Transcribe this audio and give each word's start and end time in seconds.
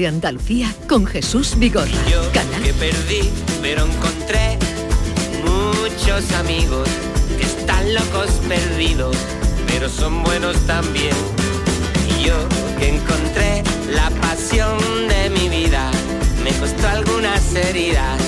De 0.00 0.06
Andalucía 0.06 0.74
con 0.88 1.04
Jesús 1.04 1.58
Vigorra. 1.58 1.90
Canal 2.32 2.62
que 2.62 2.72
perdí, 2.72 3.28
pero 3.60 3.84
encontré 3.84 4.58
muchos 5.44 6.32
amigos 6.32 6.88
que 7.36 7.44
están 7.44 7.92
locos 7.92 8.30
perdidos, 8.48 9.14
pero 9.66 9.90
son 9.90 10.22
buenos 10.24 10.56
también. 10.66 11.14
Y 12.08 12.24
yo 12.24 12.34
que 12.78 12.96
encontré 12.96 13.62
la 13.92 14.08
pasión 14.22 14.78
de 15.06 15.28
mi 15.28 15.50
vida, 15.50 15.90
me 16.42 16.50
costó 16.52 16.88
algunas 16.88 17.54
heridas, 17.54 18.18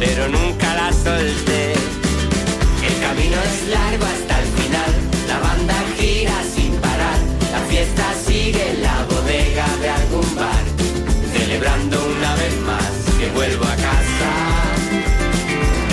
pero 0.00 0.28
nunca 0.28 0.74
la 0.74 0.92
solté. 0.92 1.74
El 2.88 3.00
camino 3.00 3.36
es 3.36 3.68
largo 3.68 4.04
hasta 4.04 4.40
el 4.40 4.48
final, 4.60 4.92
la 5.28 5.38
banda 5.38 5.74
gira 5.96 6.34
sin 6.54 6.72
parar, 6.80 7.18
la 7.52 7.60
fiesta 7.68 8.14
sigue 8.26 8.70
en 8.72 8.82
la 8.82 9.04
bodega 9.04 9.66
de 9.80 9.88
algún 9.90 10.34
bar, 10.34 10.59
celebrando 11.50 11.98
una 12.16 12.36
vez 12.36 12.60
más 12.60 12.92
que 13.18 13.28
vuelvo 13.30 13.64
a 13.64 13.74
casa. 13.74 14.30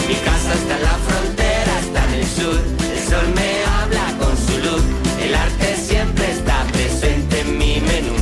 Mi 0.08 0.14
casa 0.14 0.54
está 0.54 0.76
en 0.78 0.84
la 0.84 0.98
frontera, 1.08 1.80
está 1.80 2.06
en 2.06 2.14
el 2.14 2.28
sur, 2.28 2.60
el 2.94 3.00
sol 3.10 3.28
me 3.34 3.50
habla 3.66 4.06
con 4.20 4.38
su 4.38 4.56
luz, 4.60 4.84
el 5.20 5.34
arte 5.34 5.76
siempre 5.78 6.32
está 6.32 6.64
presente 6.72 7.40
en 7.40 7.58
mi 7.58 7.82
menú, 7.82 8.18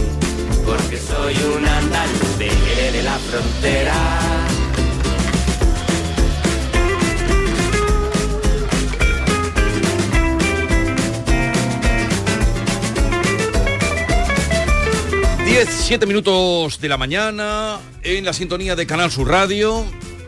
porque 0.65 0.97
soy 0.97 1.35
un 1.57 1.67
andaluz 1.67 2.37
de 2.37 3.03
la 3.03 3.17
frontera. 3.29 4.54
Diez, 15.45 15.69
siete 15.69 16.05
minutos 16.05 16.79
de 16.81 16.89
la 16.89 16.97
mañana 16.97 17.77
en 18.03 18.25
la 18.25 18.33
sintonía 18.33 18.75
de 18.75 18.85
Canal 18.87 19.11
Sur 19.11 19.27
Radio. 19.29 19.85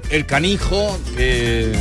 El 0.09 0.25
canijo 0.25 0.97
que 1.15 1.73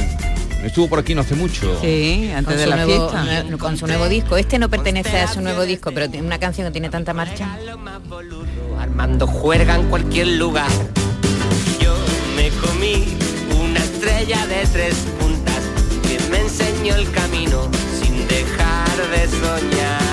estuvo 0.65 0.89
por 0.89 0.99
aquí 0.99 1.15
no 1.15 1.21
hace 1.21 1.35
mucho. 1.35 1.79
Sí, 1.81 2.31
antes 2.35 2.47
Con 2.47 2.57
de 2.57 2.65
su 2.65 2.71
la 2.71 2.77
nuevo- 2.77 3.11
fiesta. 3.11 3.59
con 3.59 3.77
su 3.77 3.87
nuevo 3.87 4.09
disco. 4.09 4.37
Este 4.37 4.59
no 4.59 4.69
pertenece 4.69 5.19
a 5.21 5.29
su 5.29 5.41
nuevo 5.43 5.63
disco, 5.65 5.93
pero 5.93 6.09
tiene 6.11 6.27
una 6.27 6.39
canción 6.39 6.67
que 6.67 6.73
tiene 6.73 6.89
tanta 6.89 7.13
marcha. 7.13 7.57
Armando 8.81 9.27
juerga 9.27 9.77
en 9.77 9.89
cualquier 9.89 10.29
lugar. 10.29 10.71
Yo 11.81 11.95
me 12.37 12.49
comí 12.67 13.05
una 13.61 13.81
estrella 13.81 14.47
de 14.47 14.67
tres 14.73 14.95
puntas 15.21 15.63
que 16.09 16.19
me 16.31 16.39
enseñó 16.41 16.97
el 16.97 17.11
camino 17.13 17.69
sin 18.03 18.27
dejar 18.27 18.97
de 19.11 19.29
soñar. 19.29 20.06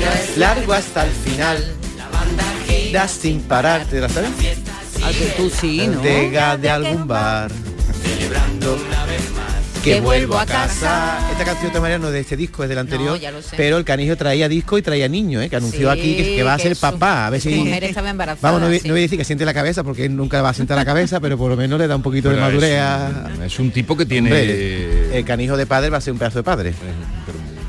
El 0.00 0.06
camino 0.06 0.22
es 0.30 0.36
Largo 0.38 0.72
hasta 0.72 1.04
el 1.04 1.10
final. 1.12 1.64
Da 2.92 3.06
sin 3.08 3.40
parar. 3.42 3.84
¿Te 3.84 4.00
la 4.00 4.08
sabes? 4.08 4.30
Ah, 5.02 5.10
que 5.16 5.26
tú 5.36 5.50
sí, 5.50 5.86
¿no? 5.86 5.98
Bodega 5.98 6.56
de 6.56 6.70
algún 6.70 7.06
bar. 7.06 7.50
Celebrando 8.02 8.74
una 8.74 9.04
vez 9.06 9.30
más. 9.32 9.82
Que 9.84 10.00
vuelvo 10.00 10.38
a 10.38 10.44
casa. 10.44 11.18
Esta 11.32 11.44
canción 11.44 11.72
de 11.72 11.80
Mariano 11.80 12.10
de 12.10 12.20
este 12.20 12.36
disco 12.36 12.62
es 12.62 12.68
del 12.68 12.76
anterior, 12.78 13.18
ya 13.18 13.30
lo 13.30 13.40
sé. 13.40 13.56
pero 13.56 13.78
el 13.78 13.84
canijo 13.84 14.14
traía 14.14 14.46
disco 14.46 14.76
y 14.76 14.82
traía 14.82 15.08
niño, 15.08 15.40
¿eh? 15.40 15.48
que 15.48 15.56
anunció 15.56 15.90
Sí, 15.92 15.98
aquí 15.98 16.16
que, 16.16 16.36
que 16.36 16.42
va 16.42 16.52
a 16.52 16.56
que 16.58 16.64
ser 16.64 16.74
su- 16.74 16.80
papá. 16.82 17.26
A 17.26 17.30
ver 17.30 17.40
si. 17.40 17.48
mujer 17.54 17.84
estaba 17.84 18.10
embarazada, 18.10 18.40
Vamos, 18.52 18.60
no 18.60 18.68
voy, 18.68 18.78
sí. 18.80 18.88
no 18.88 18.92
voy 18.94 19.00
a 19.00 19.02
decir 19.04 19.16
que 19.18 19.24
siente 19.24 19.46
la 19.46 19.54
cabeza 19.54 19.82
porque 19.82 20.04
él 20.04 20.14
nunca 20.16 20.42
va 20.42 20.50
a 20.50 20.54
sentar 20.54 20.76
la 20.76 20.84
cabeza, 20.84 21.18
pero 21.20 21.38
por 21.38 21.48
lo 21.50 21.56
menos 21.56 21.78
le 21.78 21.86
da 21.86 21.96
un 21.96 22.02
poquito 22.02 22.28
de 22.28 22.36
madurez 22.38 22.78
es 23.38 23.52
es 23.52 23.58
un 23.58 23.70
tipo 23.70 23.96
que 23.96 24.04
tiene- 24.04 24.28
Hombre, 24.30 25.16
el 25.18 25.24
canijo 25.24 25.56
de 25.56 25.64
padre 25.64 25.88
va 25.88 25.96
a 25.96 26.00
ser 26.02 26.12
un 26.12 26.18
pedazo 26.18 26.40
de 26.40 26.42
padre. 26.42 26.74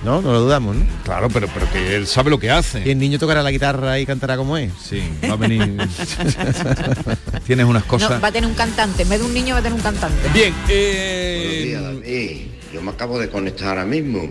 No, 0.04 0.20
no 0.22 0.32
lo 0.32 0.40
dudamos, 0.42 0.76
¿no? 0.76 0.86
Claro, 1.04 1.30
pero, 1.30 1.48
pero 1.54 1.70
que 1.72 1.96
él 1.96 2.08
sabe 2.08 2.32
lo 2.32 2.40
que 2.40 2.50
hace. 2.50 2.82
Y 2.86 2.90
el 2.92 2.98
niño 2.98 3.20
tocará 3.20 3.44
la 3.44 3.52
guitarra 3.52 4.00
y 4.00 4.06
cantará 4.06 4.36
como 4.36 4.58
es. 4.58 4.72
Sí, 4.84 5.02
va 5.30 5.34
a 5.34 5.36
venir. 5.36 5.62
Tienes 7.46 7.66
unas 7.68 7.84
No, 7.84 7.88
cosas. 7.88 8.24
va 8.24 8.28
a 8.30 8.32
tener 8.32 8.50
un 8.50 8.56
cantante. 8.56 9.04
En 9.04 9.10
vez 9.10 9.20
de 9.20 9.26
un 9.26 9.34
niño 9.34 9.54
va 9.54 9.60
a 9.60 9.64
tener 9.64 9.76
un 9.76 9.84
cantante. 9.84 10.28
Bien, 10.34 10.54
Buenos 10.64 11.64
días, 11.64 11.84
David. 11.84 12.38
Yo 12.74 12.82
me 12.82 12.92
acabo 12.92 13.20
de 13.20 13.30
conectar 13.30 13.68
ahora 13.70 13.86
mismo. 13.86 14.28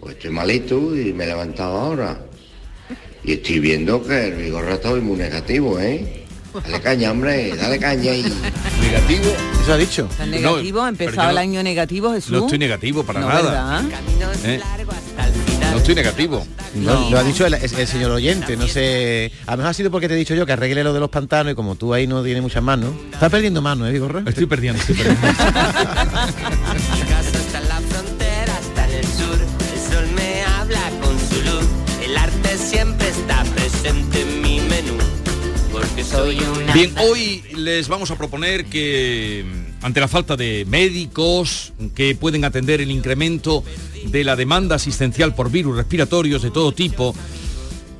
Pues 0.00 0.14
estoy 0.16 0.30
malito 0.30 0.96
y 0.96 1.12
me 1.12 1.24
he 1.24 1.26
levantado 1.26 1.78
ahora. 1.78 2.18
Y 3.22 3.32
estoy 3.32 3.58
viendo 3.60 4.02
que 4.02 4.28
el 4.28 4.34
vigor 4.36 4.66
está 4.70 4.90
muy 4.94 5.18
negativo, 5.18 5.78
¿eh? 5.78 6.16
Dale 6.64 6.80
caña, 6.80 7.10
hombre, 7.12 7.54
dale 7.54 7.78
caña 7.78 8.12
y... 8.14 8.22
Negativo. 8.22 9.32
Eso 9.62 9.72
ha 9.72 9.76
dicho. 9.76 10.08
Está 10.10 10.26
negativo, 10.26 10.80
No, 10.80 10.88
empezado 10.88 11.28
el 11.28 11.34
no- 11.36 11.40
año 11.40 11.62
negativo, 11.62 12.12
Jesús. 12.12 12.32
No 12.32 12.38
estoy 12.40 12.58
negativo 12.58 13.04
para 13.04 13.20
No, 13.20 13.28
nada. 13.28 13.82
¿verdad? 13.82 13.84
¿Eh? 14.44 14.60
No 15.70 15.78
estoy 15.78 15.94
negativo. 15.94 16.46
Lo, 16.76 17.10
lo 17.10 17.18
ha 17.18 17.22
dicho 17.24 17.46
el, 17.46 17.54
el 17.54 17.86
señor 17.86 18.10
oyente, 18.12 18.56
no 18.56 18.66
sé. 18.66 19.32
A 19.46 19.52
lo 19.52 19.56
mejor 19.58 19.70
ha 19.70 19.74
sido 19.74 19.90
porque 19.90 20.08
te 20.08 20.14
he 20.14 20.16
dicho 20.16 20.34
yo 20.34 20.46
que 20.46 20.52
arregle 20.52 20.84
lo 20.84 20.92
de 20.92 21.00
los 21.00 21.10
pantanos 21.10 21.52
y 21.52 21.56
como 21.56 21.74
tú 21.76 21.94
ahí 21.94 22.06
no 22.06 22.22
tienes 22.22 22.42
muchas 22.42 22.62
manos. 22.62 22.90
Estás 23.12 23.30
perdiendo 23.30 23.60
manos, 23.62 23.88
¿eh, 23.88 23.92
Vigorra? 23.92 24.22
Estoy 24.26 24.46
perdiendo, 24.46 24.80
estoy 24.80 24.96
perdiendo. 24.96 25.28
Siempre 32.70 33.08
está 33.08 33.42
presente 33.44 34.20
en 34.20 34.42
mi 34.42 34.60
menú. 34.60 34.96
Porque 35.72 36.04
soy 36.04 36.38
Bien, 36.72 36.94
hoy 36.98 37.42
les 37.56 37.88
vamos 37.88 38.12
a 38.12 38.16
proponer 38.16 38.66
que 38.66 39.44
ante 39.82 40.00
la 40.00 40.08
falta 40.08 40.36
de 40.36 40.66
médicos 40.68 41.72
que 41.94 42.14
pueden 42.14 42.44
atender 42.44 42.80
el 42.80 42.90
incremento 42.90 43.64
de 44.06 44.24
la 44.24 44.36
demanda 44.36 44.76
asistencial 44.76 45.34
por 45.34 45.50
virus 45.50 45.76
respiratorios 45.76 46.42
de 46.42 46.50
todo 46.50 46.72
tipo, 46.72 47.14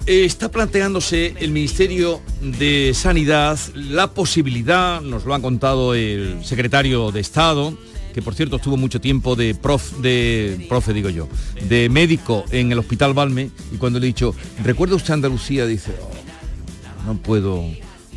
está 0.06 0.50
planteándose 0.50 1.34
el 1.40 1.52
Ministerio 1.52 2.20
de 2.40 2.92
Sanidad 2.94 3.58
la 3.74 4.08
posibilidad, 4.08 5.00
nos 5.00 5.24
lo 5.24 5.34
ha 5.34 5.40
contado 5.40 5.94
el 5.94 6.44
secretario 6.44 7.12
de 7.12 7.20
Estado, 7.20 7.76
que 8.12 8.22
por 8.22 8.34
cierto 8.34 8.56
estuvo 8.56 8.76
mucho 8.76 9.00
tiempo 9.00 9.36
de 9.36 9.54
prof, 9.54 9.98
de 9.98 10.66
profe 10.68 10.92
digo 10.92 11.10
yo, 11.10 11.28
de 11.68 11.88
médico 11.88 12.44
en 12.50 12.72
el 12.72 12.78
Hospital 12.78 13.14
Balme, 13.14 13.50
y 13.72 13.76
cuando 13.76 14.00
le 14.00 14.06
he 14.06 14.08
dicho, 14.08 14.34
¿recuerda 14.64 14.96
usted 14.96 15.14
Andalucía? 15.14 15.64
Dice, 15.66 15.92
"Oh, 16.02 17.06
no 17.06 17.16
puedo 17.18 17.64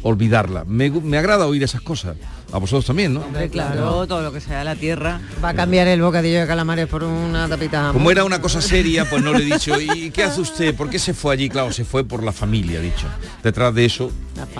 olvidarla. 0.03 0.66
Me, 0.66 0.90
me 0.90 1.18
agrada 1.18 1.47
oír 1.47 1.63
esas 1.63 1.81
cosas. 1.81 2.18
A 2.53 2.59
vosotros 2.59 2.86
también, 2.86 3.16
¿no? 3.16 3.22
Hombre, 3.22 3.50
claro, 3.50 4.06
todo 4.06 4.22
lo 4.22 4.31
que 4.31 4.40
sea 4.40 4.64
la 4.64 4.75
tierra. 4.75 5.19
Va 5.44 5.50
a 5.50 5.53
cambiar 5.56 5.88
el 5.88 6.03
bocadillo 6.03 6.40
de 6.41 6.46
calamares 6.46 6.86
por 6.86 7.03
una 7.03 7.50
tapita. 7.50 7.90
Como 7.91 8.12
era 8.12 8.24
una 8.24 8.40
cosa 8.41 8.62
seria, 8.62 9.09
pues 9.09 9.24
no 9.24 9.34
le 9.34 9.40
he 9.40 9.53
dicho, 9.53 9.74
¿y 9.96 10.12
qué 10.12 10.24
hace 10.24 10.40
usted? 10.40 10.75
¿Por 10.75 10.91
qué 10.91 11.00
se 11.00 11.16
fue 11.16 11.34
allí? 11.34 11.50
Claro, 11.50 11.74
se 11.74 11.84
fue 11.84 12.03
por 12.03 12.22
la 12.22 12.31
familia, 12.31 12.80
dicho. 12.80 13.08
Detrás 13.41 13.74
de 13.74 13.86
eso, 13.86 14.12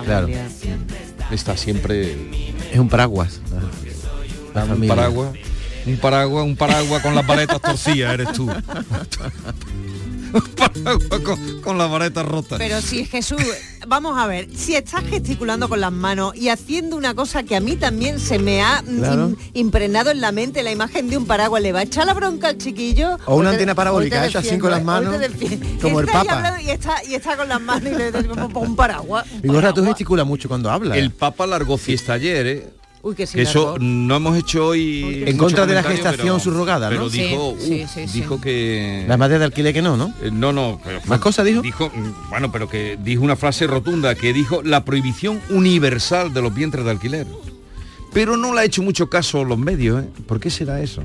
claro, 0.04 0.26
está 1.30 1.56
siempre... 1.56 2.16
Es 2.72 2.80
un 2.80 2.88
paraguas. 2.88 3.40
La 4.52 4.64
un 4.64 4.70
familia. 4.70 4.96
paraguas, 4.96 5.30
un 5.86 5.96
paraguas, 5.96 6.44
un 6.46 6.56
paraguas 6.56 7.00
con 7.00 7.14
las 7.14 7.24
paletas 7.24 7.60
torcidas, 7.60 8.14
eres 8.14 8.32
tú. 8.32 8.50
paraguas 10.56 11.20
con, 11.24 11.60
con 11.62 11.78
las 11.78 11.88
paletas 11.90 12.24
rotas. 12.26 12.58
Pero 12.58 12.80
si 12.80 13.04
Jesús, 13.04 13.40
vamos 13.86 14.18
a 14.18 14.26
ver, 14.26 14.48
si 14.54 14.74
estás 14.74 15.04
gesticulando 15.04 15.68
con 15.68 15.80
las 15.80 15.92
manos 15.92 16.34
y 16.36 16.48
haciendo 16.48 16.96
una 16.96 17.14
cosa 17.14 17.42
que 17.42 17.56
a 17.56 17.60
mí 17.60 17.76
también 17.76 18.18
se 18.20 18.38
me 18.38 18.62
ha 18.62 18.82
mm, 18.82 18.98
Claro. 18.98 19.28
im- 19.30 19.36
impregnado 19.54 20.10
en 20.10 20.20
la 20.20 20.32
mente, 20.32 20.62
la 20.62 20.72
imagen 20.72 21.08
de 21.10 21.16
un 21.16 21.26
paraguas, 21.26 21.62
¿le 21.62 21.72
va 21.72 21.80
a 21.80 21.82
echar 21.82 22.06
la 22.06 22.14
bronca 22.14 22.48
al 22.48 22.58
chiquillo? 22.58 23.18
O 23.26 23.36
una 23.36 23.50
te- 23.50 23.56
antena 23.56 23.74
parabólica, 23.74 24.26
hecha 24.26 24.38
así 24.40 24.58
con 24.58 24.70
las 24.70 24.82
manos, 24.84 25.14
como 25.80 26.00
el 26.00 26.06
Papa. 26.06 26.60
Y 26.62 26.70
está, 26.70 27.04
y 27.04 27.14
está 27.14 27.36
con 27.36 27.48
las 27.48 27.60
manos 27.60 27.92
y 27.92 27.94
le 27.96 28.12
como 28.28 28.60
un 28.60 28.76
paraguas. 28.76 29.26
un 29.32 29.42
Vigorra, 29.42 29.68
tú 29.68 29.74
paraguas. 29.76 29.88
gesticulas 29.88 30.26
mucho 30.26 30.48
cuando 30.48 30.70
hablas. 30.70 30.96
El 30.98 31.10
Papa 31.10 31.46
largó 31.46 31.76
fiesta 31.78 32.14
ayer, 32.14 32.46
¿eh? 32.46 32.68
Uy, 33.04 33.14
que 33.14 33.26
sí, 33.26 33.34
que 33.36 33.42
eso 33.42 33.76
no 33.78 34.16
hemos 34.16 34.36
hecho 34.38 34.68
hoy 34.68 35.24
En 35.26 35.36
contra 35.36 35.66
de 35.66 35.74
la 35.74 35.82
gestación 35.82 36.38
pero- 36.38 36.40
subrogada, 36.40 36.88
¿no? 36.88 36.96
Pero 36.96 37.10
dijo, 37.10 37.54
sí, 37.60 37.82
uh, 37.84 37.86
sí, 37.86 38.08
sí. 38.08 38.18
dijo 38.20 38.40
que 38.40 39.04
La 39.06 39.18
madre 39.18 39.38
de 39.38 39.44
alquiler 39.44 39.74
que 39.74 39.82
no, 39.82 39.96
¿no? 39.98 40.14
Eh, 40.22 40.30
No, 40.32 40.52
no. 40.54 40.80
pero 40.82 41.00
fue- 41.02 41.10
¿Más 41.10 41.20
cosas 41.20 41.44
dijo? 41.44 41.60
Dijo, 41.60 41.90
mm, 41.94 42.30
bueno, 42.30 42.50
pero 42.50 42.66
que 42.68 42.98
dijo 43.02 43.22
una 43.22 43.36
frase 43.36 43.66
rotunda, 43.66 44.14
que 44.14 44.32
dijo 44.32 44.62
la 44.62 44.86
prohibición 44.86 45.38
universal 45.50 46.32
de 46.32 46.40
los 46.40 46.54
vientres 46.54 46.82
de 46.86 46.90
alquiler. 46.92 47.26
Pero 48.14 48.38
no 48.38 48.54
le 48.54 48.60
ha 48.60 48.64
hecho 48.64 48.82
mucho 48.82 49.10
caso 49.10 49.44
los 49.44 49.58
medios, 49.58 50.02
¿eh? 50.02 50.08
¿Por 50.26 50.40
qué 50.40 50.48
será 50.48 50.80
eso? 50.80 51.02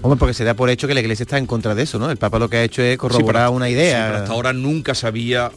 Hombre, 0.00 0.16
porque 0.18 0.32
se 0.34 0.44
da 0.44 0.54
por 0.54 0.70
hecho 0.70 0.86
que 0.86 0.94
la 0.94 1.00
iglesia 1.00 1.24
está 1.24 1.38
en 1.38 1.46
contra 1.46 1.74
de 1.74 1.82
eso, 1.82 1.98
¿no? 1.98 2.08
El 2.10 2.16
Papa 2.18 2.38
lo 2.38 2.48
que 2.48 2.58
ha 2.58 2.62
hecho 2.62 2.82
es 2.82 2.96
corroborar 2.96 3.48
Sí, 3.48 3.54
una 3.56 3.66
sí, 3.66 3.72
idea. 3.72 4.06
pero 4.06 4.18
hasta 4.18 4.32
ahora 4.32 4.52
nunca 4.52 4.94
sabía, 4.94 5.50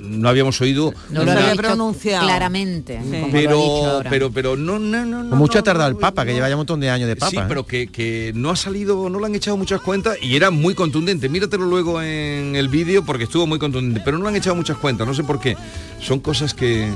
no 0.00 0.28
habíamos 0.28 0.60
oído, 0.60 0.92
No 1.10 1.24
lo 1.24 1.32
había 1.32 1.54
pronunciado. 1.54 2.26
claramente. 2.26 3.00
Sí. 3.02 3.20
como 3.20 3.20
lo 3.20 3.26
ha 3.26 3.40
dicho 3.40 3.42
pero, 3.42 3.90
ahora. 3.90 4.10
pero, 4.10 4.30
pero 4.30 4.56
no, 4.56 4.78
no, 4.78 5.04
no, 5.06 5.22
no. 5.24 5.36
Mucho 5.36 5.54
no, 5.54 5.60
ha 5.60 5.62
tardado 5.62 5.90
no, 5.90 5.96
el 5.96 6.00
Papa, 6.00 6.26
que 6.26 6.34
lleva 6.34 6.48
ya 6.48 6.54
un 6.56 6.60
montón 6.60 6.78
de 6.80 6.90
años 6.90 7.08
de 7.08 7.16
Papa. 7.16 7.30
Sí, 7.30 7.36
¿eh? 7.38 7.44
pero 7.48 7.64
que, 7.66 7.86
que 7.88 8.32
no 8.34 8.50
ha 8.50 8.56
salido, 8.56 9.08
no 9.08 9.18
le 9.18 9.26
han 9.26 9.34
echado 9.34 9.56
muchas 9.56 9.80
cuentas 9.80 10.18
y 10.20 10.36
era 10.36 10.50
muy 10.50 10.74
contundente. 10.74 11.28
Míratelo 11.30 11.64
luego 11.64 12.02
en 12.02 12.54
el 12.54 12.68
vídeo 12.68 13.04
porque 13.04 13.24
estuvo 13.24 13.46
muy 13.46 13.58
contundente, 13.58 14.02
pero 14.04 14.18
no 14.18 14.24
le 14.24 14.30
han 14.30 14.36
echado 14.36 14.56
muchas 14.56 14.76
cuentas, 14.76 15.06
no 15.06 15.14
sé 15.14 15.24
por 15.24 15.40
qué. 15.40 15.56
Son 16.00 16.20
cosas 16.20 16.52
que 16.52 16.84
eh, 16.84 16.92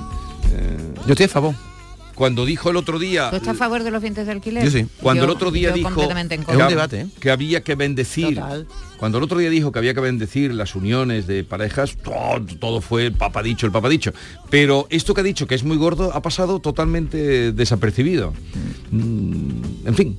Yo 1.06 1.12
estoy 1.12 1.24
a 1.26 1.28
favor. 1.28 1.54
Cuando 2.20 2.44
dijo 2.44 2.68
el 2.68 2.76
otro 2.76 2.98
día 2.98 3.30
¿Tú 3.30 3.36
estás 3.36 3.54
a 3.54 3.58
favor 3.58 3.82
de 3.82 3.90
los 3.90 4.02
vientres 4.02 4.26
de 4.26 4.32
alquiler? 4.32 4.62
Yo 4.62 4.70
sí. 4.70 4.84
cuando 5.00 5.22
Yo- 5.22 5.24
el 5.24 5.30
otro 5.34 5.50
día 5.50 5.72
dijo 5.72 5.88
que, 5.88 6.02
Es 6.02 6.08
un 6.10 6.44
contra. 6.44 6.68
debate, 6.68 7.00
¿eh? 7.00 7.06
que 7.18 7.30
había 7.30 7.62
que 7.62 7.76
bendecir 7.76 8.34
Total. 8.34 8.66
cuando 8.98 9.16
el 9.16 9.24
otro 9.24 9.38
día 9.38 9.48
dijo 9.48 9.72
que 9.72 9.78
había 9.78 9.94
que 9.94 10.00
bendecir 10.00 10.52
las 10.52 10.74
uniones 10.74 11.26
de 11.26 11.44
parejas 11.44 11.96
todo, 11.96 12.44
todo 12.58 12.82
fue 12.82 13.06
el 13.06 13.12
papa 13.14 13.42
dicho 13.42 13.64
el 13.64 13.72
papa 13.72 13.88
dicho 13.88 14.12
pero 14.50 14.86
esto 14.90 15.14
que 15.14 15.22
ha 15.22 15.24
dicho 15.24 15.46
que 15.46 15.54
es 15.54 15.64
muy 15.64 15.78
gordo 15.78 16.12
ha 16.12 16.20
pasado 16.20 16.58
totalmente 16.60 17.52
desapercibido 17.52 18.34
Mm, 18.90 19.86
en 19.86 19.94
fin 19.94 20.18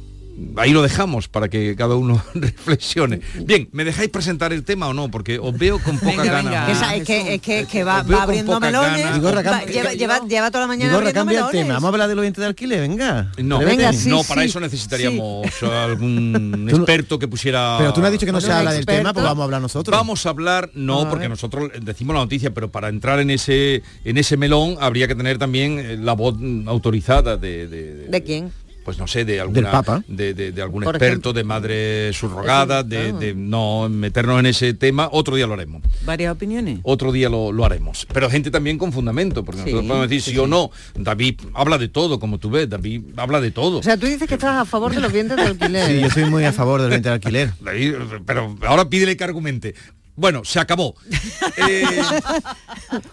ahí 0.58 0.72
lo 0.72 0.82
dejamos 0.82 1.28
para 1.28 1.50
que 1.50 1.76
cada 1.76 1.96
uno 1.96 2.22
reflexione 2.34 3.22
bien 3.46 3.70
me 3.72 3.84
dejáis 3.84 4.10
presentar 4.10 4.54
el 4.54 4.64
tema 4.64 4.88
o 4.88 4.94
no 4.94 5.10
porque 5.10 5.40
os 5.40 5.58
veo 5.58 5.80
con 5.80 5.98
poca 6.00 6.22
Venga, 6.22 6.24
gana 6.42 6.66
venga. 6.66 6.66
Que 6.66 6.98
es 6.98 7.04
que, 7.08 7.34
es 7.36 7.42
que, 7.42 7.66
que 7.66 7.84
va, 7.84 8.00
abriendo 8.00 8.60
melones. 8.60 9.22
gana. 9.22 9.42
Va- 9.52 9.64
lleva, 9.66 9.94
lleva, 9.94 10.20
lleva 10.28 10.52
toda 10.52 10.62
la 10.62 10.68
mañana 10.68 10.92
Vigorra, 10.98 11.10
abriendo 11.10 11.20
cambia 11.20 11.40
el 11.46 11.52
tema. 11.52 11.74
Vamos 11.76 11.86
a 11.86 11.88
hablar 11.90 12.10
de 12.10 12.16
los 12.16 12.22
oyentes 12.22 12.42
de 12.42 12.48
alquiler, 12.48 12.82
venga. 12.82 13.32
no, 13.42 13.56
Atrévete. 13.58 13.78
Venga, 13.78 13.94
sí, 13.94 14.10
no 14.10 14.24
para 14.24 14.42
sí. 14.44 14.48
eso 14.50 14.60
necesitaríamos 14.60 15.48
algún 15.64 16.68
experto 16.74 17.20
que 17.20 17.28
pusiera 17.28 17.76
Pero 17.80 17.94
tú 17.94 18.02
no 18.02 18.08
has 18.08 18.12
dicho 18.12 18.26
que 18.26 18.32
no 18.32 18.42
se 18.42 18.52
habla 18.52 18.72
del 18.72 18.82
experto. 18.82 19.00
tema, 19.00 19.14
pues 19.14 19.24
vamos 19.26 19.42
a 19.42 19.46
hablar 19.46 19.62
nosotros. 19.62 19.96
Vamos 19.98 20.26
a 20.26 20.30
hablar, 20.30 20.70
no, 20.74 21.02
A 21.02 21.10
porque 21.10 21.30
nosotros 21.30 21.70
decimos 21.82 22.14
la 22.16 22.22
noticia, 22.22 22.54
pero 22.54 22.72
para 22.72 22.90
entrar 22.90 23.20
en 23.20 23.30
ese 23.30 23.84
en 24.04 24.18
ese 24.18 24.38
melón 24.38 24.78
habría 24.80 25.08
que 25.08 25.16
tener 25.16 25.38
también 25.38 25.80
eh, 25.80 25.98
la 25.98 26.14
voz 26.14 26.36
mm, 26.38 26.68
autorizada 26.68 27.38
de, 27.38 27.68
de, 27.68 27.94
de- 27.96 28.08
¿De 28.08 28.24
quién? 28.24 28.52
Pues 28.84 28.98
no 28.98 29.06
sé, 29.08 29.26
de 29.26 29.40
alguna, 29.40 29.70
Papa. 29.72 30.04
de, 30.08 30.34
de- 30.34 30.52
de 30.52 30.62
algún 30.62 30.84
Por 30.84 30.96
experto, 30.96 31.30
ejemplo. 31.30 31.34
de 31.34 31.44
madre 31.44 32.14
subrogada, 32.14 32.82
de, 32.84 32.98
claro. 33.04 33.20
de 33.20 33.34
no 33.36 33.90
meternos 33.90 34.40
en 34.40 34.48
ese 34.48 34.74
tema. 34.74 35.08
Otro 35.12 35.36
día 35.36 35.46
lo 35.46 35.54
haremos. 35.54 35.84
Varias 36.04 36.34
opiniones. 36.34 36.80
Otro 36.84 37.12
día 37.12 37.30
lo, 37.30 37.52
lo 37.52 37.64
haremos. 37.64 38.08
Pero 38.12 38.30
gente 38.30 38.50
también 38.50 38.78
con 38.80 38.92
fundamento, 38.92 39.44
porque 39.46 39.62
Sí, 39.62 39.66
nosotros 39.70 39.88
podemos 39.88 40.10
decir 40.10 40.22
sí, 40.24 40.32
sí, 40.32 40.38
o 40.40 40.48
no. 40.48 40.72
David 40.96 41.40
habla 41.54 41.78
de 41.78 41.90
todo, 41.90 42.20
como 42.20 42.40
tú 42.40 42.50
ves. 42.50 42.68
David 42.70 43.04
habla 43.18 43.40
de 43.40 43.52
todo. 43.52 43.78
O 43.80 43.84
sea, 43.84 43.98
tú 43.98 44.08
dices 44.08 44.28
que 44.28 44.34
estás 44.36 44.56
a 44.62 44.66
favor 44.66 44.94
de 44.96 45.00
los 45.02 45.14
vientres 45.14 45.38
de 45.40 45.46
alquiler. 45.46 45.88
Sí, 45.88 46.00
yo 46.02 46.10
soy 46.10 46.26
muy 46.26 46.44
a 46.46 46.52
favor 46.52 46.82
del 46.82 46.90
venta 46.90 47.10
de 47.10 47.16
alquiler. 47.16 47.52
David, 47.62 47.94
pero 48.26 48.56
ahora 48.66 48.90
pídele 48.90 49.16
que 49.16 49.24
argumente. 49.24 49.76
Bueno, 50.22 50.46
se 50.46 50.60
acabó. 50.60 50.96
Eh, 51.58 51.84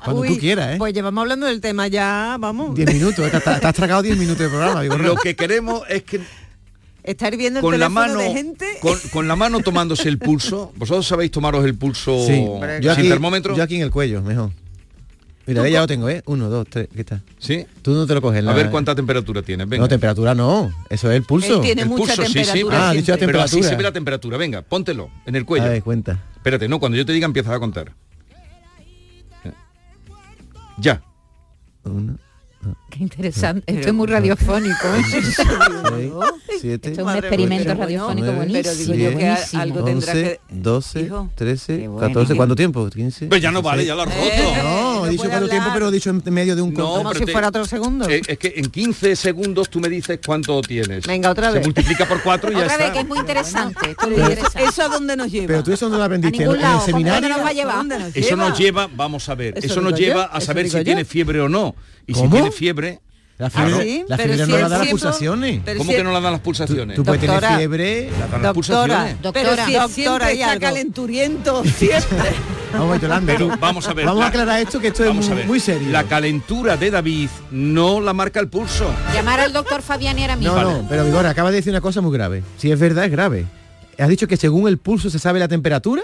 Cuando 0.05 0.23
Uy, 0.23 0.29
tú 0.29 0.39
quieras, 0.39 0.75
¿eh? 0.75 0.79
Pues 0.79 0.93
llevamos 0.95 1.23
hablando 1.23 1.47
del 1.47 1.61
tema 1.61 1.89
ya, 1.89 2.37
vamos. 2.39 2.75
10 2.75 2.93
minutos, 2.95 3.27
¿eh? 3.27 3.31
te, 3.31 3.37
has- 3.51 3.61
te 3.61 3.67
has 3.67 3.75
tragado 3.75 4.03
10 4.03 4.17
minutos 4.17 4.39
de 4.41 4.49
programa, 4.49 4.83
lo 4.85 5.17
que 5.17 5.35
queremos 5.35 5.83
es 5.89 6.03
que 6.05 6.21
Estar 7.03 7.35
viendo 7.37 7.61
el 7.61 7.63
con 7.63 7.79
la 7.81 7.89
mano 7.89 8.19
de 8.21 8.31
gente. 8.33 8.67
con, 8.81 8.99
con 9.13 9.27
la 9.29 9.35
mano 9.35 9.61
tomándose 9.61 10.09
el 10.09 10.19
pulso 10.19 10.73
vosotros 10.77 11.07
sabéis 11.07 11.31
tomaros 11.31 11.65
el 11.65 11.75
pulso 11.75 12.25
Sí, 12.27 12.45
sin 12.81 12.91
aquí, 12.91 13.09
termómetro 13.09 13.57
yo 13.57 13.63
aquí 13.63 13.77
en 13.77 13.83
el 13.83 13.91
cuello, 13.91 14.21
mejor. 14.23 14.51
Mira, 15.49 15.63
ahí 15.63 15.73
ya 15.73 15.81
lo 15.81 15.87
tengo, 15.87 16.09
¿eh? 16.09 16.23
Uno, 16.27 16.49
dos, 16.51 16.67
tres, 16.69 16.89
¿qué 16.95 17.01
está? 17.01 17.23
sí 17.39 17.65
Tú 17.83 17.93
no 17.93 18.07
te 18.07 18.15
lo 18.15 18.21
coges. 18.23 18.41
a 18.41 18.43
la- 18.43 18.53
ver 18.53 18.71
cuánta 18.71 18.95
temperatura 18.95 19.43
tienes 19.43 19.69
venga 19.69 19.83
No, 19.83 19.89
temperatura 19.89 20.35
no. 20.35 20.71
Eso 20.91 21.11
es 21.11 21.17
el 21.17 21.23
pulso. 21.25 21.57
Él 21.57 21.61
tiene 21.63 21.83
El 21.83 21.89
mucha 21.89 22.15
pulso, 22.15 22.23
sí, 22.23 22.29
sí, 22.29 22.35
temperatura. 22.45 22.89
Ah, 22.89 22.93
dicho 22.93 23.13
la 23.13 23.17
siempre. 23.17 23.27
pero 23.27 23.41
así 23.41 23.51
temperatura. 23.57 23.69
se 23.71 23.77
ve 23.77 23.83
la 23.83 23.93
temperatura 23.93 24.37
venga 24.37 24.63
póntelo 24.63 25.11
en 25.27 25.35
el 25.37 25.45
cuello 25.45 25.67
A 25.67 25.69
ver, 25.71 25.83
cuenta. 25.83 26.23
espérate 26.37 26.69
no 26.69 26.79
cuando 26.79 26.97
yo 26.99 27.05
te 27.07 27.13
diga 27.13 27.25
empiezas 27.27 27.53
a 27.55 27.59
contar 27.59 27.93
ya 30.79 31.03
Uno, 31.85 32.19
Qué 32.91 32.99
interesante. 33.05 33.63
Esto 33.73 33.89
es 33.89 33.95
muy 33.95 34.07
radiofónico. 34.09 34.75
¿eh? 34.97 35.03
seis, 35.11 35.37
siete, 36.61 36.91
Esto 36.91 37.03
es 37.03 37.07
un 37.07 37.17
experimento 37.17 37.65
mía, 37.67 37.75
radiofónico 37.75 38.27
nueve, 38.33 38.37
buenísimo. 38.37 38.63
Pero 38.63 38.75
digo 38.75 38.95
yo 38.95 39.19
que 39.19 39.25
buenísimo. 39.27 39.63
algo 39.63 39.85
tendrá 39.85 40.13
que... 40.13 40.19
11, 40.19 40.41
12, 40.51 41.01
Hijo, 41.03 41.31
13, 41.37 41.79
qué 41.79 41.89
bueno. 41.89 42.09
14, 42.09 42.35
¿cuánto 42.35 42.57
tiempo? 42.57 42.91
15. 42.91 43.27
pues 43.27 43.41
ya 43.43 43.51
no 43.53 43.63
vale 43.63 43.85
ya 43.87 43.95
lo 43.95 44.03
has 44.03 44.09
roto 44.09 44.21
Eh, 44.21 44.61
No, 44.63 44.95
no 45.01 45.07
he 45.07 45.11
dicho 45.11 45.29
cuánto 45.29 45.49
tiempo, 45.49 45.71
pero 45.73 45.89
he 45.89 45.93
dicho 45.93 46.11
en 46.11 46.23
medio 46.35 46.57
de 46.57 46.63
un 46.63 46.75
No. 46.75 46.85
Como 46.97 47.11
pero 47.13 47.27
si 47.27 47.31
fuera 47.33 47.49
otro 47.49 47.65
segundo. 47.65 48.09
Eh, 48.09 48.23
es 48.27 48.39
que 48.39 48.55
en 48.57 48.65
15 48.71 49.15
segundos 49.15 49.71
tú 49.71 49.79
me 49.79 49.89
dices 49.89 50.19
cuánto 50.27 50.61
tienes 50.63 51.07
Venga, 51.07 51.31
otra 51.31 51.51
se 51.53 51.59
vez. 51.59 51.67
multiplica 51.67 52.07
por 52.09 52.23
4 52.23 52.51
y 52.51 52.55
ya 52.55 52.61
Otra 52.63 52.77
vez, 52.77 52.87
está 52.87 52.93
que 52.93 53.01
es 53.01 53.07
muy 53.07 53.19
interesante. 53.19 53.91
esto 53.91 54.03
es 54.03 54.09
muy 54.09 54.17
Pero 54.17 54.25
eso, 54.27 54.33
interesante. 54.41 54.69
¿eso 54.69 54.83
a 54.83 54.89
dónde 54.89 55.17
nos 55.17 55.31
lleva? 55.31 55.47
Pero 55.47 55.63
tú 55.63 55.73
eso 55.73 55.89
no 55.89 55.97
lo 55.97 56.03
A 56.03 56.07
aprendiste 56.07 56.37
en, 56.39 56.43
ningún 56.43 56.57
en 56.57 56.63
lado. 56.63 56.75
el 56.75 56.79
¿Dónde 56.93 56.93
seminario. 56.93 57.29
nos 57.29 57.39
va 57.47 57.49
a 57.49 57.53
llevar? 57.53 57.77
¿Dónde 57.77 57.97
Eso 58.15 58.37
nos 58.37 58.59
lleva, 58.59 58.89
vamos 58.97 59.29
a 59.29 59.35
ver, 59.37 59.55
Eso 59.59 59.81
nos 59.81 59.95
lleva 59.99 60.25
a 60.25 60.41
saber 60.41 60.69
si 60.69 60.83
tiene 60.83 61.05
fiebre 61.05 61.41
o 61.41 61.49
no. 61.49 61.77
Y 62.09 62.15
si 62.15 62.21
¿Cómo? 62.21 62.31
tiene 62.35 62.51
fiebre, 62.51 63.01
La 63.39 63.51
fiebre, 63.51 63.75
Ah, 63.75 63.81
sí, 63.83 64.05
la 64.09 64.17
pero 64.17 64.29
fiebre 64.35 64.45
si 64.47 64.51
no 64.51 64.57
él 64.57 64.63
la 64.63 64.69
da 64.69 64.79
las 64.79 64.89
pulsaciones. 64.89 65.61
pero 65.65 65.79
¿cómo 65.79 65.91
si 65.93 65.97
que 65.97 66.03
no 66.03 66.11
la 66.11 66.21
dan 66.21 66.33
las 66.33 66.41
Tú, 66.41 66.45
pulsaciones? 66.45 66.97
tú 66.97 67.05
puedes 67.05 67.21
tener 67.21 67.45
fiebre. 67.57 68.11
La 68.11 68.11
dan 68.11 68.21
las 68.21 68.31
Doctora. 68.31 68.53
pulsaciones. 68.55 69.17
Pero 69.23 69.33
Doctora. 69.51 69.67
si 69.67 69.73
Doctora, 69.75 69.89
siempre 69.95 70.33
está 70.33 70.51
algo. 70.51 70.61
calenturiento, 70.61 71.65
siempre. 71.77 72.31
Vamos, 72.73 73.01
Yolanda, 73.01 73.33
Pero 73.33 73.57
vamos 73.61 73.87
a 73.87 73.95
ver. 73.95 74.07
Vamos 74.07 74.21
a 74.21 74.25
la- 74.25 74.29
aclarar 74.31 74.61
esto, 74.61 74.81
que 74.81 74.89
esto 74.89 75.05
es 75.05 75.47
muy, 75.47 75.61
serio. 75.61 75.89
La 75.91 76.03
calentura 76.05 76.77
de 76.77 76.91
David 76.91 77.29
no 77.53 78.01
la 78.01 78.13
marca 78.13 78.41
el 78.41 78.49
pulso. 78.49 78.91
Llamar 79.15 79.39
al 79.41 79.53
doctor 79.53 79.83
Fabiani 79.83 80.23
ahora 80.23 80.37
mismo. 80.37 80.55
No, 80.57 80.71
no, 80.83 80.87
pero 80.89 81.05
Vigor, 81.05 81.25
acaba 81.27 81.51
de 81.51 81.57
decir 81.59 81.73
una 81.73 81.81
cosa 81.81 82.01
muy 82.01 82.13
grave. 82.13 82.43
Si 82.57 82.73
es 82.73 82.79
verdad, 82.81 83.05
es 83.05 83.11
grave. 83.13 83.47
¿Has 83.99 84.09
dicho 84.09 84.27
que 84.27 84.37
según 84.37 84.67
el 84.67 84.79
pulso 84.79 85.11
se 85.11 85.19
sabe 85.21 85.39
la 85.39 85.49
temperatura? 85.49 86.03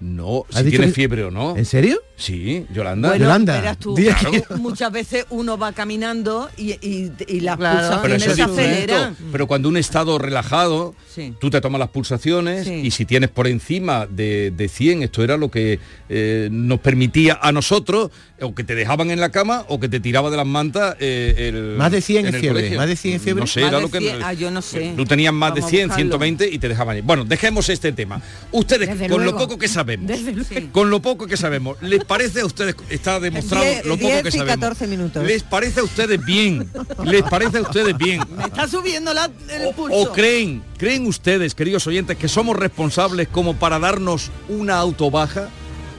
No, 0.00 0.44
¿Has 0.50 0.58
si 0.60 0.64
dicho 0.64 0.76
tiene 0.78 0.86
que- 0.86 0.92
fiebre 0.94 1.24
o 1.24 1.30
no. 1.30 1.56
¿En 1.56 1.64
serio? 1.66 2.00
Sí, 2.16 2.66
Yolanda. 2.72 3.10
Bueno, 3.10 3.24
Yolanda, 3.24 3.74
tú, 3.76 3.94
claro, 3.94 4.30
muchas 4.58 4.90
veces 4.92 5.24
uno 5.30 5.56
va 5.58 5.72
caminando 5.72 6.50
y, 6.56 6.72
y, 6.86 7.12
y 7.28 7.40
las 7.40 7.56
Claro. 7.56 8.00
pero 8.02 8.14
pulsaciones 8.14 8.22
eso 8.22 8.30
es 8.30 8.36
se 8.36 8.42
distinto. 8.44 8.62
aceleran. 8.94 9.16
Pero 9.32 9.46
cuando 9.46 9.68
un 9.70 9.76
estado 9.78 10.18
relajado, 10.18 10.94
Sí. 11.14 11.34
tú 11.40 11.50
te 11.50 11.60
tomas 11.60 11.78
las 11.78 11.88
pulsaciones 11.90 12.66
Sí. 12.66 12.74
y 12.84 12.90
si 12.92 13.04
tienes 13.06 13.30
por 13.30 13.46
encima 13.46 14.06
de, 14.06 14.52
de 14.54 14.68
100, 14.68 15.02
esto 15.02 15.22
era 15.24 15.36
lo 15.36 15.50
que 15.50 15.78
eh, 16.08 16.48
nos 16.50 16.80
permitía 16.80 17.38
a 17.40 17.52
nosotros, 17.52 18.10
o 18.42 18.54
que 18.54 18.64
te 18.64 18.74
dejaban 18.74 19.10
en 19.10 19.20
la 19.20 19.30
cama 19.30 19.64
o 19.68 19.78
que 19.80 19.88
te 19.88 20.00
tiraba 20.00 20.30
de 20.30 20.36
las 20.38 20.46
mantas 20.46 20.96
eh, 20.98 21.50
el, 21.52 21.76
Más 21.76 21.92
de 21.92 22.00
100 22.00 22.26
en 22.26 22.32
fiebre, 22.34 22.48
colegio. 22.60 22.78
más 22.78 22.86
de 22.88 22.96
100 22.96 23.14
es 23.16 23.22
fiebre. 23.22 23.40
No 23.42 23.46
sé, 23.46 23.60
Más 23.60 23.68
era 23.70 23.80
lo 23.80 23.90
que... 23.90 23.98
100, 23.98 24.22
ah, 24.22 24.32
yo 24.32 24.50
no 24.50 24.62
sé. 24.62 24.94
Tú 24.96 25.04
tenías 25.04 25.32
más 25.34 25.50
Vamos 25.50 25.64
de 25.66 25.70
100, 25.70 25.88
buscarlo. 25.88 26.08
120 26.18 26.48
y 26.48 26.58
te 26.58 26.68
dejaban. 26.68 27.00
Bueno, 27.04 27.24
dejemos 27.26 27.68
este 27.68 27.92
tema. 27.92 28.20
Ustedes, 28.50 28.88
Desde 28.88 29.08
con 29.08 29.22
luego. 29.22 29.38
lo 29.38 29.44
poco 29.46 29.58
que 29.58 29.68
sabemos, 29.96 30.06
Desde 30.06 30.32
luego. 30.32 30.48
Sí. 30.48 30.68
con 30.72 30.90
lo 30.90 31.00
poco 31.02 31.26
que 31.26 31.36
sabemos, 31.36 31.76
¿les 31.82 32.04
parece 32.04 32.40
a 32.40 32.46
ustedes, 32.46 32.74
está 32.88 33.20
demostrado 33.20 33.64
Diez- 33.64 33.84
lo 33.84 33.96
poco 33.98 34.22
que 34.22 34.30
sabemos? 34.30 34.54
14 34.56 34.86
minutos. 34.86 35.24
¿Les 35.24 35.42
parece 35.42 35.80
a 35.80 35.84
ustedes 35.84 36.24
bien? 36.24 36.70
¿Les 37.04 37.22
parece 37.22 37.58
a 37.58 37.62
ustedes 37.62 37.96
bien? 37.96 38.20
Me 38.36 38.44
está 38.44 38.66
subiendo 38.68 39.12
la- 39.14 39.30
el 39.50 39.66
O, 39.66 39.72
pulso. 39.72 39.96
o 39.96 40.12
creen, 40.12 40.62
creen 40.78 41.06
ustedes, 41.06 41.54
queridos 41.54 41.86
oyentes, 41.86 42.16
que 42.16 42.28
somos 42.28 42.56
responsables 42.56 43.28
como 43.28 43.54
para 43.56 43.78
darnos 43.78 44.30
una 44.48 44.76
autobaja? 44.78 45.48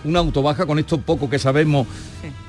Una 0.03 0.17
autobaja 0.19 0.65
con 0.65 0.79
esto 0.79 1.00
poco 1.00 1.29
que 1.29 1.38
sabemos. 1.38 1.86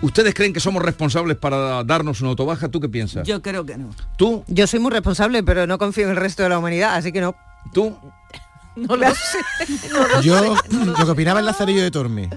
¿Ustedes 0.00 0.32
creen 0.34 0.52
que 0.54 0.60
somos 0.60 0.82
responsables 0.82 1.36
para 1.36 1.84
darnos 1.84 2.20
una 2.22 2.30
autobaja? 2.30 2.68
¿Tú 2.68 2.80
qué 2.80 2.88
piensas? 2.88 3.26
Yo 3.26 3.42
creo 3.42 3.66
que 3.66 3.76
no. 3.76 3.90
¿Tú? 4.16 4.42
Yo 4.48 4.66
soy 4.66 4.80
muy 4.80 4.90
responsable, 4.90 5.42
pero 5.42 5.66
no 5.66 5.76
confío 5.76 6.04
en 6.04 6.10
el 6.10 6.16
resto 6.16 6.42
de 6.42 6.48
la 6.48 6.58
humanidad, 6.58 6.94
así 6.94 7.12
que 7.12 7.20
no. 7.20 7.34
¿Tú? 7.74 7.96
No 8.76 8.96
lo 8.96 9.06
sé. 9.14 9.38
Yo, 10.22 10.54
lo 10.70 10.94
que 10.94 11.10
opinaba 11.10 11.40
el 11.40 11.46
Lazarillo 11.46 11.82
de 11.82 11.90
Torme. 11.90 12.30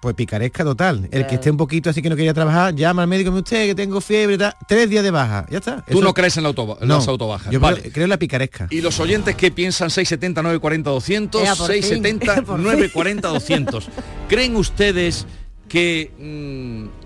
Pues 0.00 0.14
picaresca 0.16 0.64
total. 0.64 1.08
El 1.12 1.26
que 1.28 1.36
esté 1.36 1.48
un 1.50 1.56
poquito 1.56 1.88
así 1.88 2.02
que 2.02 2.10
no 2.10 2.16
quería 2.16 2.34
trabajar, 2.34 2.74
llama 2.74 3.02
al 3.02 3.08
médico 3.08 3.30
y 3.30 3.34
me 3.34 3.38
usted 3.38 3.66
que 3.66 3.74
tengo 3.76 4.00
fiebre, 4.00 4.36
tal, 4.36 4.52
tres 4.66 4.90
días 4.90 5.04
de 5.04 5.12
baja. 5.12 5.46
Ya 5.48 5.58
está. 5.58 5.76
¿Tú 5.82 5.92
Eso- 5.98 6.02
no 6.02 6.12
crees 6.12 6.36
en, 6.36 6.42
la 6.42 6.48
en 6.50 6.88
No, 6.88 6.96
las 6.96 7.06
autobajas? 7.06 7.52
Yo 7.52 7.60
Vale. 7.60 7.90
creo, 7.92 8.04
en 8.04 8.10
la 8.10 8.18
picaresca. 8.18 8.66
¿Y 8.70 8.80
los 8.80 8.98
oyentes 8.98 9.36
que 9.36 9.52
piensan 9.52 9.90
670, 9.90 10.42
940, 10.42 10.90
200? 10.90 11.42
Ea, 11.42 11.54
por 11.54 11.70
fin. 11.70 11.82
670, 11.82 12.34
Por 12.42 12.56
fin. 12.56 12.64
940, 12.64 13.28
200. 13.28 13.88
¿Creen 14.28 14.56
ustedes 14.56 15.24
que... 15.68 16.10
mm, 16.18 17.01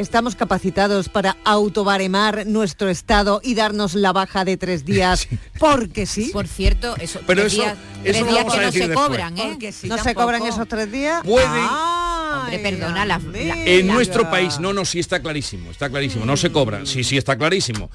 Estamos 0.00 0.34
capacitados 0.34 1.10
para 1.10 1.36
autobaremar 1.44 2.46
nuestro 2.46 2.88
estado 2.88 3.40
y 3.44 3.54
darnos 3.54 3.92
la 3.94 4.12
baja 4.14 4.46
de 4.46 4.56
tres 4.56 4.86
días, 4.86 5.28
porque 5.58 6.06
sí. 6.06 6.30
Por 6.32 6.48
cierto, 6.48 6.96
eso, 6.98 7.20
Pero 7.26 7.42
tres 7.42 7.52
eso- 7.52 7.62
días, 7.62 7.76
eso 7.76 8.02
tres 8.04 8.20
lo 8.22 8.26
días 8.32 8.44
que 8.44 8.56
no 8.56 8.62
decir 8.66 8.82
se 8.82 8.88
después. 8.88 9.06
cobran, 9.08 9.38
¿eh? 9.38 9.58
¿No 9.84 9.98
se 9.98 10.14
cobran 10.14 10.46
esos 10.46 10.66
tres 10.68 10.90
días? 10.90 11.22
Pueden- 11.22 11.68
Hombre, 12.40 12.58
perdona, 12.60 13.04
la- 13.04 13.18
la- 13.18 13.64
En 13.66 13.86
nuestro 13.88 14.30
país, 14.30 14.58
no, 14.58 14.72
no, 14.72 14.84
sí 14.86 15.00
está 15.00 15.20
clarísimo, 15.20 15.70
está 15.70 15.90
clarísimo, 15.90 16.24
no 16.24 16.36
se 16.36 16.50
cobran, 16.50 16.86
sí, 16.86 17.04
sí 17.04 17.18
está 17.18 17.36
clarísimo. 17.36 17.90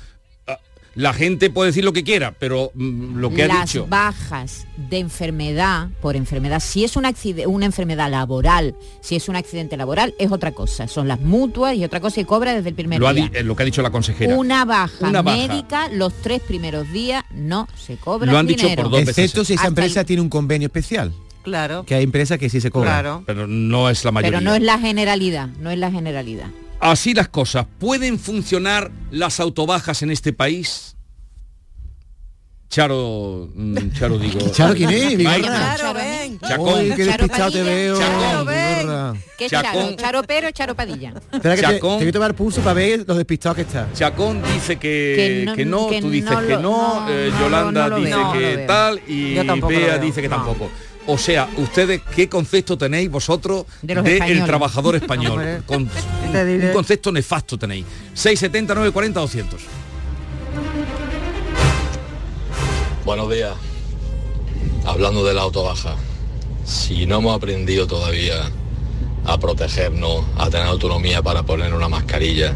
La 0.96 1.14
gente 1.14 1.50
puede 1.50 1.72
decir 1.72 1.84
lo 1.84 1.92
que 1.92 2.04
quiera, 2.06 2.32
pero 2.40 2.72
mm, 2.74 3.18
lo 3.18 3.30
que 3.30 3.44
ha 3.44 3.48
Las 3.48 3.72
dicho... 3.74 3.86
bajas 3.88 4.66
de 4.90 5.00
enfermedad, 5.00 5.90
por 6.02 6.16
enfermedad, 6.16 6.62
si 6.62 6.86
es 6.86 6.96
una, 6.96 7.14
una 7.48 7.66
enfermedad 7.66 8.10
laboral, 8.10 8.76
si 9.02 9.18
es 9.18 9.28
un 9.28 9.36
accidente 9.36 9.76
laboral, 9.76 10.14
es 10.20 10.32
otra 10.32 10.54
cosa. 10.54 10.88
Son 10.88 11.08
las 11.10 11.20
mutuas 11.20 11.76
y 11.76 11.84
otra 11.84 12.00
cosa 12.00 12.16
que 12.16 12.26
cobra 12.26 12.54
desde 12.54 12.70
el 12.70 12.76
primer 12.76 13.00
Lo, 13.02 13.08
ha 13.10 13.14
día. 13.14 13.30
eh, 13.34 13.44
lo 13.44 13.56
que 13.58 13.64
ha 13.64 13.66
dicho 13.66 13.82
la 13.82 13.90
consejera. 13.92 14.36
Una 14.38 14.64
baja 14.64 15.06
Una 15.10 15.22
baja. 15.22 15.38
médica, 15.38 15.90
los 15.90 16.14
tres 16.22 16.42
primeros 16.42 16.90
días 16.94 17.26
no 17.32 17.68
se 17.76 17.98
cobra 17.98 18.32
Lo 18.32 18.38
han 18.38 18.48
dicho 18.48 18.64
dinero. 18.64 18.84
por 18.84 18.92
dos 18.92 19.02
veces. 19.02 19.18
Excepto 19.18 19.44
si 19.44 19.54
esa 19.56 19.68
empresa 19.68 20.00
el- 20.00 20.06
tiene 20.06 20.22
un 20.22 20.30
convenio 20.30 20.68
especial. 20.68 21.12
Claro. 21.44 21.86
Que 21.86 21.94
hay 21.96 22.04
empresas 22.04 22.40
que 22.40 22.50
sí 22.50 22.60
se 22.62 22.72
cobran. 22.72 22.94
Claro. 22.94 23.24
Pero 23.26 23.46
no 23.48 23.90
es 23.90 24.04
la 24.06 24.12
mayoría. 24.12 24.40
Pero 24.40 24.50
no 24.50 24.56
es 24.56 24.62
la 24.64 24.80
generalidad, 24.80 25.50
no 25.60 25.70
es 25.72 25.78
la 25.78 25.92
generalidad. 25.92 26.48
Así 26.80 27.14
las 27.14 27.30
cosas. 27.30 27.66
¿Pueden 27.80 28.20
funcionar 28.20 28.92
las 29.12 29.40
autobajas 29.40 30.02
en 30.04 30.12
este 30.12 30.34
país? 30.34 30.96
Charo, 32.70 33.50
mm, 33.56 33.92
Charo 33.98 34.18
digo. 34.18 34.40
¿Charo 34.52 34.74
quién 34.74 34.90
es, 34.90 35.16
Claro, 35.16 35.94
ven. 35.94 36.40
Chacón. 36.40 36.80
Uy, 36.82 36.92
qué 36.96 37.06
Charo 37.06 37.18
despistado 37.24 37.52
te 37.52 37.58
Padilla. 37.60 37.64
veo. 37.76 38.00
Chacón. 38.00 38.48
Vigorra. 38.48 39.14
¿Qué 39.38 39.50
Chacón. 39.50 39.72
Charo? 39.84 39.96
¿Charo 39.96 40.24
Pero 40.24 40.52
Charo 40.52 40.76
Padilla? 40.76 41.14
Espera 41.32 41.56
que 41.56 41.62
te, 41.62 41.68
te 41.68 41.74
Chacón. 41.76 42.00
voy 42.00 42.08
a 42.08 42.12
tomar 42.12 42.36
pulso 42.36 42.62
para 42.62 42.74
ver 42.74 43.06
los 43.08 43.18
despistados 43.18 43.56
que 43.56 43.62
está. 43.62 43.88
Chacón 43.94 44.42
dice 44.54 44.76
que, 44.78 45.44
Que 45.56 45.66
no- 45.66 45.88
que 45.88 46.00
no, 46.02 46.02
tú 46.02 46.10
dices 46.10 46.32
no 46.32 46.42
que 46.42 46.54
no, 46.54 46.62
no, 46.62 47.10
eh, 47.10 47.30
no, 47.32 47.40
Yolanda 47.40 47.90
dice 47.98 48.16
que 48.34 48.58
tal 48.68 49.00
y 49.08 49.36
Bea 49.36 49.98
dice 50.00 50.22
que 50.22 50.28
No. 50.30 50.36
tampoco. 50.38 50.70
O 51.08 51.18
sea, 51.18 51.48
ustedes 51.58 52.02
qué 52.16 52.28
concepto 52.28 52.78
tenéis 52.78 53.10
vosotros 53.12 53.66
De 53.82 53.94
del 53.96 54.08
españoles. 54.08 54.46
trabajador 54.46 54.96
español. 54.96 55.64
Con- 55.68 55.84
un 55.84 56.70
concepto 56.74 57.12
nefasto 57.12 57.58
tenéis. 57.58 57.86
670 58.14 58.74
940 58.74 59.20
200. 59.20 59.62
Buenos 63.06 63.30
días. 63.32 63.54
Hablando 64.86 65.24
de 65.26 65.34
la 65.34 65.42
autobaja, 65.44 65.96
si 66.66 67.06
no 67.06 67.18
hemos 67.20 67.36
aprendido 67.36 67.86
todavía 67.88 68.50
a 69.26 69.38
protegernos, 69.40 70.26
a 70.38 70.50
tener 70.50 70.68
autonomía 70.68 71.22
para 71.22 71.44
poner 71.44 71.74
una 71.74 71.88
mascarilla 71.90 72.56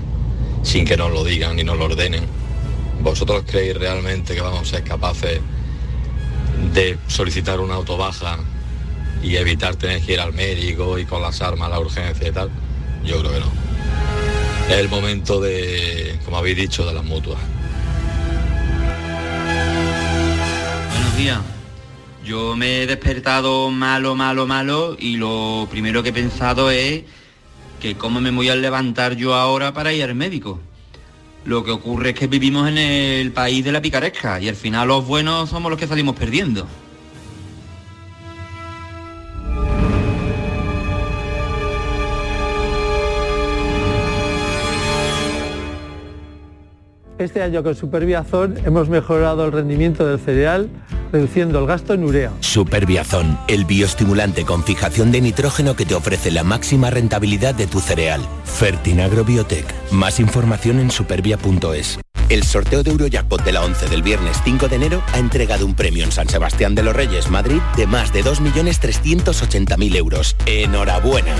sin 0.63 0.85
que 0.85 0.97
nos 0.97 1.11
lo 1.11 1.23
digan 1.23 1.55
ni 1.55 1.63
nos 1.63 1.77
lo 1.77 1.85
ordenen, 1.85 2.23
¿vosotros 3.01 3.43
creéis 3.47 3.77
realmente 3.77 4.35
que 4.35 4.41
vamos 4.41 4.61
a 4.61 4.65
ser 4.65 4.83
capaces 4.83 5.39
de 6.73 6.97
solicitar 7.07 7.59
una 7.59 7.75
autobaja 7.75 8.37
y 9.21 9.35
evitar 9.35 9.75
tener 9.75 10.01
que 10.01 10.13
ir 10.13 10.19
al 10.19 10.33
médico 10.33 10.97
y 10.97 11.05
con 11.05 11.21
las 11.21 11.41
armas 11.41 11.69
la 11.69 11.79
urgencia 11.79 12.27
y 12.27 12.31
tal? 12.31 12.49
Yo 13.03 13.19
creo 13.19 13.33
que 13.33 13.39
no. 13.39 13.51
Es 14.69 14.77
el 14.77 14.89
momento 14.89 15.39
de, 15.39 16.19
como 16.25 16.37
habéis 16.37 16.57
dicho, 16.57 16.85
de 16.85 16.93
las 16.93 17.03
mutuas. 17.03 17.39
Buenos 20.93 21.17
días. 21.17 21.39
Yo 22.23 22.55
me 22.55 22.83
he 22.83 22.87
despertado 22.87 23.71
malo, 23.71 24.13
malo, 24.15 24.45
malo 24.45 24.95
y 24.99 25.17
lo 25.17 25.67
primero 25.71 26.03
que 26.03 26.09
he 26.09 26.13
pensado 26.13 26.69
es 26.69 27.03
que 27.79 27.95
cómo 27.95 28.21
me 28.21 28.29
voy 28.29 28.49
a 28.49 28.55
levantar 28.55 29.15
yo 29.15 29.33
ahora 29.33 29.73
para 29.73 29.93
ir 29.93 30.03
al 30.03 30.13
médico. 30.13 30.59
Lo 31.49 31.63
que 31.63 31.71
ocurre 31.71 32.11
es 32.11 32.15
que 32.15 32.27
vivimos 32.27 32.69
en 32.69 32.77
el 32.77 33.31
país 33.31 33.65
de 33.65 33.71
la 33.71 33.81
picaresca 33.81 34.39
y 34.39 34.47
al 34.47 34.55
final 34.55 34.87
los 34.87 35.07
buenos 35.07 35.49
somos 35.49 35.71
los 35.71 35.79
que 35.79 35.87
salimos 35.87 36.15
perdiendo. 36.15 36.67
Este 47.19 47.41
año 47.41 47.61
con 47.63 47.75
Superbiazón 47.75 48.57
hemos 48.65 48.87
mejorado 48.87 49.45
el 49.45 49.51
rendimiento 49.51 50.07
del 50.07 50.19
cereal, 50.19 50.69
reduciendo 51.11 51.59
el 51.59 51.67
gasto 51.67 51.93
en 51.93 52.05
urea. 52.05 52.31
Superbiazón, 52.39 53.37
el 53.49 53.65
bioestimulante 53.65 54.45
con 54.45 54.63
fijación 54.63 55.11
de 55.11 55.19
nitrógeno 55.19 55.75
que 55.75 55.85
te 55.85 55.95
ofrece 55.95 56.31
la 56.31 56.45
máxima 56.45 56.89
rentabilidad 56.89 57.53
de 57.53 57.67
tu 57.67 57.81
cereal. 57.81 58.21
Fertinagro 58.45 59.25
Biotech. 59.25 59.65
Más 59.91 60.21
información 60.21 60.79
en 60.79 60.91
supervia.es. 60.91 61.99
El 62.29 62.43
sorteo 62.43 62.83
de 62.83 62.91
Eurojackpot 62.91 63.43
de 63.43 63.51
la 63.51 63.65
11 63.65 63.89
del 63.89 64.01
viernes 64.01 64.37
5 64.45 64.69
de 64.69 64.77
enero 64.77 65.03
ha 65.11 65.19
entregado 65.19 65.65
un 65.65 65.75
premio 65.75 66.05
en 66.05 66.13
San 66.13 66.29
Sebastián 66.29 66.73
de 66.73 66.83
los 66.83 66.95
Reyes, 66.95 67.29
Madrid, 67.29 67.59
de 67.75 67.85
más 67.85 68.13
de 68.13 68.23
2.380.000 68.23 69.95
euros. 69.97 70.37
¡Enhorabuena! 70.45 71.35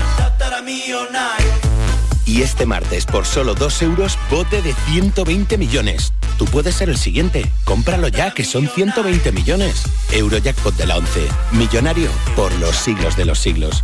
Y 2.30 2.42
este 2.42 2.64
martes, 2.64 3.06
por 3.06 3.26
solo 3.26 3.56
2 3.56 3.82
euros, 3.82 4.16
bote 4.30 4.62
de 4.62 4.72
120 4.72 5.58
millones. 5.58 6.12
Tú 6.38 6.44
puedes 6.44 6.76
ser 6.76 6.88
el 6.88 6.96
siguiente. 6.96 7.44
Cómpralo 7.64 8.06
ya, 8.06 8.32
que 8.32 8.44
son 8.44 8.68
120 8.68 9.32
millones. 9.32 9.82
Eurojackpot 10.12 10.76
de 10.76 10.86
la 10.86 10.96
11. 10.96 11.26
Millonario 11.50 12.08
por 12.36 12.54
los 12.60 12.76
siglos 12.76 13.16
de 13.16 13.24
los 13.24 13.40
siglos. 13.40 13.82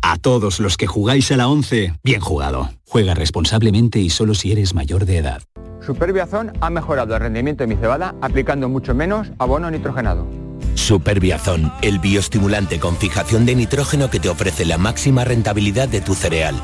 A 0.00 0.16
todos 0.16 0.60
los 0.60 0.78
que 0.78 0.86
jugáis 0.86 1.30
a 1.30 1.36
la 1.36 1.46
11, 1.46 1.92
bien 2.02 2.22
jugado. 2.22 2.70
Juega 2.88 3.12
responsablemente 3.12 3.98
y 3.98 4.08
solo 4.08 4.34
si 4.34 4.52
eres 4.52 4.72
mayor 4.72 5.04
de 5.04 5.18
edad. 5.18 5.42
Superbiazón 5.84 6.54
ha 6.62 6.70
mejorado 6.70 7.14
el 7.16 7.20
rendimiento 7.20 7.64
de 7.64 7.68
mi 7.68 7.76
cebada 7.76 8.14
aplicando 8.22 8.70
mucho 8.70 8.94
menos 8.94 9.30
abono 9.38 9.70
nitrogenado. 9.70 10.26
Superbiazón, 10.74 11.70
el 11.82 11.98
bioestimulante 11.98 12.80
con 12.80 12.96
fijación 12.96 13.44
de 13.44 13.56
nitrógeno 13.56 14.08
que 14.08 14.20
te 14.20 14.30
ofrece 14.30 14.64
la 14.64 14.78
máxima 14.78 15.24
rentabilidad 15.24 15.86
de 15.86 16.00
tu 16.00 16.14
cereal. 16.14 16.54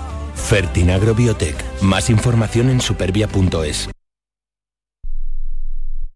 Fertinagro 0.40 1.14
Biotech. 1.14 1.56
Más 1.82 2.10
información 2.10 2.70
en 2.70 2.80
supervia.es. 2.80 3.88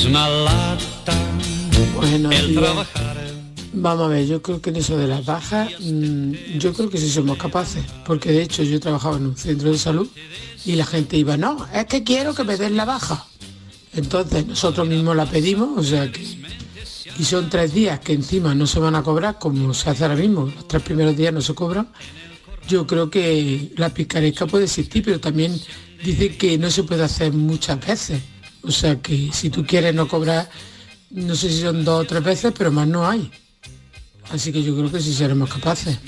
Es 0.00 0.06
una 0.06 0.26
lata 0.30 1.12
Bueno, 1.94 2.30
el 2.30 2.54
ya. 2.54 2.60
trabajar. 2.60 3.16
Vamos 3.74 4.06
a 4.06 4.08
ver, 4.08 4.26
yo 4.26 4.40
creo 4.40 4.62
que 4.62 4.70
en 4.70 4.76
eso 4.76 4.96
de 4.96 5.06
las 5.06 5.26
bajas, 5.26 5.72
mm, 5.78 6.32
yo 6.58 6.72
creo 6.72 6.88
que 6.88 6.96
sí 6.96 7.10
somos 7.10 7.36
capaces, 7.36 7.84
porque 8.06 8.32
de 8.32 8.40
hecho 8.44 8.62
yo 8.62 8.80
trabajaba 8.80 9.18
en 9.18 9.26
un 9.26 9.36
centro 9.36 9.70
de 9.70 9.76
salud 9.76 10.08
y 10.64 10.76
la 10.76 10.86
gente 10.86 11.18
iba, 11.18 11.36
no, 11.36 11.66
es 11.74 11.84
que 11.84 12.02
quiero 12.02 12.34
que 12.34 12.44
me 12.44 12.56
den 12.56 12.78
la 12.78 12.86
baja. 12.86 13.26
Entonces 13.92 14.46
nosotros 14.46 14.88
mismos 14.88 15.14
la 15.14 15.26
pedimos, 15.26 15.78
o 15.78 15.82
sea 15.82 16.10
que... 16.10 16.24
Y 17.18 17.24
son 17.24 17.50
tres 17.50 17.74
días 17.74 18.00
que 18.00 18.14
encima 18.14 18.54
no 18.54 18.66
se 18.66 18.80
van 18.80 18.94
a 18.94 19.02
cobrar, 19.02 19.38
como 19.38 19.74
se 19.74 19.90
hace 19.90 20.04
ahora 20.04 20.16
mismo, 20.16 20.46
los 20.46 20.66
tres 20.66 20.82
primeros 20.82 21.14
días 21.14 21.34
no 21.34 21.42
se 21.42 21.52
cobran. 21.54 21.90
Yo 22.66 22.86
creo 22.86 23.10
que 23.10 23.74
la 23.76 23.90
picaresca 23.90 24.46
puede 24.46 24.64
existir, 24.64 25.04
pero 25.04 25.20
también 25.20 25.60
dice 26.02 26.38
que 26.38 26.56
no 26.56 26.70
se 26.70 26.84
puede 26.84 27.02
hacer 27.02 27.34
muchas 27.34 27.86
veces. 27.86 28.22
O 28.62 28.70
sea 28.70 28.96
que 29.00 29.30
si 29.32 29.50
tú 29.50 29.64
quieres 29.66 29.94
no 29.94 30.06
cobrar, 30.08 30.48
no 31.10 31.34
sé 31.34 31.48
si 31.50 31.62
son 31.62 31.84
dos 31.84 32.02
o 32.04 32.06
tres 32.06 32.22
veces, 32.22 32.52
pero 32.56 32.70
más 32.70 32.86
no 32.86 33.08
hay. 33.08 33.30
Así 34.30 34.52
que 34.52 34.62
yo 34.62 34.76
creo 34.76 34.90
que 34.92 35.00
sí 35.00 35.12
seremos 35.12 35.52
capaces. 35.52 35.98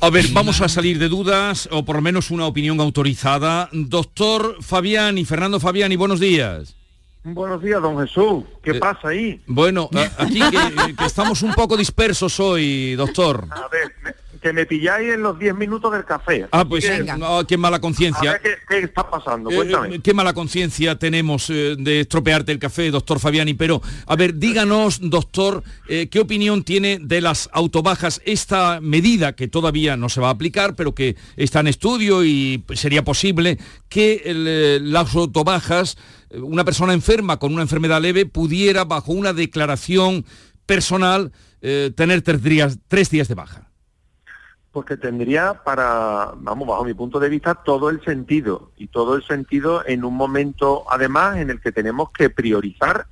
A 0.00 0.10
ver, 0.10 0.26
vamos 0.28 0.60
a 0.60 0.68
salir 0.68 0.98
de 0.98 1.08
dudas, 1.08 1.68
o 1.72 1.84
por 1.84 1.96
lo 1.96 2.02
menos 2.02 2.30
una 2.30 2.46
opinión 2.46 2.78
autorizada. 2.80 3.68
Doctor 3.72 4.58
Fabián 4.62 5.18
y 5.18 5.24
Fernando 5.24 5.58
Fabián, 5.58 5.90
y 5.90 5.96
buenos 5.96 6.20
días. 6.20 6.74
Buenos 7.24 7.60
días, 7.60 7.82
don 7.82 7.98
Jesús. 7.98 8.44
¿Qué 8.62 8.70
Eh, 8.72 8.74
pasa 8.78 9.08
ahí? 9.08 9.40
Bueno, 9.46 9.90
aquí 10.18 10.38
que, 10.38 10.94
que 10.94 11.04
estamos 11.04 11.42
un 11.42 11.54
poco 11.54 11.76
dispersos 11.76 12.38
hoy, 12.38 12.94
doctor. 12.94 13.48
A 13.50 13.66
ver, 13.68 14.14
que 14.46 14.52
me 14.52 14.64
pilláis 14.64 15.12
en 15.12 15.22
los 15.22 15.36
10 15.38 15.56
minutos 15.56 15.90
del 15.92 16.04
café. 16.04 16.46
Ah, 16.52 16.64
pues 16.64 16.88
no, 17.18 17.44
qué 17.46 17.56
mala 17.58 17.78
a 17.78 17.80
conciencia. 17.80 18.32
ver 18.32 18.40
qué, 18.42 18.50
qué 18.68 18.78
está 18.78 19.10
pasando. 19.10 19.50
Eh, 19.50 19.56
Cuéntame. 19.56 19.96
eh, 19.96 20.00
qué 20.00 20.14
mala 20.14 20.34
conciencia 20.34 20.96
tenemos 20.98 21.50
eh, 21.50 21.74
de 21.76 22.00
estropearte 22.00 22.52
el 22.52 22.60
café, 22.60 22.92
doctor 22.92 23.18
Fabiani. 23.18 23.54
Pero, 23.54 23.82
a 24.06 24.14
ver, 24.14 24.36
díganos, 24.36 25.00
doctor, 25.02 25.64
eh, 25.88 26.08
¿qué 26.08 26.20
opinión 26.20 26.62
tiene 26.62 26.98
de 27.00 27.20
las 27.20 27.48
autobajas? 27.52 28.22
Esta 28.24 28.80
medida 28.80 29.34
que 29.34 29.48
todavía 29.48 29.96
no 29.96 30.08
se 30.08 30.20
va 30.20 30.28
a 30.28 30.32
aplicar, 30.32 30.76
pero 30.76 30.94
que 30.94 31.16
está 31.36 31.58
en 31.58 31.66
estudio 31.66 32.24
y 32.24 32.62
sería 32.74 33.02
posible 33.02 33.58
que 33.88 34.22
el, 34.26 34.92
las 34.92 35.12
autobajas, 35.16 35.96
una 36.30 36.64
persona 36.64 36.92
enferma 36.92 37.38
con 37.40 37.52
una 37.52 37.62
enfermedad 37.62 38.00
leve, 38.00 38.26
pudiera, 38.26 38.84
bajo 38.84 39.10
una 39.12 39.32
declaración 39.32 40.24
personal, 40.66 41.32
eh, 41.62 41.90
tener 41.96 42.22
tres 42.22 42.42
días, 42.42 42.78
tres 42.86 43.10
días 43.10 43.26
de 43.26 43.34
baja. 43.34 43.65
Porque 44.76 44.98
tendría 44.98 45.54
para, 45.64 46.34
vamos, 46.36 46.68
bajo 46.68 46.84
mi 46.84 46.92
punto 46.92 47.18
de 47.18 47.30
vista, 47.30 47.54
todo 47.54 47.88
el 47.88 48.04
sentido. 48.04 48.72
Y 48.76 48.88
todo 48.88 49.14
el 49.14 49.24
sentido 49.24 49.82
en 49.86 50.04
un 50.04 50.14
momento, 50.14 50.84
además, 50.90 51.38
en 51.38 51.48
el 51.48 51.62
que 51.62 51.72
tenemos 51.72 52.10
que 52.10 52.28
priorizar 52.28 53.06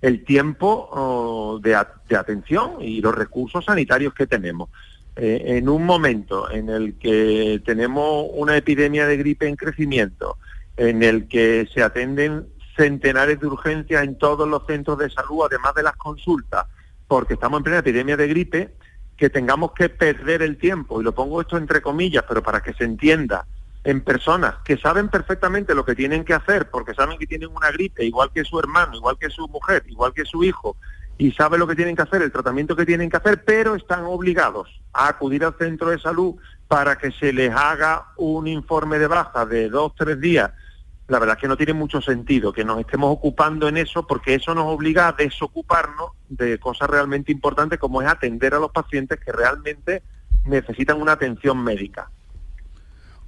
el 0.00 0.24
tiempo 0.24 0.88
oh, 0.90 1.60
de, 1.62 1.76
atención 1.76 2.82
y 2.82 3.00
los 3.00 3.14
recursos 3.14 3.66
sanitarios 3.66 4.14
que 4.14 4.26
tenemos. 4.26 4.68
Eh, 5.14 5.58
en 5.58 5.68
un 5.68 5.86
momento 5.86 6.50
en 6.50 6.70
el 6.70 6.98
que 6.98 7.62
tenemos 7.64 8.26
una 8.32 8.56
epidemia 8.56 9.06
de 9.06 9.16
gripe 9.16 9.46
en 9.46 9.54
crecimiento, 9.54 10.38
en 10.76 11.04
el 11.04 11.28
que 11.28 11.68
se 11.72 11.84
atenden 11.84 12.48
centenares 12.76 13.38
de 13.38 13.46
urgencias 13.46 14.02
en 14.02 14.18
todos 14.18 14.48
los 14.48 14.66
centros 14.66 14.98
de 14.98 15.08
salud, 15.08 15.44
además 15.46 15.72
de 15.76 15.84
las 15.84 15.94
consultas, 15.94 16.66
porque 17.06 17.34
estamos 17.34 17.60
en 17.60 17.62
plena 17.62 17.78
epidemia 17.78 18.16
de 18.16 18.26
gripe, 18.26 18.74
que 19.16 19.30
tengamos 19.30 19.72
que 19.72 19.88
perder 19.88 20.42
el 20.42 20.58
tiempo, 20.58 21.00
y 21.00 21.04
lo 21.04 21.14
pongo 21.14 21.40
esto 21.40 21.56
entre 21.56 21.80
comillas, 21.80 22.24
pero 22.28 22.42
para 22.42 22.62
que 22.62 22.74
se 22.74 22.84
entienda, 22.84 23.46
en 23.84 24.00
personas 24.00 24.56
que 24.64 24.76
saben 24.76 25.08
perfectamente 25.08 25.74
lo 25.74 25.84
que 25.84 25.94
tienen 25.94 26.24
que 26.24 26.34
hacer, 26.34 26.68
porque 26.70 26.92
saben 26.92 27.18
que 27.18 27.26
tienen 27.26 27.50
una 27.54 27.70
gripe, 27.70 28.04
igual 28.04 28.30
que 28.34 28.44
su 28.44 28.58
hermano, 28.58 28.96
igual 28.96 29.16
que 29.16 29.30
su 29.30 29.46
mujer, 29.48 29.84
igual 29.86 30.12
que 30.12 30.24
su 30.24 30.42
hijo, 30.42 30.76
y 31.18 31.30
saben 31.32 31.60
lo 31.60 31.66
que 31.66 31.76
tienen 31.76 31.94
que 31.94 32.02
hacer, 32.02 32.20
el 32.20 32.32
tratamiento 32.32 32.76
que 32.76 32.84
tienen 32.84 33.08
que 33.08 33.16
hacer, 33.16 33.44
pero 33.44 33.74
están 33.74 34.04
obligados 34.04 34.68
a 34.92 35.08
acudir 35.08 35.44
al 35.44 35.54
centro 35.56 35.90
de 35.90 35.98
salud 35.98 36.34
para 36.68 36.98
que 36.98 37.12
se 37.12 37.32
les 37.32 37.54
haga 37.54 38.08
un 38.16 38.48
informe 38.48 38.98
de 38.98 39.06
baja 39.06 39.46
de 39.46 39.68
dos, 39.68 39.92
tres 39.96 40.20
días. 40.20 40.50
La 41.08 41.18
verdad 41.20 41.36
es 41.36 41.40
que 41.40 41.48
no 41.48 41.56
tiene 41.56 41.72
mucho 41.72 42.00
sentido 42.00 42.52
que 42.52 42.64
nos 42.64 42.80
estemos 42.80 43.12
ocupando 43.12 43.68
en 43.68 43.76
eso 43.76 44.06
porque 44.06 44.34
eso 44.34 44.54
nos 44.54 44.66
obliga 44.66 45.08
a 45.08 45.12
desocuparnos 45.12 46.10
de 46.28 46.58
cosas 46.58 46.90
realmente 46.90 47.30
importantes 47.30 47.78
como 47.78 48.02
es 48.02 48.08
atender 48.08 48.54
a 48.54 48.58
los 48.58 48.72
pacientes 48.72 49.20
que 49.24 49.30
realmente 49.30 50.02
necesitan 50.44 51.00
una 51.00 51.12
atención 51.12 51.62
médica. 51.62 52.10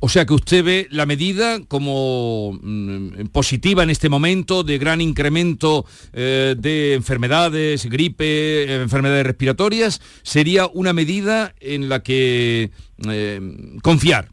O 0.00 0.08
sea 0.08 0.24
que 0.26 0.34
usted 0.34 0.64
ve 0.64 0.86
la 0.90 1.06
medida 1.06 1.58
como 1.66 2.56
mm, 2.62 3.26
positiva 3.32 3.82
en 3.82 3.90
este 3.90 4.08
momento 4.08 4.62
de 4.62 4.78
gran 4.78 5.00
incremento 5.00 5.86
eh, 6.12 6.54
de 6.56 6.94
enfermedades, 6.94 7.86
gripe, 7.86 8.82
enfermedades 8.82 9.26
respiratorias, 9.26 10.00
sería 10.22 10.68
una 10.68 10.92
medida 10.92 11.52
en 11.58 11.88
la 11.88 12.02
que 12.02 12.70
eh, 13.08 13.40
confiar. 13.82 14.28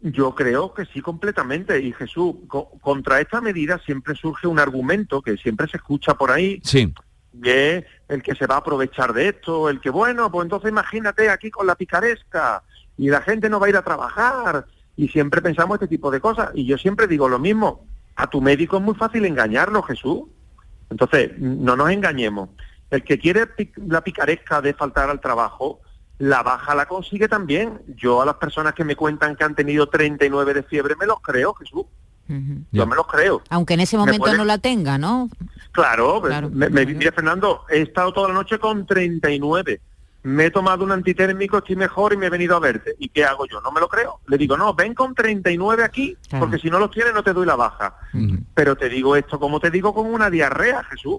Yo 0.00 0.34
creo 0.34 0.74
que 0.74 0.84
sí, 0.86 1.00
completamente. 1.00 1.80
Y 1.80 1.92
Jesús, 1.92 2.36
co- 2.48 2.70
contra 2.80 3.20
esta 3.20 3.40
medida 3.40 3.78
siempre 3.84 4.14
surge 4.14 4.46
un 4.46 4.58
argumento 4.58 5.22
que 5.22 5.36
siempre 5.36 5.66
se 5.68 5.78
escucha 5.78 6.14
por 6.14 6.30
ahí, 6.30 6.60
Sí. 6.62 6.92
y 7.32 7.48
es 7.48 7.84
el 8.08 8.22
que 8.22 8.34
se 8.34 8.46
va 8.46 8.56
a 8.56 8.58
aprovechar 8.58 9.12
de 9.12 9.28
esto, 9.28 9.68
el 9.68 9.80
que, 9.80 9.90
bueno, 9.90 10.30
pues 10.30 10.44
entonces 10.44 10.70
imagínate 10.70 11.28
aquí 11.30 11.50
con 11.50 11.66
la 11.66 11.74
picaresca 11.74 12.62
y 12.96 13.08
la 13.10 13.20
gente 13.22 13.48
no 13.48 13.58
va 13.58 13.66
a 13.66 13.70
ir 13.70 13.76
a 13.76 13.82
trabajar. 13.82 14.66
Y 14.96 15.08
siempre 15.08 15.42
pensamos 15.42 15.74
este 15.76 15.88
tipo 15.88 16.10
de 16.10 16.20
cosas. 16.20 16.50
Y 16.54 16.64
yo 16.66 16.78
siempre 16.78 17.06
digo 17.06 17.28
lo 17.28 17.38
mismo, 17.38 17.86
a 18.16 18.28
tu 18.30 18.40
médico 18.40 18.76
es 18.78 18.82
muy 18.82 18.94
fácil 18.94 19.24
engañarlo, 19.26 19.82
Jesús. 19.82 20.22
Entonces, 20.88 21.32
no 21.38 21.74
nos 21.76 21.90
engañemos. 21.90 22.50
El 22.90 23.02
que 23.02 23.18
quiere 23.18 23.46
la 23.86 24.02
picaresca 24.02 24.62
de 24.62 24.72
faltar 24.72 25.10
al 25.10 25.20
trabajo, 25.20 25.80
la 26.18 26.42
baja 26.42 26.74
la 26.74 26.86
consigue 26.86 27.28
también. 27.28 27.80
Yo 27.96 28.22
a 28.22 28.26
las 28.26 28.36
personas 28.36 28.74
que 28.74 28.84
me 28.84 28.96
cuentan 28.96 29.36
que 29.36 29.44
han 29.44 29.54
tenido 29.54 29.88
39 29.88 30.54
de 30.54 30.62
fiebre 30.62 30.94
me 30.98 31.06
los 31.06 31.20
creo, 31.20 31.54
Jesús. 31.54 31.84
Yo 32.72 32.86
me 32.86 32.96
los 32.96 33.06
creo. 33.06 33.42
Aunque 33.50 33.74
en 33.74 33.80
ese 33.80 33.96
Me 33.96 34.00
momento 34.00 34.18
puede- 34.24 34.36
no 34.36 34.44
la 34.44 34.58
tenga, 34.58 34.98
¿no? 34.98 35.28
Claro, 35.72 36.20
Claro. 36.22 36.50
Me, 36.50 36.68
me- 36.70 36.86
mira 36.86 37.12
Fernando, 37.12 37.64
he 37.70 37.82
estado 37.82 38.12
toda 38.12 38.28
la 38.28 38.34
noche 38.34 38.58
con 38.58 38.84
39. 38.86 39.80
Me 40.24 40.46
he 40.46 40.50
tomado 40.50 40.82
un 40.82 40.90
antitérmico, 40.90 41.58
estoy 41.58 41.76
mejor 41.76 42.12
y 42.12 42.16
me 42.16 42.26
he 42.26 42.30
venido 42.30 42.56
a 42.56 42.58
verte. 42.58 42.96
¿Y 42.98 43.10
qué 43.10 43.24
hago 43.24 43.46
yo? 43.46 43.60
No 43.60 43.70
me 43.70 43.78
lo 43.80 43.88
creo. 43.88 44.18
Le 44.26 44.36
digo, 44.38 44.56
no, 44.56 44.74
ven 44.74 44.92
con 44.92 45.14
39 45.14 45.84
aquí, 45.84 46.16
Claro. 46.28 46.46
porque 46.46 46.58
si 46.58 46.68
no 46.68 46.80
los 46.80 46.90
tienes 46.90 47.14
no 47.14 47.22
te 47.22 47.32
doy 47.32 47.46
la 47.46 47.54
baja. 47.54 47.94
Pero 48.54 48.74
te 48.74 48.88
digo 48.88 49.14
esto 49.14 49.38
como 49.38 49.60
te 49.60 49.70
digo 49.70 49.94
con 49.94 50.06
una 50.06 50.28
diarrea, 50.28 50.82
Jesús. 50.84 51.18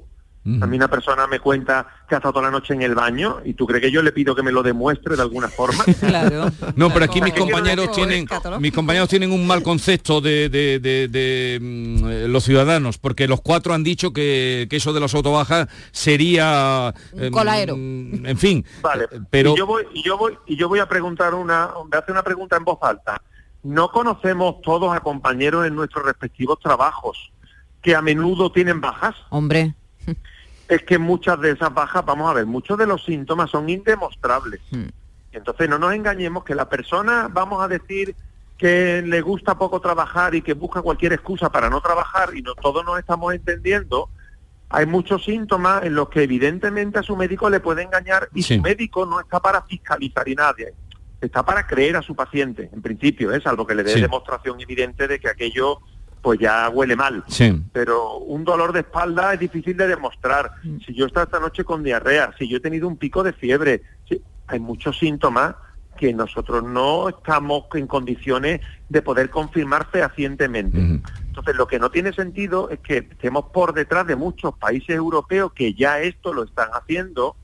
A 0.62 0.66
mí 0.66 0.78
una 0.78 0.88
persona 0.88 1.28
me 1.28 1.40
cuenta 1.40 1.86
que 2.08 2.16
ha 2.16 2.20
estado 2.20 2.34
toda 2.34 2.46
la 2.46 2.52
noche 2.52 2.74
en 2.74 2.82
el 2.82 2.96
baño 2.96 3.40
y 3.44 3.54
tú 3.54 3.68
crees 3.68 3.82
que 3.82 3.92
yo 3.92 4.02
le 4.02 4.12
pido 4.14 4.34
que 4.34 4.44
me 4.44 4.52
lo 4.52 4.64
demuestre 4.64 5.16
de 5.16 5.22
alguna 5.22 5.50
forma. 5.50 5.84
Claro. 6.00 6.50
No, 6.76 6.90
pero 6.92 7.06
aquí 7.06 7.22
mis 7.22 7.34
compañeros 7.34 7.92
tienen 7.92 8.26
mis 8.60 8.72
compañeros 8.72 9.10
tienen 9.10 9.32
un 9.32 9.46
mal 9.46 9.62
concepto 9.64 10.22
de, 10.22 10.48
de- 10.50 10.80
de- 10.80 11.08
de, 11.10 11.60
mm, 11.62 12.08
eh, 12.10 12.28
los 12.30 12.44
ciudadanos, 12.46 12.98
porque 12.98 13.28
los 13.28 13.42
cuatro 13.42 13.74
han 13.74 13.84
dicho 13.84 14.14
que, 14.14 14.68
que 14.70 14.78
eso 14.78 14.94
de 14.94 15.00
las 15.02 15.14
autobajas 15.16 15.68
sería 15.92 16.94
eh, 17.18 17.30
colaero. 17.32 17.76
mm, 17.78 18.26
en 18.26 18.38
fin. 18.38 18.66
Vale, 18.82 19.08
pero 19.30 19.54
y 19.54 19.58
yo 19.58 19.66
voy 19.68 19.84
y 19.94 20.04
yo 20.04 20.18
voy 20.18 20.38
y 20.48 20.56
yo 20.56 20.70
voy 20.70 20.80
a 20.80 20.88
preguntar 20.88 21.34
una 21.34 21.68
voy 21.68 21.90
a 21.94 21.98
hacer 21.98 22.12
una 22.12 22.24
pregunta 22.24 22.56
en 22.58 22.64
voz 22.64 22.80
alta. 22.82 23.22
No 23.64 23.90
conocemos 23.90 24.62
todos 24.62 24.96
a 24.96 25.02
compañeros 25.02 25.66
en 25.68 25.76
nuestros 25.76 26.06
respectivos 26.06 26.60
trabajos 26.60 27.32
que 27.82 27.96
a 27.96 28.02
menudo 28.02 28.52
tienen 28.52 28.80
bajas. 28.80 29.16
Hombre. 29.30 29.74
Es 30.68 30.84
que 30.84 30.98
muchas 30.98 31.40
de 31.40 31.52
esas 31.52 31.74
bajas, 31.74 32.04
vamos 32.06 32.30
a 32.30 32.34
ver, 32.34 32.46
muchos 32.46 32.78
de 32.78 32.86
los 32.88 33.04
síntomas 33.06 33.50
son 33.50 33.70
indemostrables. 33.70 34.60
Entonces 35.32 35.70
no 35.70 35.78
nos 35.80 35.94
engañemos 35.94 36.44
que 36.44 36.56
la 36.56 36.68
persona, 36.68 37.30
vamos 37.32 37.64
a 37.64 37.68
decir, 37.68 38.16
que 38.58 39.04
le 39.06 39.22
gusta 39.22 39.58
poco 39.58 39.80
trabajar 39.80 40.34
y 40.36 40.42
que 40.42 40.54
busca 40.54 40.82
cualquier 40.82 41.14
excusa 41.14 41.52
para 41.52 41.70
no 41.70 41.80
trabajar 41.80 42.36
y 42.36 42.42
no 42.42 42.56
todos 42.56 42.84
nos 42.84 42.98
estamos 42.98 43.34
entendiendo, 43.34 44.10
hay 44.70 44.86
muchos 44.88 45.24
síntomas 45.24 45.84
en 45.84 45.94
los 45.96 46.10
que 46.10 46.24
evidentemente 46.24 47.00
a 47.00 47.04
su 47.04 47.16
médico 47.16 47.50
le 47.50 47.60
puede 47.60 47.84
engañar 47.84 48.28
y 48.34 48.42
Sí. 48.42 48.56
su 48.56 48.62
médico 48.62 49.06
no 49.06 49.20
está 49.20 49.40
para 49.40 49.62
fiscalizar 49.62 50.28
y 50.28 50.36
nadie, 50.36 50.74
está 51.22 51.44
para 51.46 51.66
creer 51.68 51.96
a 51.98 52.02
su 52.02 52.16
paciente, 52.16 52.70
en 52.74 52.82
principio, 52.82 53.32
¿eh? 53.32 53.40
salvo 53.42 53.66
que 53.68 53.76
le 53.76 53.84
dé 53.84 53.94
Sí. 53.94 54.02
demostración 54.02 54.60
evidente 54.60 55.08
de 55.08 55.20
que 55.20 55.30
aquello 55.30 55.80
pues 56.22 56.40
ya 56.40 56.70
huele 56.70 56.96
mal. 56.96 57.24
Sí. 57.28 57.64
Pero 57.72 58.18
un 58.18 58.44
dolor 58.44 58.74
de 58.74 58.80
espalda 58.82 59.34
es 59.34 59.40
difícil 59.40 59.78
de 59.78 59.88
demostrar. 59.88 60.52
Si 60.86 60.94
yo 60.94 61.06
he 61.06 61.08
estado 61.08 61.26
esta 61.26 61.40
noche 61.40 61.64
con 61.64 61.84
diarrea, 61.84 62.34
si 62.38 62.48
yo 62.48 62.58
he 62.58 62.60
tenido 62.62 62.88
un 62.88 62.98
pico 62.98 63.24
de 63.24 63.34
fiebre, 63.34 63.82
si- 64.08 64.22
hay 64.48 64.60
muchos 64.60 64.98
síntomas 64.98 65.56
que 65.98 66.14
nosotros 66.14 66.64
no 66.64 67.10
estamos 67.10 67.66
en 67.74 67.88
condiciones 67.88 68.62
de 68.88 69.02
poder 69.02 69.30
confirmar 69.30 69.88
fehacientemente. 69.92 70.78
Entonces, 71.28 71.56
lo 71.56 71.68
que 71.68 71.80
no 71.80 71.90
tiene 71.92 72.14
sentido 72.14 72.70
es 72.70 72.80
que 72.80 72.98
estemos 72.98 73.46
por 73.52 73.74
detrás 73.74 74.06
de 74.08 74.16
muchos 74.16 74.56
países 74.58 74.90
europeos 74.96 75.54
que 75.54 75.74
ya 75.74 76.00
esto 76.00 76.34
lo 76.34 76.44
están 76.44 76.70
haciendo, 76.74 77.36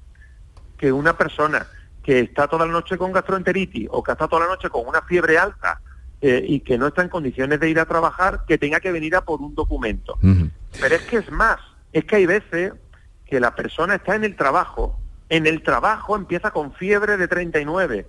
que 0.78 0.92
una 0.92 1.18
persona 1.18 1.66
que 2.04 2.20
está 2.20 2.48
toda 2.48 2.66
la 2.66 2.72
noche 2.74 2.98
con 2.98 3.12
gastroenteritis 3.12 3.88
o 3.92 4.04
que 4.04 4.12
está 4.12 4.28
toda 4.28 4.44
la 4.46 4.52
noche 4.52 4.70
con 4.70 4.86
una 4.88 5.02
fiebre 5.04 5.38
alta 5.38 5.80
eh, 6.26 6.42
y 6.48 6.62
que 6.62 6.78
no 6.78 6.88
está 6.88 7.02
en 7.02 7.10
condiciones 7.10 7.60
de 7.60 7.70
ir 7.70 7.78
a 7.82 7.86
trabajar, 7.86 8.46
que 8.48 8.58
tenga 8.58 8.80
que 8.80 8.94
venir 8.94 9.14
a 9.14 9.26
por 9.26 9.42
un 9.42 9.54
documento. 9.56 10.18
Pero 10.80 10.96
es 10.96 11.02
que 11.02 11.18
es 11.18 11.30
más, 11.30 11.60
es 11.92 12.06
que 12.06 12.16
hay 12.16 12.26
veces 12.26 12.72
que 13.26 13.42
la 13.42 13.54
persona 13.54 13.96
está 13.96 14.16
en 14.16 14.24
el 14.24 14.38
trabajo, 14.38 14.98
en 15.28 15.48
el 15.48 15.62
trabajo 15.64 16.16
empieza 16.16 16.52
con 16.52 16.74
fiebre 16.76 17.18
de 17.18 17.28
39 17.28 18.08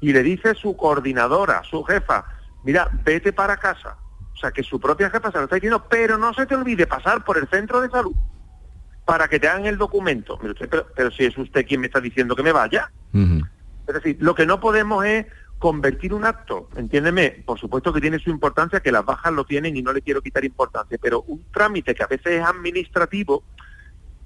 y 0.00 0.12
le 0.12 0.24
dice 0.24 0.56
su 0.56 0.76
coordinadora, 0.76 1.62
su 1.62 1.84
jefa, 1.84 2.24
mira, 2.64 2.90
vete 3.04 3.32
para 3.32 3.56
casa. 3.58 3.96
O 4.34 4.36
sea, 4.36 4.50
que 4.50 4.64
su 4.64 4.80
propia 4.80 5.08
jefa 5.08 5.30
se 5.30 5.38
lo 5.38 5.44
está 5.44 5.54
diciendo, 5.54 5.86
pero 5.88 6.18
no 6.18 6.34
se 6.34 6.46
te 6.46 6.56
olvide 6.56 6.88
pasar 6.88 7.22
por 7.22 7.38
el 7.38 7.46
centro 7.46 7.80
de 7.80 7.88
salud 7.90 8.16
para 9.04 9.28
que 9.28 9.38
te 9.38 9.46
hagan 9.46 9.66
el 9.66 9.78
documento. 9.78 10.36
Pero 10.96 11.10
si 11.12 11.26
es 11.26 11.38
usted 11.38 11.64
quien 11.64 11.80
me 11.80 11.86
está 11.86 12.00
diciendo 12.00 12.34
que 12.34 12.42
me 12.42 12.50
vaya. 12.50 12.90
Es 13.86 13.94
decir, 13.94 14.16
lo 14.18 14.34
que 14.34 14.46
no 14.46 14.58
podemos 14.58 15.04
es 15.04 15.26
convertir 15.62 16.12
un 16.12 16.24
acto, 16.24 16.68
entiéndeme, 16.74 17.44
por 17.46 17.56
supuesto 17.56 17.92
que 17.92 18.00
tiene 18.00 18.18
su 18.18 18.30
importancia, 18.30 18.80
que 18.80 18.90
las 18.90 19.04
bajas 19.04 19.32
lo 19.32 19.44
tienen 19.44 19.76
y 19.76 19.82
no 19.82 19.92
le 19.92 20.02
quiero 20.02 20.20
quitar 20.20 20.44
importancia, 20.44 20.98
pero 21.00 21.22
un 21.28 21.44
trámite 21.52 21.94
que 21.94 22.02
a 22.02 22.08
veces 22.08 22.40
es 22.40 22.44
administrativo, 22.44 23.44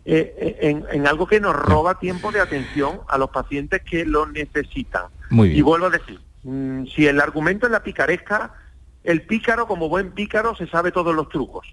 eh, 0.06 0.34
eh, 0.38 0.56
en, 0.62 0.86
en 0.90 1.06
algo 1.06 1.26
que 1.26 1.38
nos 1.38 1.54
roba 1.54 1.98
tiempo 1.98 2.32
de 2.32 2.40
atención 2.40 3.00
a 3.06 3.18
los 3.18 3.28
pacientes 3.28 3.82
que 3.82 4.06
lo 4.06 4.24
necesitan. 4.24 5.08
Muy 5.28 5.48
bien. 5.48 5.58
Y 5.58 5.60
vuelvo 5.60 5.88
a 5.88 5.90
decir, 5.90 6.18
mm, 6.44 6.86
si 6.86 7.06
el 7.06 7.20
argumento 7.20 7.66
es 7.66 7.72
la 7.72 7.82
picaresca, 7.82 8.54
el 9.04 9.20
pícaro, 9.20 9.66
como 9.66 9.90
buen 9.90 10.12
pícaro, 10.12 10.56
se 10.56 10.66
sabe 10.66 10.90
todos 10.90 11.14
los 11.14 11.28
trucos. 11.28 11.66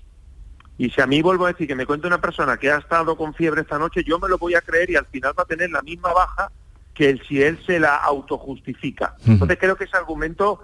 Y 0.77 0.89
si 0.89 0.99
a 0.99 1.07
mí 1.07 1.21
vuelvo 1.21 1.45
a 1.45 1.53
decir 1.53 1.69
que 1.69 1.75
me 1.75 1.85
cuenta 1.85 2.07
una 2.07 2.19
persona 2.19 2.57
que 2.57 2.69
ha 2.69 2.79
estado 2.79 3.15
con 3.15 3.33
fiebre 3.33 3.61
esta 3.61 3.79
noche, 3.79 4.03
yo 4.03 4.19
me 4.19 4.27
lo 4.27 4.37
voy 4.37 4.55
a 4.55 4.61
creer 4.61 4.89
y 4.89 4.97
al 4.97 5.05
final 5.05 5.33
va 5.39 5.43
a 5.43 5.45
tener 5.45 5.69
la 5.69 5.81
misma 5.81 6.11
baja 6.11 6.51
que 6.93 7.09
el, 7.09 7.21
si 7.27 7.41
él 7.41 7.59
se 7.65 7.79
la 7.79 7.95
autojustifica. 7.95 9.15
Entonces 9.25 9.57
creo 9.59 9.75
que 9.75 9.85
ese 9.85 9.97
argumento, 9.97 10.61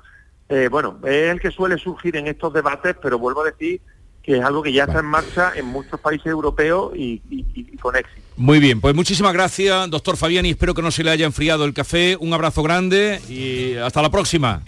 eh, 0.47 0.67
bueno, 0.69 0.99
es 1.05 1.31
el 1.31 1.39
que 1.39 1.51
suele 1.51 1.77
surgir 1.77 2.15
en 2.15 2.27
estos 2.27 2.53
debates, 2.53 2.95
pero 3.01 3.17
vuelvo 3.17 3.41
a 3.41 3.45
decir 3.45 3.81
que 4.21 4.37
es 4.37 4.43
algo 4.43 4.61
que 4.61 4.71
ya 4.71 4.83
está 4.83 4.99
en 4.99 5.05
marcha 5.05 5.53
en 5.55 5.65
muchos 5.65 5.99
países 5.99 6.27
europeos 6.27 6.91
y, 6.95 7.21
y- 7.31 7.45
y 7.55 7.77
con 7.77 7.95
éxito. 7.95 8.21
Muy 8.37 8.59
bien, 8.59 8.79
pues 8.79 8.93
muchísimas 8.93 9.33
gracias, 9.33 9.89
doctor 9.89 10.17
Fabiani. 10.17 10.51
Espero 10.51 10.73
que 10.73 10.81
no 10.81 10.91
se 10.91 11.03
le 11.03 11.09
haya 11.11 11.25
enfriado 11.25 11.65
el 11.65 11.73
café. 11.73 12.15
Un 12.19 12.33
abrazo 12.33 12.61
grande 12.61 13.19
y 13.27 13.75
hasta 13.75 14.01
la 14.01 14.11
próxima. 14.11 14.61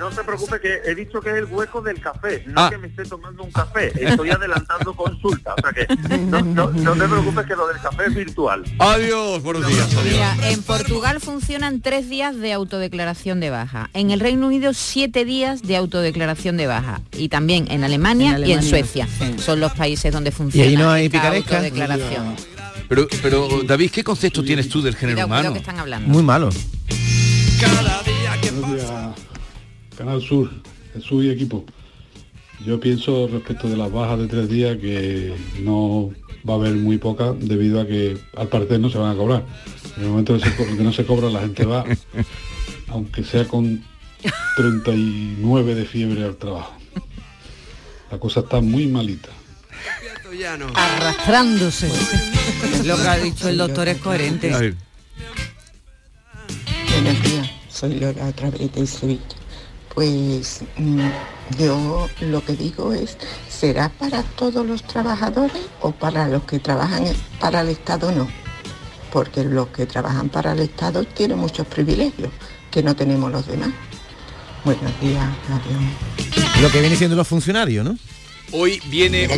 No 0.00 0.10
se 0.10 0.24
preocupe 0.24 0.58
que 0.60 0.80
he 0.86 0.94
dicho 0.94 1.20
que 1.20 1.28
es 1.28 1.36
el 1.36 1.44
hueco 1.44 1.82
del 1.82 2.00
café, 2.00 2.42
no 2.46 2.58
Ah. 2.62 2.70
que 2.70 2.78
me 2.78 2.86
esté 2.88 3.04
tomando 3.04 3.42
un 3.44 3.52
café. 3.52 3.92
Estoy 4.02 4.30
adelantando 4.40 4.94
consulta, 4.94 5.54
o 5.54 5.60
sea 5.60 5.72
que 5.72 5.86
no, 6.20 6.40
no, 6.40 6.70
no 6.70 6.92
te 6.94 7.06
preocupes 7.06 7.44
que 7.46 7.54
lo 7.54 7.66
del 7.68 7.78
café 7.82 8.06
es 8.06 8.14
virtual. 8.14 8.64
Adiós, 8.78 9.42
buenos 9.42 9.66
días. 9.66 9.88
Mira, 10.02 10.34
en 10.50 10.62
Portugal 10.62 11.20
funcionan 11.20 11.82
tres 11.82 12.08
días 12.08 12.34
de 12.38 12.54
autodeclaración 12.54 13.40
de 13.40 13.50
baja. 13.50 13.90
En 13.92 14.10
el 14.10 14.20
Reino 14.20 14.46
Unido 14.46 14.72
siete 14.72 15.26
días 15.26 15.60
de 15.62 15.76
autodeclaración 15.76 16.56
de 16.56 16.66
baja. 16.66 17.02
Y 17.12 17.28
también 17.28 17.70
en 17.70 17.84
Alemania, 17.84 18.36
En 18.36 18.46
y 18.46 18.52
en 18.52 18.62
Suecia. 18.62 19.06
Son 19.38 19.60
los 19.60 19.72
países 19.72 20.10
donde 20.14 20.30
funciona 20.32 20.66
ahí 20.66 20.76
no 20.78 20.90
hay 20.90 21.10
picaresca? 21.10 21.56
autodeclaración. 21.58 22.36
Pero, 22.88 23.06
pero 23.22 23.48
David, 23.64 23.90
¿qué 23.90 24.02
concepto 24.02 24.42
tienes 24.42 24.68
tú 24.70 24.80
del 24.80 24.96
género 24.96 25.16
Cuidado, 25.16 25.28
cuidado 25.28 25.40
humano? 25.42 25.52
que 25.52 25.58
están 25.60 25.78
hablando. 25.78 26.08
Muy 26.08 26.22
malo. 26.22 26.48
Buenos 27.60 28.04
días, 28.06 28.99
Canal 30.00 30.22
Sur, 30.22 30.48
Jesús 30.94 31.24
y 31.24 31.28
equipo. 31.28 31.62
Yo 32.64 32.80
pienso 32.80 33.28
respecto 33.28 33.68
de 33.68 33.76
las 33.76 33.92
bajas 33.92 34.18
de 34.18 34.28
tres 34.28 34.48
días 34.48 34.78
que 34.78 35.34
no 35.60 36.10
va 36.48 36.54
a 36.54 36.56
haber 36.56 36.72
muy 36.72 36.96
pocas 36.96 37.38
debido 37.38 37.82
a 37.82 37.86
que 37.86 38.16
al 38.34 38.48
parecer 38.48 38.80
no 38.80 38.88
se 38.88 38.96
van 38.96 39.12
a 39.12 39.14
cobrar. 39.14 39.44
En 39.98 40.04
el 40.04 40.08
momento 40.08 40.38
que, 40.38 40.82
no 40.82 40.90
se 40.94 41.04
cobra 41.04 41.28
la 41.28 41.40
gente 41.40 41.66
va, 41.66 41.84
aunque 42.88 43.22
sea 43.24 43.46
con 43.46 43.84
39 44.56 45.74
de 45.74 45.84
fiebre 45.84 46.24
al 46.24 46.36
trabajo. 46.36 46.72
La 48.10 48.18
cosa 48.18 48.40
está 48.40 48.62
muy 48.62 48.86
malita. 48.86 49.28
Arrastrándose. 50.76 51.92
Lo 52.86 52.96
que 52.96 53.06
ha 53.06 53.18
dicho 53.18 53.50
el 53.50 53.58
doctor 53.58 53.86
es 53.88 53.98
coherente. 53.98 54.48
Buenos 56.88 57.22
días, 57.22 57.50
soy 57.68 58.00
Lola 58.00 58.28
otra 58.28 58.48
vez 58.48 58.72
de 58.72 58.86
Sevilla. 58.86 59.39
Pues 59.94 60.62
mm, 60.76 61.08
yo 61.58 62.08
lo 62.20 62.44
que 62.44 62.54
digo 62.54 62.92
es, 62.92 63.16
¿será 63.48 63.88
para 63.88 64.22
todos 64.22 64.64
los 64.64 64.82
trabajadores 64.84 65.62
o 65.80 65.90
para 65.90 66.28
los 66.28 66.44
que 66.44 66.58
trabajan 66.58 67.04
para 67.40 67.62
el 67.62 67.70
Estado 67.70 68.12
no? 68.12 68.28
Porque 69.12 69.44
los 69.44 69.68
que 69.68 69.86
trabajan 69.86 70.28
para 70.28 70.52
el 70.52 70.60
Estado 70.60 71.04
tienen 71.04 71.38
muchos 71.38 71.66
privilegios 71.66 72.30
que 72.70 72.82
no 72.82 72.94
tenemos 72.94 73.32
los 73.32 73.46
demás. 73.46 73.70
Buenos 74.64 75.00
días, 75.00 75.26
adiós. 75.48 76.62
Lo 76.62 76.70
que 76.70 76.80
viene 76.80 76.94
siendo 76.94 77.16
los 77.16 77.26
funcionarios, 77.26 77.84
¿no? 77.84 77.96
Hoy 78.52 78.80
viene 78.90 79.28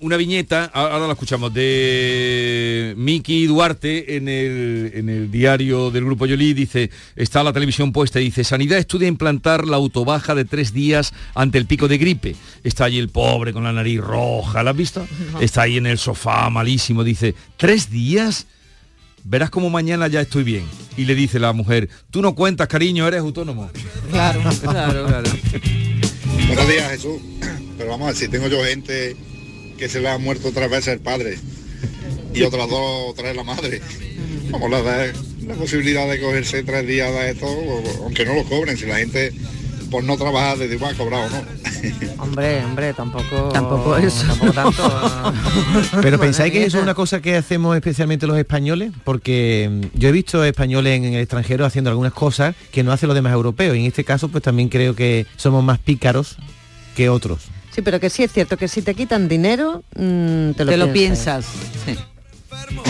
una, 0.00 0.16
viñeta, 0.18 0.70
a- 0.74 0.88
ahora 0.92 1.06
la 1.06 1.12
escuchamos, 1.14 1.54
de 1.54 2.92
Miki 2.98 3.46
Duarte 3.46 4.16
en 4.16 4.28
el, 4.28 4.90
en 4.94 5.08
el 5.08 5.30
diario 5.30 5.90
del 5.90 6.04
Grupo 6.04 6.26
Yoli, 6.26 6.52
dice, 6.52 6.90
está 7.16 7.42
la 7.42 7.52
televisión 7.54 7.92
puesta 7.92 8.20
y 8.20 8.24
dice, 8.24 8.44
Sanidad 8.44 8.78
estudia 8.78 9.08
implantar 9.08 9.66
la 9.66 9.76
autobaja 9.76 10.34
de 10.34 10.44
tres 10.44 10.74
días 10.74 11.14
ante 11.34 11.56
el 11.56 11.64
pico 11.64 11.88
de 11.88 11.96
gripe. 11.96 12.36
Está 12.62 12.84
allí 12.84 12.98
el 12.98 13.08
pobre 13.08 13.54
con 13.54 13.64
la 13.64 13.72
nariz 13.72 14.00
roja, 14.00 14.62
¿la 14.62 14.72
has 14.72 14.76
visto? 14.76 15.06
No. 15.32 15.40
Está 15.40 15.62
ahí 15.62 15.78
en 15.78 15.86
el 15.86 15.96
sofá 15.96 16.50
malísimo, 16.50 17.04
dice, 17.04 17.34
¿tres 17.56 17.90
días? 17.90 18.46
Verás 19.24 19.48
como 19.48 19.70
mañana 19.70 20.08
ya 20.08 20.20
estoy 20.20 20.44
bien. 20.44 20.64
Y 20.98 21.06
le 21.06 21.14
dice 21.14 21.38
la 21.38 21.54
mujer, 21.54 21.88
tú 22.10 22.20
no 22.20 22.34
cuentas, 22.34 22.68
cariño, 22.68 23.08
eres 23.08 23.20
autónomo. 23.20 23.70
Claro, 24.10 24.40
claro, 24.62 25.06
claro. 25.06 25.30
Buenos 26.48 26.68
días, 26.68 26.90
Jesús. 26.90 27.20
Pero 27.78 27.90
vamos 27.90 28.06
a 28.06 28.10
ver, 28.10 28.16
si 28.16 28.28
tengo 28.28 28.48
yo 28.48 28.62
gente 28.64 29.16
que 29.78 29.88
se 29.88 30.00
le 30.00 30.08
ha 30.08 30.18
muerto 30.18 30.50
tres 30.52 30.68
veces 30.70 30.88
el 30.94 31.00
padre 31.00 31.38
y 32.34 32.42
otras 32.42 32.68
dos, 32.68 33.14
tres 33.16 33.34
la 33.36 33.44
madre. 33.44 33.80
Vamos 34.50 34.72
a 34.72 34.82
dar 34.82 35.12
la 35.46 35.54
posibilidad 35.54 36.08
de 36.08 36.20
cogerse 36.20 36.62
tres 36.64 36.86
días 36.86 37.12
de 37.12 37.30
esto, 37.30 37.46
o- 37.46 38.04
aunque 38.04 38.24
no 38.24 38.34
lo 38.34 38.44
cobren, 38.44 38.76
si 38.76 38.86
la 38.86 38.96
gente 38.96 39.32
por 39.90 40.04
no 40.04 40.18
trabajar 40.18 40.58
desde 40.58 40.74
igual 40.74 40.94
ha 40.94 40.98
cobrado 40.98 41.24
o 41.26 41.30
no. 41.30 41.42
Hombre, 42.22 42.62
hombre, 42.64 42.92
tampoco... 42.92 43.48
Tampoco 43.52 43.96
eso, 43.96 44.26
Tampoco 44.26 44.46
no. 44.46 44.52
tanto. 44.52 45.32
Pero 46.02 46.18
pensáis 46.18 46.52
que 46.52 46.64
eso 46.64 46.76
es 46.78 46.82
una 46.82 46.92
cosa 46.94 47.22
que 47.22 47.36
hacemos 47.36 47.74
especialmente 47.76 48.26
los 48.26 48.36
españoles, 48.36 48.92
porque 49.04 49.68
mm, 49.94 49.98
yo 49.98 50.08
he 50.08 50.12
visto 50.12 50.44
españoles 50.44 50.96
en 50.98 51.04
el 51.04 51.20
extranjero 51.20 51.64
haciendo 51.64 51.88
algunas 51.90 52.12
cosas 52.12 52.54
que 52.72 52.82
no 52.82 52.92
hacen 52.92 53.06
los 53.06 53.14
demás 53.14 53.32
europeos 53.32 53.76
y 53.76 53.80
en 53.80 53.86
este 53.86 54.04
caso 54.04 54.28
pues 54.28 54.42
también 54.42 54.68
creo 54.68 54.94
que 54.96 55.24
somos 55.36 55.62
más 55.64 55.78
pícaros 55.78 56.36
que 56.96 57.08
otros. 57.08 57.44
Sí, 57.78 57.82
pero 57.82 58.00
que 58.00 58.10
sí 58.10 58.24
es 58.24 58.32
cierto 58.32 58.56
que 58.56 58.66
si 58.66 58.82
te 58.82 58.92
quitan 58.92 59.28
dinero, 59.28 59.84
mm, 59.94 60.50
te 60.50 60.64
lo, 60.64 60.70
Te 60.72 60.76
lo 60.76 60.92
piensas. 60.92 61.46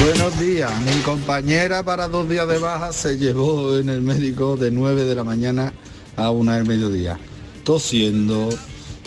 Buenos 0.01 0.41
días, 0.41 0.73
mi 0.81 1.03
compañera 1.03 1.83
para 1.83 2.09
dos 2.09 2.27
días 2.27 2.49
de 2.49 2.57
baja 2.57 2.95
se 2.95 3.19
llevó 3.19 3.77
en 3.77 3.91
el 3.91 4.01
médico 4.01 4.57
de 4.57 4.71
9 4.71 5.05
de 5.05 5.15
la 5.15 5.25
mañana 5.25 5.75
a 6.17 6.31
una 6.31 6.57
del 6.57 6.65
mediodía, 6.65 7.19
tosiendo, 7.65 8.49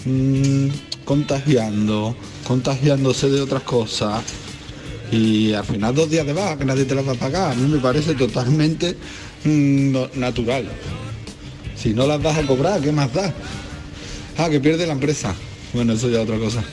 mm, 0.06 0.68
contagiando, 1.04 2.16
contagiándose 2.48 3.32
de 3.32 3.42
otras 3.42 3.64
cosas 3.64 4.22
y 5.12 5.54
al 5.54 5.66
final 5.66 5.96
dos 5.96 6.12
días 6.12 6.28
de 6.28 6.34
baja 6.34 6.60
que 6.60 6.66
nadie 6.66 6.86
te 6.86 6.94
las 6.94 7.08
va 7.08 7.14
a 7.14 7.16
pagar, 7.16 7.54
a 7.54 7.56
mí 7.56 7.68
me 7.68 7.80
parece 7.80 8.14
totalmente 8.14 8.96
mm, 9.46 9.96
natural. 10.14 10.70
Si 11.76 11.96
no 11.96 12.06
las 12.06 12.22
das 12.22 12.38
a 12.38 12.46
cobrar, 12.46 12.80
¿qué 12.82 12.92
más 12.92 13.12
da? 13.12 13.34
Ah, 14.38 14.48
que 14.48 14.60
pierde 14.60 14.86
la 14.86 14.94
empresa. 14.94 15.34
Bueno, 15.74 15.94
eso 15.94 16.10
ya 16.10 16.18
es 16.18 16.24
otra 16.24 16.38
cosa. 16.38 16.64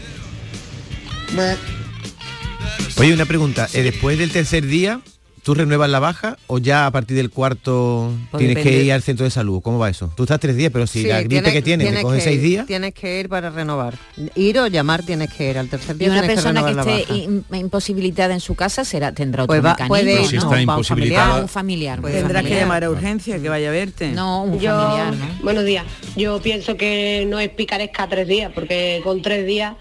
Oye, 2.96 3.12
una 3.12 3.26
pregunta, 3.26 3.68
¿eh, 3.72 3.82
después 3.82 4.18
del 4.18 4.32
tercer 4.32 4.66
día 4.66 5.00
tú 5.48 5.54
renuevas 5.54 5.88
la 5.88 5.98
baja 5.98 6.36
o 6.46 6.58
ya 6.58 6.84
a 6.84 6.90
partir 6.90 7.16
del 7.16 7.30
cuarto 7.30 8.12
Pues 8.30 8.44
tienes 8.44 8.62
que 8.62 8.82
ir 8.84 8.92
al 8.92 9.00
centro 9.02 9.24
de 9.24 9.30
salud? 9.30 9.62
¿Cómo 9.62 9.78
va 9.78 9.88
eso? 9.88 10.12
Tú 10.14 10.24
estás 10.24 10.38
tres 10.38 10.54
días, 10.56 10.70
pero 10.70 10.86
si 10.86 11.00
Sí, 11.00 11.08
la 11.08 11.20
gripe 11.20 11.36
tienes- 11.36 11.52
que 11.54 11.62
tienes 11.62 11.86
te 11.86 11.90
tienes 11.92 12.04
coge 12.04 12.20
seis 12.20 12.42
días, 12.42 12.66
Tienes 12.66 12.92
que 12.92 13.20
ir 13.20 13.30
para 13.30 13.48
renovar. 13.48 13.94
Ir 14.34 14.58
o 14.58 14.66
llamar 14.66 15.02
tienes 15.04 15.32
que 15.32 15.48
ir. 15.48 15.56
Al 15.56 15.70
tercer 15.70 15.96
Y 15.96 16.00
día 16.00 16.08
una 16.10 16.20
tienes 16.20 16.34
persona 16.42 16.62
que, 16.84 17.00
esté 17.02 17.14
in- 17.14 17.46
imposibilitada 17.54 18.34
en 18.34 18.40
su 18.40 18.54
casa 18.56 18.84
será 18.84 19.12
tendrá 19.12 19.44
otro 19.44 19.52
Pues 19.54 19.64
va- 19.64 19.70
mecanismo, 19.70 19.88
puede- 19.88 20.16
¿no? 20.20 20.28
Si 20.28 20.36
está 20.36 20.48
un 20.50 20.60
imposibilitada- 20.60 21.24
familiar, 21.28 21.42
un 21.44 21.48
familiar. 21.48 22.00
Pues 22.02 22.12
tendrás 22.14 22.44
que 22.44 22.54
llamar 22.54 22.84
a 22.84 22.90
urgencia 22.90 23.40
que 23.40 23.48
vaya 23.48 23.68
a 23.70 23.72
verte. 23.72 24.12
No, 24.12 24.42
un 24.42 24.60
Yo, 24.60 24.78
familiar, 24.78 25.14
¿no? 25.16 25.42
buenos 25.44 25.64
días. 25.64 25.86
Yo 26.14 26.42
pienso 26.42 26.76
que 26.76 27.24
no 27.26 27.38
es 27.40 27.48
picaresca 27.48 28.06
tres 28.06 28.28
días, 28.28 28.52
porque 28.54 29.00
con 29.02 29.22
tres 29.22 29.46
días 29.46 29.76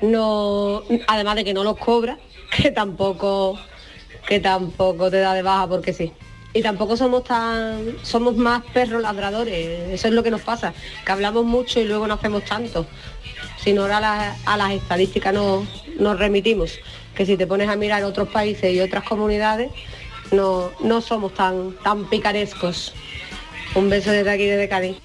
no, 0.00 0.82
además 1.08 1.34
de 1.34 1.44
que 1.44 1.54
no 1.54 1.64
los 1.64 1.76
cobra, 1.76 2.18
que 2.56 2.70
tampoco, 2.70 3.58
que 4.26 4.40
tampoco 4.40 5.10
te 5.10 5.18
da 5.18 5.34
de 5.34 5.42
baja 5.42 5.66
porque 5.68 5.92
sí. 5.92 6.12
Y 6.54 6.60
tampoco 6.62 6.96
somos 6.96 7.24
tan, 7.24 7.96
somos 8.02 8.36
más 8.36 8.62
perros 8.74 9.00
ladradores, 9.02 9.90
eso 9.90 10.08
es 10.08 10.14
lo 10.14 10.22
que 10.22 10.30
nos 10.30 10.42
pasa, 10.42 10.74
que 11.04 11.12
hablamos 11.12 11.44
mucho 11.46 11.80
y 11.80 11.84
luego 11.84 12.06
no 12.06 12.14
hacemos 12.14 12.44
tanto. 12.44 12.86
Si 13.64 13.72
no 13.72 13.82
ahora 13.82 13.96
a, 13.98 14.00
las- 14.00 14.38
a 14.44 14.56
las 14.58 14.72
estadísticas 14.72 15.32
no, 15.32 15.66
nos 15.98 16.18
remitimos, 16.18 16.72
que 17.14 17.24
si 17.24 17.36
te 17.38 17.46
pones 17.46 17.68
a 17.70 17.76
mirar 17.76 18.04
otros 18.04 18.28
países 18.28 18.74
y 18.74 18.80
otras 18.80 19.04
comunidades, 19.04 19.70
no, 20.30 20.70
no 20.80 21.00
somos 21.00 21.32
tan, 21.34 21.72
tan 21.82 22.08
picarescos. 22.10 22.92
Un 23.74 23.88
beso 23.88 24.10
desde 24.10 24.30
aquí, 24.30 24.44
desde 24.44 24.68
Cádiz. 24.68 24.96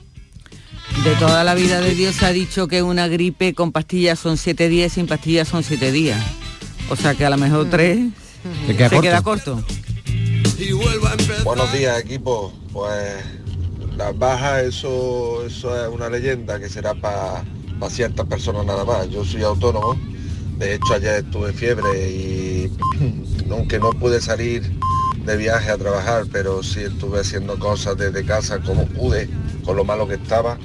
De 1.03 1.13
toda 1.15 1.43
la 1.45 1.53
vida 1.53 1.79
de 1.79 1.95
Dios 1.95 2.15
se 2.15 2.25
ha 2.25 2.31
dicho 2.33 2.67
que 2.67 2.81
una 2.81 3.07
gripe 3.07 3.53
con 3.53 3.71
pastillas 3.71 4.19
son 4.19 4.35
siete 4.37 4.67
días, 4.67 4.93
sin 4.93 5.07
pastillas 5.07 5.47
son 5.47 5.63
siete 5.63 5.91
días. 5.93 6.21
O 6.89 6.95
sea 6.95 7.13
que 7.13 7.25
a 7.25 7.29
lo 7.29 7.37
mejor 7.37 7.69
tres 7.69 7.99
Queda 8.67 8.89
se 8.89 8.95
corto. 8.95 9.01
queda 9.01 9.21
corto. 9.21 9.63
Buenos 11.43 11.71
días 11.73 11.99
equipo, 11.99 12.53
pues 12.73 13.23
las 13.95 14.17
bajas 14.17 14.63
eso, 14.63 15.43
eso 15.45 15.85
es 15.85 15.93
una 15.93 16.09
leyenda 16.09 16.59
que 16.59 16.69
será 16.69 16.93
para 16.93 17.43
para 17.79 17.91
ciertas 17.91 18.25
personas 18.25 18.65
nada 18.65 18.85
más. 18.85 19.09
Yo 19.09 19.23
soy 19.23 19.43
autónomo, 19.43 19.95
de 20.57 20.75
hecho 20.75 20.93
ayer 20.95 21.23
estuve 21.25 21.53
fiebre 21.53 22.09
y 22.09 22.71
aunque 23.51 23.79
no 23.79 23.91
pude 23.91 24.21
salir 24.21 24.63
de 25.25 25.37
viaje 25.37 25.69
a 25.69 25.77
trabajar, 25.77 26.25
pero 26.31 26.63
sí 26.63 26.81
estuve 26.81 27.19
haciendo 27.19 27.59
cosas 27.59 27.97
desde 27.97 28.25
casa 28.25 28.59
como 28.59 28.85
pude, 28.87 29.29
con 29.65 29.75
lo 29.75 29.83
malo 29.83 30.07
que 30.07 30.15
estaba. 30.15 30.57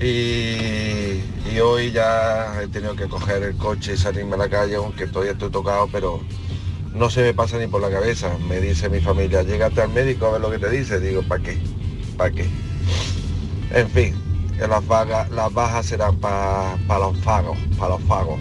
Y, 0.00 1.20
y 1.52 1.60
hoy 1.62 1.90
ya 1.90 2.60
he 2.62 2.68
tenido 2.68 2.94
que 2.94 3.08
coger 3.08 3.42
el 3.42 3.56
coche 3.56 3.94
y 3.94 3.96
salirme 3.96 4.34
a 4.34 4.38
la 4.38 4.48
calle, 4.48 4.76
aunque 4.76 5.06
todavía 5.06 5.32
estoy 5.32 5.50
tocado, 5.50 5.88
pero 5.90 6.20
no 6.98 7.08
se 7.10 7.22
me 7.22 7.34
pasa 7.34 7.58
ni 7.58 7.66
por 7.66 7.80
la 7.80 7.90
cabeza. 7.90 8.36
Me 8.48 8.60
dice 8.60 8.88
mi 8.88 9.00
familia, 9.00 9.42
llégate 9.42 9.80
al 9.82 9.90
médico 9.90 10.26
a 10.26 10.32
ver 10.32 10.40
lo 10.40 10.50
que 10.50 10.58
te 10.58 10.70
dice. 10.70 11.00
Digo, 11.00 11.22
¿para 11.22 11.42
qué? 11.42 11.58
¿Para 12.16 12.30
qué? 12.32 12.46
En 13.70 13.88
fin, 13.90 14.14
que 14.58 14.66
las, 14.66 14.86
vagas, 14.86 15.30
las 15.30 15.52
bajas 15.52 15.86
serán 15.86 16.16
para 16.18 16.76
los 16.98 17.16
pagos, 17.18 17.58
para 17.78 17.90
los 17.94 18.02
pagos. 18.02 18.40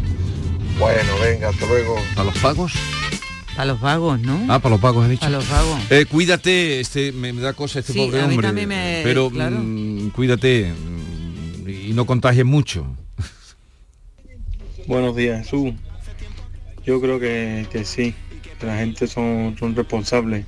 Bueno, 0.79 1.11
venga, 1.23 1.49
hasta 1.49 1.65
luego. 1.65 1.95
¿A 2.15 2.23
los 2.23 2.37
pagos? 2.39 2.73
A 3.57 3.65
los 3.65 3.81
vagos, 3.81 4.19
¿no? 4.21 4.39
Ah, 4.53 4.59
para 4.59 4.73
los 4.75 4.81
pagos 4.81 5.05
he 5.07 5.09
dicho. 5.09 5.25
A 5.25 5.29
los 5.29 5.49
vagos. 5.49 5.79
Eh, 5.89 6.05
cuídate, 6.05 6.79
este, 6.79 7.11
me, 7.11 7.33
me 7.33 7.41
da 7.41 7.53
cosa 7.53 7.79
este 7.79 7.93
Sí, 7.93 7.99
pobre 7.99 8.21
a 8.21 8.27
mí 8.27 8.33
hombre. 8.35 8.47
también 8.47 8.69
me- 8.69 9.01
pero 9.03 9.29
claro. 9.31 9.57
mm, 9.59 10.09
cuídate 10.11 10.71
mm, 10.73 11.67
y 11.69 11.93
no 11.93 12.05
contagies 12.05 12.45
mucho. 12.45 12.85
Buenos 14.85 15.15
días, 15.15 15.43
Jesús. 15.43 15.73
Yo 16.85 17.01
creo 17.01 17.19
que, 17.19 17.65
que 17.71 17.83
sí, 17.83 18.13
la 18.61 18.77
gente 18.77 19.07
son, 19.07 19.55
son 19.59 19.75
responsables. 19.75 20.45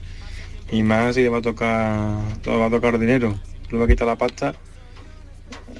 Y 0.71 0.83
más 0.83 1.15
si 1.15 1.21
le 1.21 1.29
va 1.29 1.39
a 1.39 1.41
tocar, 1.41 2.19
le 2.45 2.57
va 2.57 2.65
a 2.65 2.69
tocar 2.69 2.99
dinero. 2.99 3.37
Le 3.71 3.77
va 3.77 3.85
a 3.85 3.87
quitar 3.87 4.07
la 4.07 4.15
pasta. 4.15 4.55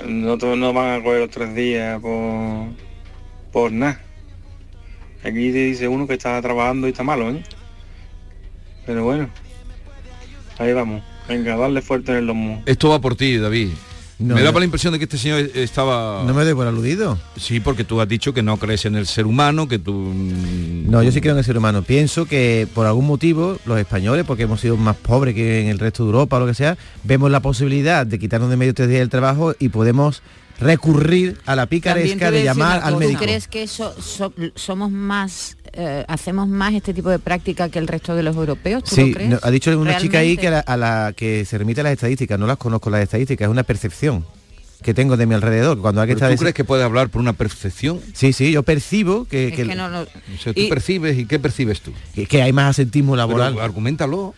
No, 0.07 0.37
no 0.37 0.73
van 0.73 0.99
a 0.99 1.03
coger 1.03 1.19
los 1.21 1.29
tres 1.29 1.55
días 1.55 1.99
por, 1.99 2.67
por 3.51 3.71
nada. 3.71 4.01
Aquí 5.21 5.51
te 5.51 5.65
dice 5.65 5.87
uno 5.87 6.07
que 6.07 6.13
está 6.13 6.41
trabajando 6.41 6.87
y 6.87 6.91
está 6.91 7.03
malo, 7.03 7.29
¿eh? 7.29 7.43
Pero 8.85 9.03
bueno, 9.03 9.29
ahí 10.57 10.73
vamos. 10.73 11.03
Venga, 11.27 11.57
darle 11.57 11.81
fuerte 11.81 12.11
en 12.11 12.17
el 12.19 12.25
lomo. 12.27 12.63
Esto 12.65 12.89
va 12.89 12.99
por 12.99 13.15
ti, 13.15 13.37
David. 13.37 13.69
No, 14.19 14.36
me 14.36 14.43
da 14.43 14.51
no. 14.51 14.60
la 14.60 14.65
impresión 14.65 14.91
de 14.91 14.99
que 14.99 15.05
este 15.05 15.17
señor 15.17 15.39
estaba... 15.55 16.23
No 16.25 16.34
me 16.34 16.43
doy 16.43 16.53
por 16.53 16.67
aludido. 16.67 17.17
Sí, 17.38 17.62
porque 17.62 17.86
tú 17.86 18.01
has 18.01 18.08
dicho 18.10 18.34
que 18.34 18.43
no 18.43 18.58
crees 18.58 18.84
en 18.86 18.95
el 18.95 19.08
ser 19.08 19.25
humano, 19.25 19.67
que 19.69 19.79
tú... 19.79 19.93
mm, 19.93 20.89
No, 20.91 21.01
yo 21.01 21.12
sí 21.13 21.21
creo 21.21 21.32
en 21.34 21.39
el 21.39 21.45
ser 21.45 21.58
humano. 21.58 21.84
Pienso 21.84 22.25
que 22.25 22.67
por 22.75 22.86
algún 22.86 23.08
motivo 23.08 23.58
los 23.65 23.79
españoles, 23.79 24.25
porque 24.27 24.43
hemos 24.43 24.60
sido 24.60 24.75
más 24.75 24.97
pobres 24.97 25.34
que 25.36 25.62
en 25.62 25.67
el 25.69 25.79
resto 25.79 26.03
de 26.03 26.08
Europa 26.08 26.36
o 26.36 26.39
lo 26.41 26.47
que 26.47 26.53
sea, 26.53 26.77
vemos 27.05 27.32
la 27.32 27.39
posibilidad 27.39 28.05
de 28.05 28.19
quitarnos 28.19 28.49
de 28.49 28.58
medio 28.58 28.73
tres 28.73 28.89
días 28.89 28.99
del 28.99 29.10
trabajo 29.10 29.55
y 29.58 29.69
podemos 29.69 30.21
recurrir 30.60 31.38
a 31.45 31.55
la 31.55 31.67
picaresca 31.67 32.32
de 32.32 32.43
llamar 32.43 32.82
al 32.84 32.95
¿Tú 32.95 32.99
médico. 32.99 33.21
crees 33.21 33.47
que 33.47 33.63
eso 33.63 33.95
so- 34.01 34.34
somos 34.55 34.91
más, 34.91 35.55
eh, 35.73 36.05
hacemos 36.08 36.47
más 36.47 36.73
este 36.73 36.93
tipo 36.93 37.10
de 37.10 37.19
práctica 37.19 37.69
que 37.69 37.79
el 37.79 37.88
resto 37.88 38.15
de 38.15 38.23
los 38.23 38.36
europeos? 38.36 38.84
¿Tú 38.84 38.95
Sí, 38.95 39.08
lo 39.10 39.13
crees? 39.15 39.29
no, 39.29 39.39
ha 39.41 39.51
dicho 39.51 39.77
una 39.79 39.97
chica 39.97 40.19
ahí 40.19 40.38
que 40.38 40.47
a 40.47 40.51
la, 40.51 40.60
a 40.60 40.77
la 40.77 41.13
que 41.15 41.45
se 41.45 41.58
remite 41.58 41.82
a 41.82 41.84
las 41.86 41.93
estadísticas, 41.93 42.39
no 42.39 42.47
las 42.47 42.58
conozco 42.58 42.89
las 42.89 43.01
estadísticas, 43.01 43.45
es 43.47 43.51
una 43.51 43.63
percepción 43.63 44.25
que 44.82 44.93
tengo 44.93 45.17
de 45.17 45.25
mi 45.25 45.34
alrededor. 45.36 45.79
Cuando 45.82 45.99
alguien 46.01 46.17
¿Pero 46.17 46.27
está 46.27 46.38
¿Tú 46.38 46.41
crees 46.41 46.55
que 46.55 46.63
puede 46.63 46.84
hablar 46.84 47.10
por 47.10 47.19
una 47.21 47.34
percepción? 47.34 47.99
Sí, 48.13 48.32
sí, 48.32 48.51
yo 48.51 48.63
percibo 48.63 49.25
que, 49.25 49.49
Es 49.49 49.55
que, 49.55 49.65
que 49.67 49.75
no, 49.75 49.89
no- 49.89 50.01
O 50.03 50.38
sea, 50.41 50.53
tú 50.53 50.62
Y- 50.62 50.69
percibes 50.69 51.17
y 51.17 51.25
qué 51.25 51.38
percibes 51.38 51.82
tú. 51.82 51.91
que- 52.15 52.25
que 52.25 52.41
hay 52.41 52.53
más 52.53 52.69
asentismo 52.69 53.15
laboral. 53.17 53.53
Pero 53.53 53.65
argumentalo. 53.65 54.34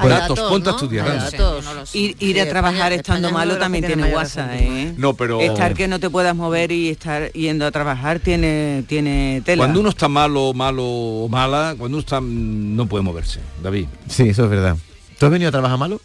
Hay 0.00 0.08
datos, 0.08 0.36
datos, 0.36 0.50
ponte 0.50 0.68
a 0.68 0.72
¿no? 0.72 0.78
estudiar. 0.78 1.06
Datos. 1.30 1.94
Ir, 1.94 2.16
ir 2.20 2.40
a 2.40 2.48
trabajar 2.48 2.92
España- 2.92 2.96
estando 2.96 3.30
malo 3.32 3.58
también 3.58 3.84
tiene 3.84 4.14
WhatsApp. 4.14 4.50
¿eh? 4.54 4.94
No, 4.96 5.14
pero- 5.14 5.40
Estar 5.40 5.74
que 5.74 5.88
no 5.88 5.98
te 6.00 6.08
puedas 6.08 6.34
mover 6.36 6.70
y 6.72 6.88
estar 6.88 7.32
yendo 7.32 7.66
a 7.66 7.70
trabajar 7.70 8.20
tiene, 8.20 8.84
tiene 8.86 9.42
tela. 9.44 9.62
Cuando 9.64 9.80
uno 9.80 9.88
está 9.88 10.08
malo, 10.08 10.52
malo 10.54 10.84
o 10.84 11.28
mala, 11.28 11.74
cuando 11.76 11.96
uno 11.96 12.00
está 12.00 12.20
no 12.22 12.86
puede 12.86 13.02
moverse, 13.02 13.40
David. 13.62 13.86
Sí, 14.08 14.28
eso 14.28 14.44
es 14.44 14.50
verdad. 14.50 14.76
¿Tú 15.18 15.26
has 15.26 15.32
venido 15.32 15.48
a 15.48 15.52
trabajar 15.52 15.78
malo? 15.78 16.00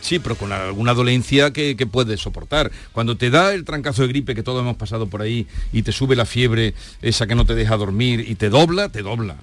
Sí, 0.00 0.18
pero 0.18 0.34
con 0.34 0.50
alguna 0.50 0.94
dolencia 0.94 1.52
que, 1.52 1.76
que 1.76 1.86
puedes 1.86 2.18
soportar. 2.20 2.72
Cuando 2.90 3.16
te 3.16 3.30
da 3.30 3.54
el 3.54 3.64
trancazo 3.64 4.02
de 4.02 4.08
gripe 4.08 4.34
que 4.34 4.42
todos 4.42 4.60
hemos 4.60 4.74
pasado 4.76 5.06
por 5.06 5.22
ahí 5.22 5.46
y 5.72 5.82
te 5.82 5.92
sube 5.92 6.16
la 6.16 6.26
fiebre, 6.26 6.74
esa 7.02 7.28
que 7.28 7.36
no 7.36 7.44
te 7.46 7.54
deja 7.54 7.76
dormir 7.76 8.24
y 8.28 8.34
te 8.34 8.50
dobla, 8.50 8.88
te 8.88 9.02
dobla. 9.02 9.36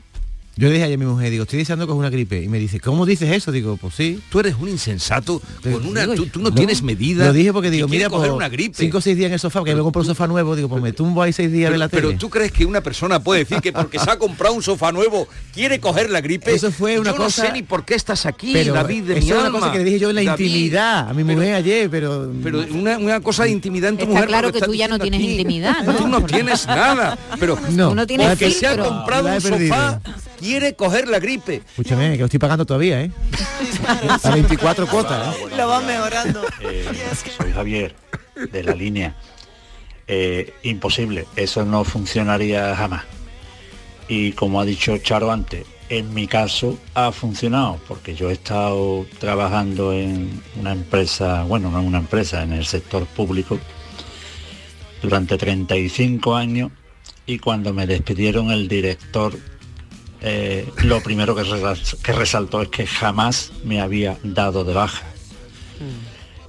Yo 0.60 0.68
le 0.68 0.74
dije 0.74 0.84
ayer 0.84 0.96
a 0.96 1.00
mi 1.00 1.06
mujer, 1.06 1.32
digo, 1.32 1.44
estoy 1.44 1.60
deseando 1.60 1.88
con 1.88 1.96
una 1.96 2.10
gripe. 2.10 2.44
Y 2.44 2.50
me 2.50 2.60
dice, 2.60 2.82
¿cómo 2.82 3.06
dices 3.06 3.32
eso? 3.32 3.50
Digo, 3.50 3.78
pues 3.78 3.96
sí. 3.96 4.20
Tú 4.30 4.42
eres 4.42 4.56
un 4.60 4.68
insensato. 4.68 5.42
Con 5.64 5.86
una, 5.86 6.02
Digo, 6.02 6.16
tú, 6.16 6.26
tú 6.26 6.40
no, 6.42 6.54
tienes 6.54 6.82
medida. 6.84 7.28
Lo 7.28 7.32
dije 7.32 7.54
porque 7.54 7.72
digo, 7.72 7.88
mira, 7.88 8.10
coger 8.10 8.28
pues, 8.32 8.36
una 8.38 8.50
gripe. 8.50 8.76
cinco 8.78 8.98
o 8.98 9.02
seis 9.02 9.16
días 9.16 9.28
en 9.28 9.34
el 9.36 9.40
sofá, 9.40 9.60
porque 9.60 9.74
me 9.74 9.82
compro 9.82 10.02
un 10.02 10.06
sofá 10.08 10.28
nuevo, 10.28 10.58
digo, 10.58 10.68
pues 10.68 10.84
me 10.84 10.92
tumbo 10.92 11.22
ahí 11.22 11.32
seis 11.32 11.50
días 11.50 11.72
de 11.72 11.78
la 11.78 11.88
Pero 11.88 12.10
tele. 12.10 12.20
tú 12.20 12.30
crees 12.30 12.52
que 12.52 12.66
una 12.66 12.82
persona 12.82 13.24
puede 13.24 13.46
decir 13.46 13.62
que 13.62 13.72
porque 13.72 14.00
se 14.00 14.12
ha 14.12 14.20
comprado 14.20 14.54
un 14.54 14.62
sofá 14.62 14.92
nuevo 14.92 15.30
quiere 15.54 15.80
coger 15.80 16.10
la 16.10 16.20
gripe. 16.20 16.54
Eso 16.54 16.74
fue 16.74 17.00
una 17.00 17.12
yo 17.12 17.16
cosa- 17.16 17.44
no 17.44 17.48
sé 17.48 17.54
ni 17.54 17.64
por 17.64 17.86
qué 17.86 17.96
estás 17.96 18.26
aquí, 18.26 18.52
pero 18.52 18.74
David 18.74 19.04
de 19.04 19.14
eso 19.20 19.28
mi 19.28 19.32
es 19.32 19.38
una 19.38 19.52
cosa 19.52 19.72
que 19.72 19.78
le 19.78 19.84
dije 19.86 20.00
yo 20.00 20.10
en 20.10 20.16
la 20.16 20.24
David, 20.26 20.46
intimidad 20.46 21.08
a 21.10 21.14
mi 21.14 21.24
mujer 21.24 21.54
ayer, 21.56 21.90
pero... 21.90 22.30
Pero 22.44 22.66
una, 22.74 22.98
una 22.98 23.22
cosa 23.22 23.46
de 23.46 23.52
intimidad 23.52 23.92
en 23.92 23.96
tu 23.96 24.02
Está 24.04 24.14
mujer. 24.14 24.28
claro 24.28 24.52
que 24.52 24.60
tú 24.60 24.74
ya 24.74 24.90
no 24.90 24.98
diciendo 24.98 25.04
tienes 25.04 25.20
aquí. 25.22 25.32
intimidad, 25.32 25.84
¿no? 25.86 25.94
Tú 25.96 26.08
no 26.10 26.22
tienes 26.26 26.68
nada. 26.68 27.18
Pero 27.40 27.58
No, 27.72 27.96
no 27.96 28.06
tienes 28.06 28.28
porque 28.28 28.52
se 28.52 28.68
ha 28.68 28.76
comprado 28.78 29.30
un 29.30 29.40
sofá, 29.40 30.02
quiere 30.40 30.76
coger 30.76 31.08
la 31.08 31.20
gripe. 31.20 31.62
Escúchame, 31.68 32.14
que 32.14 32.20
lo 32.20 32.26
estoy 32.26 32.40
pagando 32.40 32.66
todavía, 32.66 33.02
¿eh? 33.02 33.12
A 34.24 34.32
24 34.32 34.88
cuotas, 34.88 35.36
¿eh? 35.36 35.56
Lo 35.56 35.68
va 35.68 35.82
mejorando. 35.82 36.42
Eh, 36.62 36.86
soy 37.38 37.52
Javier, 37.52 37.96
de 38.52 38.64
la 38.64 38.74
línea. 38.74 39.16
Eh, 40.08 40.54
imposible, 40.64 41.26
eso 41.36 41.66
no 41.66 41.84
funcionaría 41.84 42.76
jamás. 42.76 43.04
Y 44.08 44.34
como 44.34 44.60
ha 44.60 44.66
dicho 44.66 44.98
Charo 44.98 45.32
antes, 45.32 45.66
en 45.90 46.14
mi 46.14 46.28
caso 46.28 46.78
ha 46.94 47.12
funcionado, 47.12 47.80
porque 47.88 48.16
yo 48.16 48.30
he 48.30 48.34
estado 48.34 49.06
trabajando 49.20 49.94
en 49.94 50.42
una 50.60 50.72
empresa, 50.72 51.44
bueno, 51.44 51.72
no 51.72 51.80
en 51.80 51.86
una 51.86 52.00
empresa, 52.00 52.44
en 52.44 52.54
el 52.54 52.66
sector 52.66 53.06
público, 53.06 53.60
durante 55.02 55.38
35 55.38 56.36
años 56.36 56.72
y 57.26 57.40
cuando 57.40 57.74
me 57.74 57.88
despidieron 57.88 58.52
el 58.52 58.68
director, 58.68 59.38
eh, 60.22 60.68
lo 60.84 61.02
primero 61.02 61.36
que, 61.36 61.44
resal- 61.44 61.98
que 62.02 62.12
resaltó 62.14 62.62
es 62.62 62.70
que 62.70 62.86
jamás 62.88 63.52
me 63.64 63.80
había 63.82 64.18
dado 64.24 64.64
de 64.64 64.74
baja. 64.74 65.06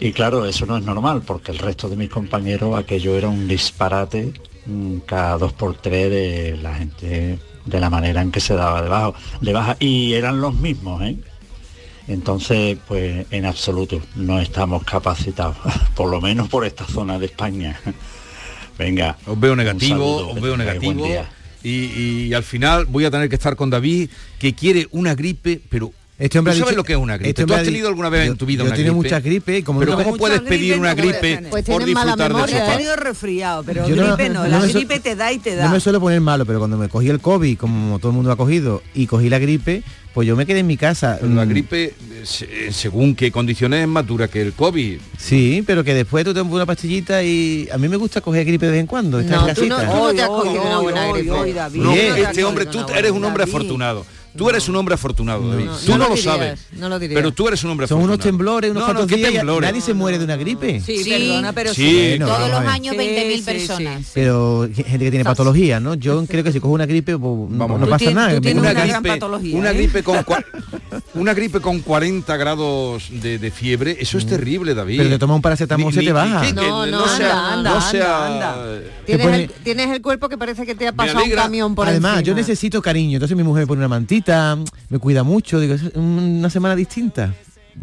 Y 0.00 0.12
claro, 0.12 0.46
eso 0.46 0.64
no 0.66 0.76
es 0.78 0.84
normal, 0.84 1.22
porque 1.26 1.52
el 1.52 1.58
resto 1.58 1.88
de 1.88 1.96
mis 1.96 2.08
compañeros 2.08 2.78
aquello 2.78 3.16
era 3.16 3.28
un 3.28 3.46
disparate 3.46 4.32
mm, 4.66 4.98
cada 5.06 5.36
dos 5.38 5.52
por 5.52 5.76
tres 5.76 6.10
de 6.10 6.58
la 6.62 6.74
gente, 6.74 7.38
de 7.66 7.80
la 7.80 7.90
manera 7.90 8.22
en 8.22 8.32
que 8.32 8.40
se 8.40 8.54
daba 8.54 8.80
de, 8.82 8.88
bajo, 8.88 9.14
de 9.40 9.52
baja. 9.52 9.76
Y 9.78 10.14
eran 10.14 10.40
los 10.40 10.54
mismos, 10.54 11.02
¿eh? 11.02 11.16
Entonces, 12.08 12.78
pues 12.88 13.26
en 13.30 13.44
absoluto 13.44 14.00
no 14.16 14.40
estamos 14.40 14.82
capacitados, 14.84 15.56
por 15.94 16.08
lo 16.10 16.20
menos 16.20 16.48
por 16.48 16.64
esta 16.64 16.84
zona 16.86 17.18
de 17.18 17.26
España. 17.26 17.78
Venga. 18.78 19.18
Os 19.26 19.38
veo 19.38 19.54
negativo, 19.54 19.90
saludo, 19.96 20.28
os 20.30 20.40
veo 20.40 20.56
negativo. 20.56 21.04
Y 21.62 22.32
al 22.32 22.42
final 22.42 22.86
voy 22.86 23.04
a 23.04 23.10
tener 23.10 23.28
que 23.28 23.36
estar 23.36 23.56
con 23.56 23.70
David, 23.70 24.10
que 24.38 24.54
quiere 24.54 24.88
una 24.90 25.14
gripe, 25.14 25.60
pero 25.68 25.92
Este 26.20 26.38
hombre 26.38 26.52
¿tú 26.52 26.58
sabes 26.60 26.70
dicho- 26.72 26.76
lo 26.76 26.84
que 26.84 26.92
es 26.92 26.98
una 26.98 27.16
gripe? 27.16 27.30
este 27.30 27.46
¿Tú 27.46 27.54
has 27.54 27.62
tenido 27.64 27.88
alguna 27.88 28.10
vez 28.10 28.26
yo- 28.26 28.32
en 28.32 28.38
tu 28.38 28.44
vida 28.46 28.58
yo 28.62 28.66
una 28.68 28.74
gripe? 28.76 28.90
muchas 28.92 29.22
gripes 29.24 29.58
y 29.60 29.62
como 29.62 29.80
pero 29.80 29.96
¿cómo 29.96 30.16
puedes 30.16 30.40
pedir 30.42 30.78
una 30.78 30.94
gripe 30.94 31.44
Pues 31.50 31.64
por 31.64 31.78
tienes 31.82 31.94
mala 31.94 32.12
disfrutar 32.12 32.28
del 32.28 32.34
memoria. 32.34 32.58
sofá? 32.60 32.72
He 32.74 32.76
tenido 32.76 32.96
resfriado, 32.96 33.62
pero 33.64 33.88
Yo 33.88 33.96
no- 33.96 34.16
gripe 34.16 34.28
no. 34.28 34.42
no 34.46 34.48
La 34.60 34.66
gripe 34.66 35.00
te 35.00 35.16
da 35.16 35.32
y 35.32 35.38
te 35.38 35.56
da. 35.56 35.64
No 35.64 35.70
me 35.72 35.80
suelo 35.80 35.98
poner 35.98 36.20
malo, 36.20 36.44
pero 36.44 36.58
cuando 36.58 36.76
me 36.76 36.88
cogí 36.90 37.08
el 37.08 37.20
COVID, 37.20 37.56
como 37.56 37.98
todo 37.98 38.10
el 38.10 38.16
mundo 38.16 38.30
ha 38.30 38.36
cogido, 38.36 38.82
y 38.94 39.06
cogí 39.06 39.30
la 39.30 39.38
gripe, 39.38 39.82
pues 40.12 40.28
yo 40.28 40.36
me 40.36 40.44
quedé 40.44 40.58
en 40.58 40.66
mi 40.66 40.76
casa. 40.76 41.16
Pero 41.20 41.32
la 41.32 41.46
Mm, 41.46 41.48
gripe, 41.48 41.84
eh, 41.84 41.94
se- 42.24 42.70
según 42.72 43.14
qué 43.14 43.32
condiciones, 43.32 43.80
es 43.82 43.88
más 43.88 44.06
dura 44.06 44.28
que 44.28 44.42
el 44.42 44.52
COVID. 44.52 44.98
Sí, 45.16 45.62
pero 45.66 45.84
que 45.84 45.94
después 45.94 46.24
tú 46.26 46.34
te 46.34 46.40
pones 46.40 46.52
una 46.54 46.66
pastillita 46.66 47.22
y 47.22 47.66
a 47.72 47.78
mí 47.78 47.88
me 47.88 47.96
gusta 47.96 48.20
coger 48.20 48.44
gripe 48.44 48.66
de 48.66 48.72
vez 48.72 48.80
en 48.80 48.86
cuando. 48.86 49.18
No, 49.18 49.22
en 49.22 49.30
tú 49.30 49.36
no- 49.36 49.46
casita. 49.46 49.90
tú 49.90 49.96
no 49.96 50.12
te 50.12 50.20
has 50.22 50.28
cogido 50.28 50.62
una 50.64 50.78
buena 50.80 51.12
gripe. 51.12 51.52
David. 51.54 51.80
No, 51.80 51.92
Bien. 51.94 52.16
este 52.18 52.44
hombre, 52.44 52.66
tú 52.66 52.80
eres 52.94 53.10
un 53.10 53.24
hombre 53.24 53.44
afortunado. 53.44 54.04
Tú 54.36 54.48
eres 54.48 54.68
un 54.68 54.76
hombre 54.76 54.94
afortunado, 54.94 55.48
David. 55.50 55.64
no, 55.66 55.76
tú 55.76 55.90
no 55.92 55.98
no, 55.98 56.04
lo 56.04 56.08
lo 56.10 56.14
dirías, 56.16 56.34
sabes. 56.34 56.60
no 56.72 56.88
lo 56.88 56.98
dirías. 56.98 57.16
pero 57.18 57.32
tú 57.32 57.48
eres 57.48 57.64
un 57.64 57.70
hombre 57.70 57.86
Son 57.86 57.98
afortunado. 57.98 58.14
unos 58.14 58.24
temblores, 58.24 58.70
unos 58.70 58.80
No, 58.82 58.88
no, 58.88 58.94
cuantos 58.94 59.08
¿qué 59.10 59.16
días, 59.16 59.32
temblores? 59.32 59.68
nadie 59.70 59.80
se 59.82 59.94
muere 59.94 60.18
de 60.18 60.24
una 60.24 60.36
gripe. 60.36 60.80
Sí, 60.80 61.02
Sí, 61.04 61.10
perdona, 61.10 61.52
pero 61.52 61.74
sí. 61.74 62.16
Todos 62.18 62.50
los 62.50 62.60
ver. 62.60 62.68
años 62.68 62.96
Sí, 62.96 62.98
20.000 62.98 63.36
sí, 63.36 63.42
personas. 63.42 64.10
Pero 64.14 64.68
gente 64.74 64.98
que 64.98 65.10
tiene 65.10 65.24
patología, 65.24 65.80
¿no? 65.80 65.94
Yo 65.94 66.24
creo 66.26 66.44
que 66.44 66.52
si 66.52 66.60
cojo 66.60 66.74
una 66.74 66.86
gripe, 66.86 67.18
pues, 67.18 67.32
no- 67.50 67.58
Vamos, 67.58 67.80
no 67.80 67.86
tú 67.86 67.90
pasa 67.90 67.98
tienes- 67.98 68.14
nada. 68.14 68.28
tú 68.30 68.34
me 68.36 68.40
tienes 68.40 68.60
curo. 68.62 68.70
una 68.70 68.80
gripe, 68.80 68.88
gran 68.88 69.02
patología, 69.02 69.56
una 69.58 69.70
¿eh? 69.70 69.74
gripe 69.74 70.02
con 70.02 70.16
cua- 70.18 70.44
una 71.14 71.34
gripe 71.34 71.60
con 71.60 71.80
40 71.80 72.36
grados 72.36 73.08
de, 73.10 73.38
de 73.38 73.50
fiebre, 73.50 73.96
eso 74.00 74.18
es 74.18 74.26
terrible, 74.26 74.74
David. 74.74 74.94
Mm. 74.94 74.98
Pero 74.98 75.10
te 75.10 75.18
toma 75.18 75.34
un 75.34 75.42
paracetamol, 75.42 75.86
Ni- 75.88 75.92
se 75.94 76.00
ni- 76.00 76.06
te 76.06 76.12
baja. 76.12 76.40
que- 76.42 76.52
No, 76.52 76.86
no, 76.86 77.06
sea- 77.08 77.52
anda, 77.54 77.70
no 77.70 77.76
anda, 77.76 77.90
sea- 77.90 78.26
anda, 78.26 78.54
Te 78.80 79.06
Tienes 79.06 79.26
pone- 79.26 79.42
el, 79.44 79.50
tienes 79.64 79.90
el 79.90 80.02
cuerpo 80.02 80.28
que 80.28 80.38
parece 80.38 80.64
que 80.66 80.74
te 80.74 80.88
ha 80.88 80.92
pasado 80.92 81.24
un 81.24 81.30
camión 81.30 81.74
por 81.74 81.86
Además, 81.88 82.14
yo 82.16 82.32
encima. 82.32 82.36
necesito 82.36 82.80
cariño. 82.82 83.16
Entonces 83.16 83.36
mi 83.36 83.42
mujer 83.42 83.62
me 83.64 83.66
pone 83.66 83.78
una 83.80 83.88
mantita, 83.88 84.56
me 84.88 84.98
cuida 84.98 85.22
mucho. 85.22 85.58
Digo, 85.60 85.74
es 85.74 85.82
una 85.94 86.48
semana 86.50 86.74
distinta. 86.76 87.34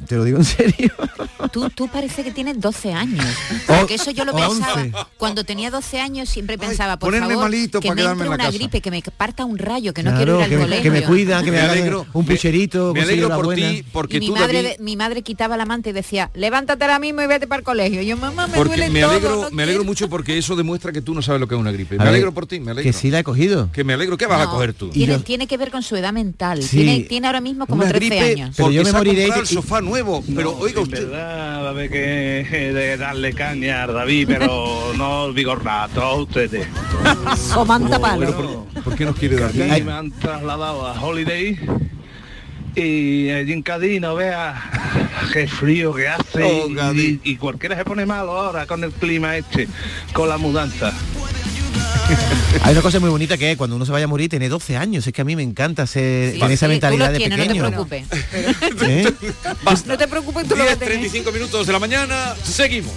Te 0.08 0.15
lo 0.15 0.23
digo 0.23 0.38
en 0.38 0.45
serio. 0.45 0.91
Tú, 1.52 1.69
tú 1.69 1.88
parece 1.88 2.23
que 2.23 2.32
tienes 2.32 2.60
12 2.60 2.93
años. 2.93 3.26
O- 3.69 3.73
Porque 3.78 3.93
eso 3.95 4.12
yo 4.12 4.26
lo 4.26 4.34
pensaba. 4.36 4.73
11. 4.82 4.91
Cuando 5.17 5.43
tenía 5.43 5.69
12 5.71 6.00
años 6.02 6.28
siempre 6.28 6.58
pensaba, 6.58 6.97
por 6.97 7.08
ponerme 7.10 7.30
favor, 7.36 7.43
malito 7.43 7.80
que 7.80 7.88
para 7.88 7.95
me 7.95 8.02
quedarme 8.02 8.23
entre 8.23 8.26
en 8.26 8.30
la 8.32 8.36
una 8.36 8.43
casa. 8.45 8.58
gripe, 8.58 8.82
que 8.82 8.91
me 8.91 9.02
parta 9.15 9.45
un 9.45 9.58
rayo, 9.58 9.93
que 9.93 10.04
no 10.04 10.12
Claro, 10.12 10.17
quiero 10.26 10.38
ir 10.39 10.43
al 10.43 10.50
que, 10.50 10.56
me, 10.58 10.62
colegio. 10.63 10.84
que 10.84 10.91
me 11.00 11.04
cuidan, 11.06 11.45
que 11.45 11.52
me, 11.52 11.58
Me 11.58 11.63
alegro, 11.63 12.06
un 12.12 12.26
me- 12.26 12.32
pucherito, 12.32 12.93
me 12.93 13.02
alegro 13.04 13.30
la 13.30 13.36
por 13.36 13.45
buena. 13.45 13.69
ti, 13.69 13.84
porque 13.91 14.17
y 14.17 14.19
mi 14.19 14.28
tú, 14.28 14.34
madre, 14.36 14.63
David, 14.63 14.80
mi 14.80 14.95
madre 14.97 15.21
quitaba 15.21 15.56
la 15.58 15.65
manta 15.65 15.89
y 15.89 15.93
decía, 15.93 16.32
levántate 16.34 16.84
ahora 16.84 17.00
mismo 17.00 17.21
y 17.21 17.28
vete 17.28 17.47
para 17.47 17.60
el 17.60 17.63
colegio. 17.63 18.02
Y 18.02 18.08
yo, 18.08 18.17
mamá, 18.17 18.47
me 18.47 18.54
porque 18.58 18.69
duele 18.76 18.89
me 18.89 19.02
todo. 19.02 19.12
alegro, 19.12 19.41
no 19.43 19.52
me 19.52 19.63
alegro 19.63 19.84
mucho 19.86 20.10
porque 20.10 20.38
eso 20.38 20.56
demuestra 20.56 20.91
que 20.91 21.02
tú 21.02 21.13
no 21.13 21.21
sabes 21.21 21.39
lo 21.39 21.47
que 21.47 21.56
es 21.56 21.62
una 21.62 21.71
gripe. 21.71 21.95
A 21.95 22.00
Me 22.00 22.04
ver, 22.06 22.10
alegro 22.15 22.34
por 22.34 22.45
ti, 22.47 22.60
me 22.60 22.71
alegro. 22.71 22.89
Que 22.91 22.93
sí 22.97 23.10
la 23.10 23.19
he 23.19 23.23
cogido. 23.23 23.69
Que 23.71 23.84
me 23.84 23.93
alegro. 23.93 24.17
¿Qué 24.17 24.26
vas 24.26 24.41
a 24.45 24.50
coger 24.50 24.73
tú? 24.73 24.89
Tiene, 24.89 25.19
tiene 25.19 25.47
que 25.47 25.56
ver 25.58 25.71
con 25.71 25.82
su 25.84 25.95
edad 25.95 26.12
mental. 26.13 26.62
Sí. 26.63 26.78
Tiene, 26.78 27.00
tiene 27.04 27.28
ahora 27.28 27.41
mismo 27.41 27.67
como 27.67 27.84
Una 27.84 27.91
13 27.91 28.06
gripe 28.15 28.41
años. 28.41 28.56
Pero 28.58 28.71
yo 28.71 28.84
me 28.84 28.91
moriré 28.91 29.28
y- 29.28 29.56
sofá 29.78 29.82
nuevo. 29.82 30.24
Pero 30.36 30.52
No, 30.52 30.58
oiga 30.58 30.78
en 30.82 30.84
usted. 30.84 31.10
verdad 31.10 31.62
va 31.63 31.68
a 31.68 31.70
haber 31.70 31.90
que 31.90 32.72
de 32.74 32.98
darle 32.98 33.34
caña 33.34 33.84
a 33.84 33.88
David, 33.88 34.28
pero 34.28 34.94
no 34.98 35.32
vigorrar, 35.34 35.90
todos 35.90 36.28
ustedes. 36.28 36.68
Somanta 37.38 38.00
palo. 38.00 38.32
Bueno, 38.34 38.68
¿Por 38.84 38.96
qué 38.96 39.06
nos 39.06 39.16
quiere 39.16 39.38
dar 39.38 39.52
caña? 39.52 39.84
me 39.84 39.92
han 39.92 40.12
trasladado 40.12 40.86
a 40.88 41.02
Holiday 41.02 41.58
y 42.76 43.30
allí 43.32 43.54
en 43.54 43.63
Cádiz 43.63 44.00
no 44.00 44.13
vea 44.16 44.70
qué 45.34 45.48
frío 45.48 45.94
que 45.94 46.08
hace 46.08 46.44
Oh, 46.44 46.68
y, 46.94 47.20
y 47.24 47.36
cualquiera 47.38 47.76
se 47.76 47.84
pone 47.84 48.06
malo 48.06 48.32
ahora 48.38 48.68
con 48.68 48.84
el 48.84 48.92
clima 48.92 49.36
este, 49.36 49.68
con 50.13 50.30
la 50.30 50.38
mudanza. 50.38 50.94
Hay 52.63 52.71
una 52.73 52.82
cosa 52.82 53.00
muy 53.00 53.10
bonita 53.10 53.38
que 53.38 53.52
es 53.52 53.58
cuando 53.58 53.76
uno 53.76 53.86
se 53.86 53.91
vaya 53.91 54.06
a 54.06 54.08
morir, 54.08 54.30
tiene 54.30 54.50
12 54.50 54.78
años. 54.78 55.06
Es 55.08 55.13
que 55.13 55.21
a 55.21 55.26
mí 55.26 55.36
me 55.36 55.43
encanta 55.43 55.86
ser, 55.88 56.34
Sí, 56.34 56.39
tener 56.39 56.54
esa 56.54 56.67
mentalidad 56.67 57.12
de 57.12 57.17
tienes, 57.17 57.39
pequeño. 57.39 57.63
No 57.63 57.86
te 57.86 57.86
preocupes. 57.86 58.06
¿Eh? 58.88 59.13
No 59.86 59.97
te 59.97 60.08
preocupes, 60.08 60.47
tú 60.47 60.56
lo 60.56 60.63
10, 60.63 60.65
vas 60.65 60.76
a 60.76 60.80
tener. 60.80 60.93
35 61.00 61.32
minutos 61.32 61.67
de 61.67 61.73
la 61.73 61.80
mañana. 61.80 62.36
Seguimos. 62.43 62.93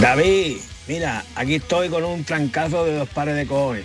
David, 0.00 0.58
mira, 0.86 1.24
aquí 1.34 1.56
estoy 1.56 1.88
con 1.88 2.04
un 2.04 2.24
trancazo 2.24 2.84
de 2.84 2.96
dos 2.96 3.08
pares 3.08 3.34
de 3.34 3.46
cojones. 3.46 3.84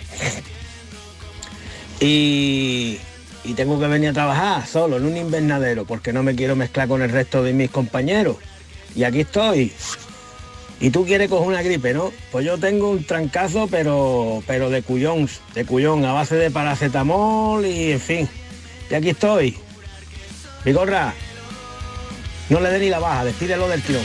Y, 2.00 2.98
y 3.44 3.54
tengo 3.54 3.78
que 3.80 3.86
venir 3.86 4.10
a 4.10 4.12
trabajar 4.12 4.66
solo 4.66 4.96
en 4.96 5.06
un 5.06 5.16
invernadero 5.16 5.84
porque 5.84 6.12
no 6.12 6.22
me 6.22 6.34
quiero 6.34 6.56
mezclar 6.56 6.88
con 6.88 7.02
el 7.02 7.10
resto 7.10 7.42
de 7.42 7.52
mis 7.52 7.70
compañeros. 7.70 8.36
Y 8.94 9.04
aquí 9.04 9.20
estoy. 9.20 9.72
Y 10.80 10.90
tú 10.90 11.04
quieres 11.04 11.28
coger 11.28 11.48
una 11.48 11.62
gripe, 11.62 11.94
¿no? 11.94 12.12
Pues 12.30 12.44
yo 12.44 12.58
tengo 12.58 12.90
un 12.90 13.04
trancazo, 13.04 13.68
pero, 13.70 14.42
pero 14.46 14.70
de 14.70 14.82
cuyón, 14.82 15.28
de 15.54 15.64
cuyón, 15.64 16.04
a 16.04 16.12
base 16.12 16.36
de 16.36 16.50
paracetamol 16.50 17.64
y 17.64 17.92
en 17.92 18.00
fin. 18.00 18.28
Y 18.90 18.94
aquí 18.94 19.10
estoy. 19.10 19.56
Mi 20.64 20.72
gorra, 20.72 21.14
no 22.48 22.60
le 22.60 22.70
dé 22.70 22.78
ni 22.78 22.88
la 22.90 22.98
baja, 22.98 23.24
despídelo 23.24 23.68
del 23.68 23.82
tirón. 23.82 24.04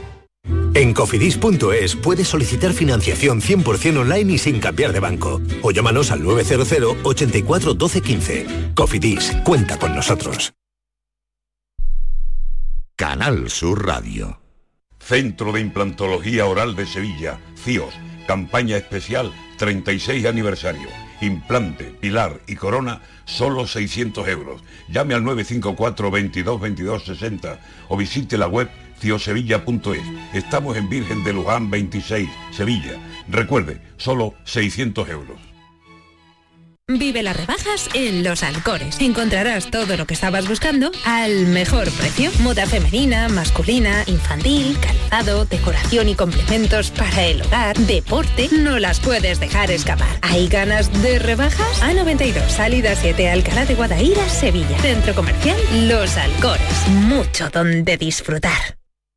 En 0.73 0.93
cofidis.es 0.93 1.97
puedes 1.97 2.29
solicitar 2.29 2.71
financiación 2.71 3.41
100% 3.41 3.99
online 3.99 4.33
y 4.33 4.37
sin 4.37 4.61
cambiar 4.61 4.93
de 4.93 5.01
banco. 5.01 5.41
O 5.63 5.71
llámanos 5.71 6.11
al 6.11 6.23
900 6.23 6.97
84 7.03 7.73
12 7.73 8.01
15. 8.01 8.45
Cofidis, 8.73 9.33
cuenta 9.43 9.77
con 9.77 9.93
nosotros. 9.93 10.53
Canal 12.95 13.49
Sur 13.49 13.85
Radio. 13.85 14.39
Centro 14.99 15.51
de 15.51 15.59
Implantología 15.59 16.45
Oral 16.45 16.75
de 16.75 16.85
Sevilla, 16.85 17.39
CIOS, 17.57 17.93
campaña 18.27 18.77
especial 18.77 19.33
36 19.57 20.25
aniversario. 20.25 20.87
Implante, 21.19 21.85
pilar 21.99 22.39
y 22.47 22.55
corona, 22.55 23.01
solo 23.25 23.67
600 23.67 24.27
euros. 24.27 24.63
Llame 24.87 25.15
al 25.15 25.23
954 25.23 26.11
22 26.11 26.61
22 26.61 27.03
60 27.05 27.59
o 27.89 27.97
visite 27.97 28.37
la 28.37 28.47
web 28.47 28.69
ciosevilla.es. 29.01 30.03
Estamos 30.33 30.77
en 30.77 30.87
Virgen 30.87 31.23
de 31.23 31.33
Luján 31.33 31.69
26, 31.69 32.29
Sevilla. 32.51 32.93
Recuerde, 33.27 33.81
solo 33.97 34.35
600 34.45 35.09
euros. 35.09 35.51
Vive 36.87 37.23
las 37.23 37.37
rebajas 37.37 37.89
en 37.93 38.23
Los 38.23 38.43
Alcores. 38.43 38.99
Encontrarás 38.99 39.71
todo 39.71 39.95
lo 39.95 40.05
que 40.05 40.13
estabas 40.13 40.47
buscando 40.47 40.91
al 41.05 41.47
mejor 41.47 41.89
precio. 41.91 42.31
Moda 42.39 42.65
femenina, 42.65 43.29
masculina, 43.29 44.03
infantil, 44.07 44.77
calzado, 44.81 45.45
decoración 45.45 46.09
y 46.09 46.15
complementos 46.15 46.91
para 46.91 47.27
el 47.27 47.43
hogar, 47.43 47.77
deporte. 47.77 48.49
No 48.51 48.77
las 48.77 48.99
puedes 48.99 49.39
dejar 49.39 49.71
escapar. 49.71 50.19
¿Hay 50.21 50.49
ganas 50.49 50.91
de 51.01 51.19
rebajas? 51.19 51.81
A92, 51.81 52.49
salida 52.49 52.93
7, 52.95 53.29
Alcalá 53.29 53.65
de 53.65 53.75
Guadaira, 53.75 54.27
Sevilla. 54.27 54.77
Centro 54.79 55.15
comercial 55.15 55.57
Los 55.87 56.17
Alcores. 56.17 56.87
Mucho 56.89 57.49
donde 57.49 57.95
disfrutar. 57.97 58.80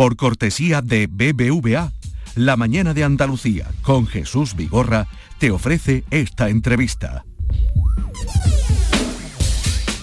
Por 0.00 0.16
cortesía 0.16 0.80
de 0.80 1.08
BBVA, 1.08 1.92
La 2.34 2.56
Mañana 2.56 2.94
de 2.94 3.04
Andalucía 3.04 3.70
con 3.82 4.06
Jesús 4.06 4.56
Vigorra 4.56 5.06
te 5.38 5.50
ofrece 5.50 6.04
esta 6.10 6.48
entrevista. 6.48 7.26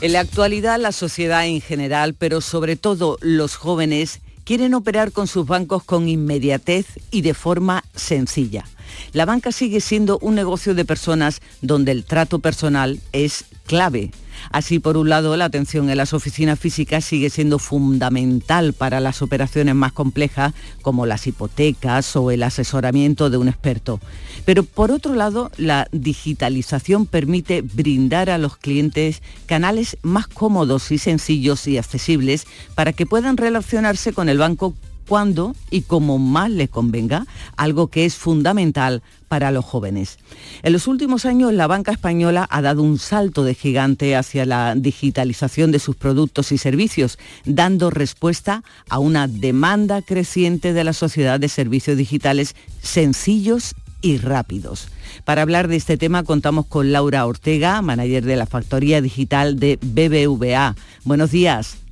En 0.01 0.13
la 0.13 0.19
actualidad 0.19 0.79
la 0.79 0.91
sociedad 0.91 1.47
en 1.47 1.61
general, 1.61 2.13
pero 2.13 2.41
sobre 2.41 2.75
todo 2.75 3.17
los 3.21 3.55
jóvenes, 3.55 4.21
quieren 4.43 4.75
operar 4.75 5.11
con 5.11 5.25
sus 5.25 5.47
bancos 5.47 5.83
con 5.83 6.07
inmediatez 6.07 6.85
y 7.09 7.21
de 7.21 7.33
forma 7.33 7.83
sencilla. 7.95 8.65
La 9.13 9.25
banca 9.25 9.51
sigue 9.51 9.81
siendo 9.81 10.19
un 10.19 10.35
negocio 10.35 10.75
de 10.75 10.85
personas 10.85 11.41
donde 11.63 11.91
el 11.91 12.05
trato 12.05 12.37
personal 12.37 12.99
es 13.13 13.45
clave. 13.65 14.11
Así, 14.51 14.79
por 14.79 14.97
un 14.97 15.09
lado, 15.09 15.35
la 15.37 15.45
atención 15.45 15.89
en 15.89 15.97
las 15.97 16.13
oficinas 16.13 16.59
físicas 16.59 17.05
sigue 17.05 17.29
siendo 17.29 17.59
fundamental 17.59 18.73
para 18.73 18.99
las 18.99 19.21
operaciones 19.21 19.75
más 19.75 19.91
complejas, 19.91 20.53
como 20.81 21.05
las 21.05 21.27
hipotecas 21.27 22.15
o 22.15 22.31
el 22.31 22.43
asesoramiento 22.43 23.29
de 23.29 23.37
un 23.37 23.47
experto. 23.47 23.99
Pero 24.45 24.63
por 24.63 24.91
otro 24.91 25.13
lado, 25.13 25.51
la 25.57 25.87
digitalización 25.91 27.05
permite 27.05 27.61
brindar 27.61 28.29
a 28.29 28.37
los 28.37 28.57
clientes 28.57 29.21
canales 29.45 29.97
más 30.01 30.27
cómodos 30.27 30.91
y 30.91 30.97
sencillos 30.97 31.67
y 31.67 31.77
accesibles 31.77 32.45
para 32.75 32.93
que 32.93 33.05
puedan 33.05 33.37
relacionarse 33.37 34.13
con 34.13 34.29
el 34.29 34.37
banco 34.37 34.75
cuando 35.07 35.55
y 35.71 35.81
como 35.81 36.19
más 36.19 36.51
les 36.51 36.69
convenga, 36.69 37.25
algo 37.55 37.87
que 37.87 38.05
es 38.05 38.15
fundamental 38.15 39.01
para 39.27 39.51
los 39.51 39.65
jóvenes. 39.65 40.19
En 40.63 40.73
los 40.73 40.87
últimos 40.87 41.25
años 41.25 41.53
la 41.53 41.67
banca 41.67 41.91
española 41.91 42.47
ha 42.49 42.61
dado 42.61 42.83
un 42.83 42.99
salto 42.99 43.43
de 43.43 43.53
gigante 43.53 44.15
hacia 44.15 44.45
la 44.45 44.75
digitalización 44.75 45.71
de 45.71 45.79
sus 45.79 45.95
productos 45.95 46.51
y 46.51 46.57
servicios, 46.57 47.17
dando 47.45 47.89
respuesta 47.89 48.63
a 48.89 48.99
una 48.99 49.27
demanda 49.27 50.01
creciente 50.01 50.73
de 50.73 50.83
la 50.83 50.93
sociedad 50.93 51.39
de 51.39 51.49
servicios 51.49 51.97
digitales 51.97 52.55
sencillos 52.81 53.75
y 54.01 54.17
rápidos. 54.17 54.89
Para 55.25 55.41
hablar 55.41 55.67
de 55.67 55.75
este 55.75 55.97
tema 55.97 56.23
contamos 56.23 56.67
con 56.67 56.91
Laura 56.91 57.25
Ortega, 57.25 57.81
manager 57.81 58.23
de 58.23 58.35
la 58.35 58.45
Factoría 58.45 59.01
Digital 59.01 59.59
de 59.59 59.79
BBVA. 59.81 60.75
Buenos 61.03 61.31
días. 61.31 61.86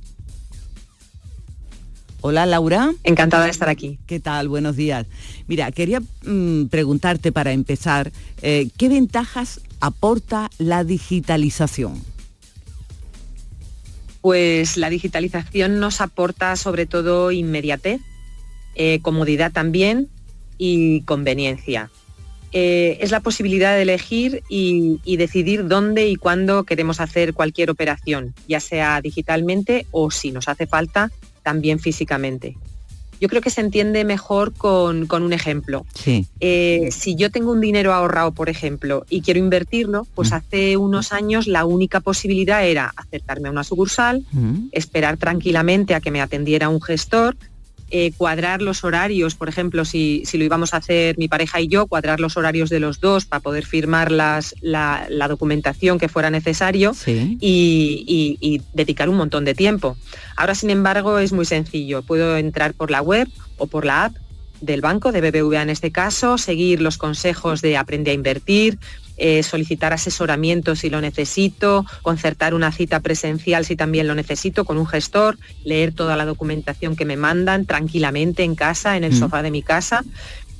Hola 2.22 2.46
Laura. 2.46 2.92
Encantada 3.04 3.44
de 3.44 3.50
estar 3.50 3.68
aquí. 3.68 3.98
¿Qué 4.06 4.20
tal? 4.20 4.48
Buenos 4.48 4.76
días. 4.76 5.06
Mira, 5.46 5.70
quería 5.70 6.00
mm, 6.24 6.66
preguntarte 6.66 7.30
para 7.30 7.52
empezar, 7.52 8.10
eh, 8.42 8.68
¿qué 8.76 8.88
ventajas 8.88 9.60
aporta 9.80 10.50
la 10.58 10.82
digitalización? 10.82 12.02
Pues 14.22 14.76
la 14.76 14.90
digitalización 14.90 15.78
nos 15.78 16.00
aporta 16.00 16.56
sobre 16.56 16.86
todo 16.86 17.30
inmediatez, 17.30 18.00
eh, 18.74 19.00
comodidad 19.02 19.52
también 19.52 20.08
y 20.58 21.02
conveniencia. 21.02 21.90
Eh, 22.52 22.98
es 23.00 23.10
la 23.10 23.20
posibilidad 23.20 23.76
de 23.76 23.82
elegir 23.82 24.42
y, 24.48 25.00
y 25.04 25.16
decidir 25.18 25.68
dónde 25.68 26.08
y 26.08 26.16
cuándo 26.16 26.64
queremos 26.64 27.00
hacer 27.00 27.34
cualquier 27.34 27.70
operación, 27.70 28.34
ya 28.48 28.60
sea 28.60 29.00
digitalmente 29.02 29.86
o 29.90 30.10
si 30.10 30.30
nos 30.30 30.48
hace 30.48 30.66
falta 30.66 31.12
también 31.46 31.78
físicamente. 31.78 32.56
Yo 33.20 33.28
creo 33.28 33.40
que 33.40 33.50
se 33.50 33.60
entiende 33.60 34.04
mejor 34.04 34.52
con, 34.52 35.06
con 35.06 35.22
un 35.22 35.32
ejemplo. 35.32 35.86
Sí. 35.94 36.26
Eh, 36.40 36.88
si 36.90 37.14
yo 37.14 37.30
tengo 37.30 37.52
un 37.52 37.60
dinero 37.60 37.94
ahorrado, 37.94 38.32
por 38.32 38.48
ejemplo, 38.48 39.06
y 39.08 39.20
quiero 39.20 39.38
invertirlo, 39.38 40.08
pues 40.16 40.32
hace 40.32 40.76
unos 40.76 41.12
años 41.12 41.46
la 41.46 41.64
única 41.64 42.00
posibilidad 42.00 42.66
era 42.66 42.92
acercarme 42.96 43.46
a 43.46 43.52
una 43.52 43.62
sucursal, 43.62 44.26
esperar 44.72 45.18
tranquilamente 45.18 45.94
a 45.94 46.00
que 46.00 46.10
me 46.10 46.20
atendiera 46.20 46.68
un 46.68 46.82
gestor, 46.82 47.36
eh, 47.90 48.12
cuadrar 48.16 48.62
los 48.62 48.82
horarios, 48.84 49.34
por 49.36 49.48
ejemplo, 49.48 49.84
si, 49.84 50.22
si 50.26 50.38
lo 50.38 50.44
íbamos 50.44 50.74
a 50.74 50.78
hacer 50.78 51.16
mi 51.18 51.28
pareja 51.28 51.60
y 51.60 51.68
yo, 51.68 51.86
cuadrar 51.86 52.18
los 52.20 52.36
horarios 52.36 52.68
de 52.68 52.80
los 52.80 53.00
dos 53.00 53.26
para 53.26 53.40
poder 53.40 53.64
firmar 53.64 54.10
las, 54.10 54.54
la, 54.60 55.06
la 55.08 55.28
documentación 55.28 55.98
que 55.98 56.08
fuera 56.08 56.30
necesario 56.30 56.94
Sí. 56.94 57.38
y, 57.40 58.04
y- 58.06 58.38
y 58.54 58.62
dedicar 58.72 59.08
un 59.08 59.16
montón 59.16 59.44
de 59.44 59.54
tiempo. 59.54 59.96
Ahora, 60.36 60.54
sin 60.54 60.70
embargo, 60.70 61.18
es 61.18 61.32
muy 61.32 61.44
sencillo. 61.44 62.02
Puedo 62.02 62.36
entrar 62.36 62.74
por 62.74 62.90
la 62.90 63.02
web 63.02 63.28
o 63.58 63.66
por 63.68 63.84
la 63.84 64.06
app 64.06 64.16
del 64.60 64.80
banco, 64.80 65.12
de 65.12 65.20
BBVA 65.20 65.62
en 65.62 65.70
este 65.70 65.92
caso, 65.92 66.38
seguir 66.38 66.80
los 66.80 66.96
consejos 66.98 67.60
de 67.62 67.76
Aprende 67.76 68.10
a 68.10 68.14
Invertir, 68.14 68.78
eh, 69.16 69.42
solicitar 69.42 69.92
asesoramiento 69.92 70.76
si 70.76 70.90
lo 70.90 71.00
necesito, 71.00 71.84
concertar 72.02 72.54
una 72.54 72.72
cita 72.72 73.00
presencial 73.00 73.64
si 73.64 73.76
también 73.76 74.06
lo 74.06 74.14
necesito 74.14 74.64
con 74.64 74.78
un 74.78 74.86
gestor, 74.86 75.38
leer 75.64 75.92
toda 75.92 76.16
la 76.16 76.24
documentación 76.24 76.96
que 76.96 77.04
me 77.04 77.16
mandan 77.16 77.66
tranquilamente 77.66 78.42
en 78.44 78.54
casa, 78.54 78.96
en 78.96 79.04
el 79.04 79.12
Mm. 79.12 79.18
sofá 79.18 79.42
de 79.42 79.50
mi 79.50 79.62
casa. 79.62 80.04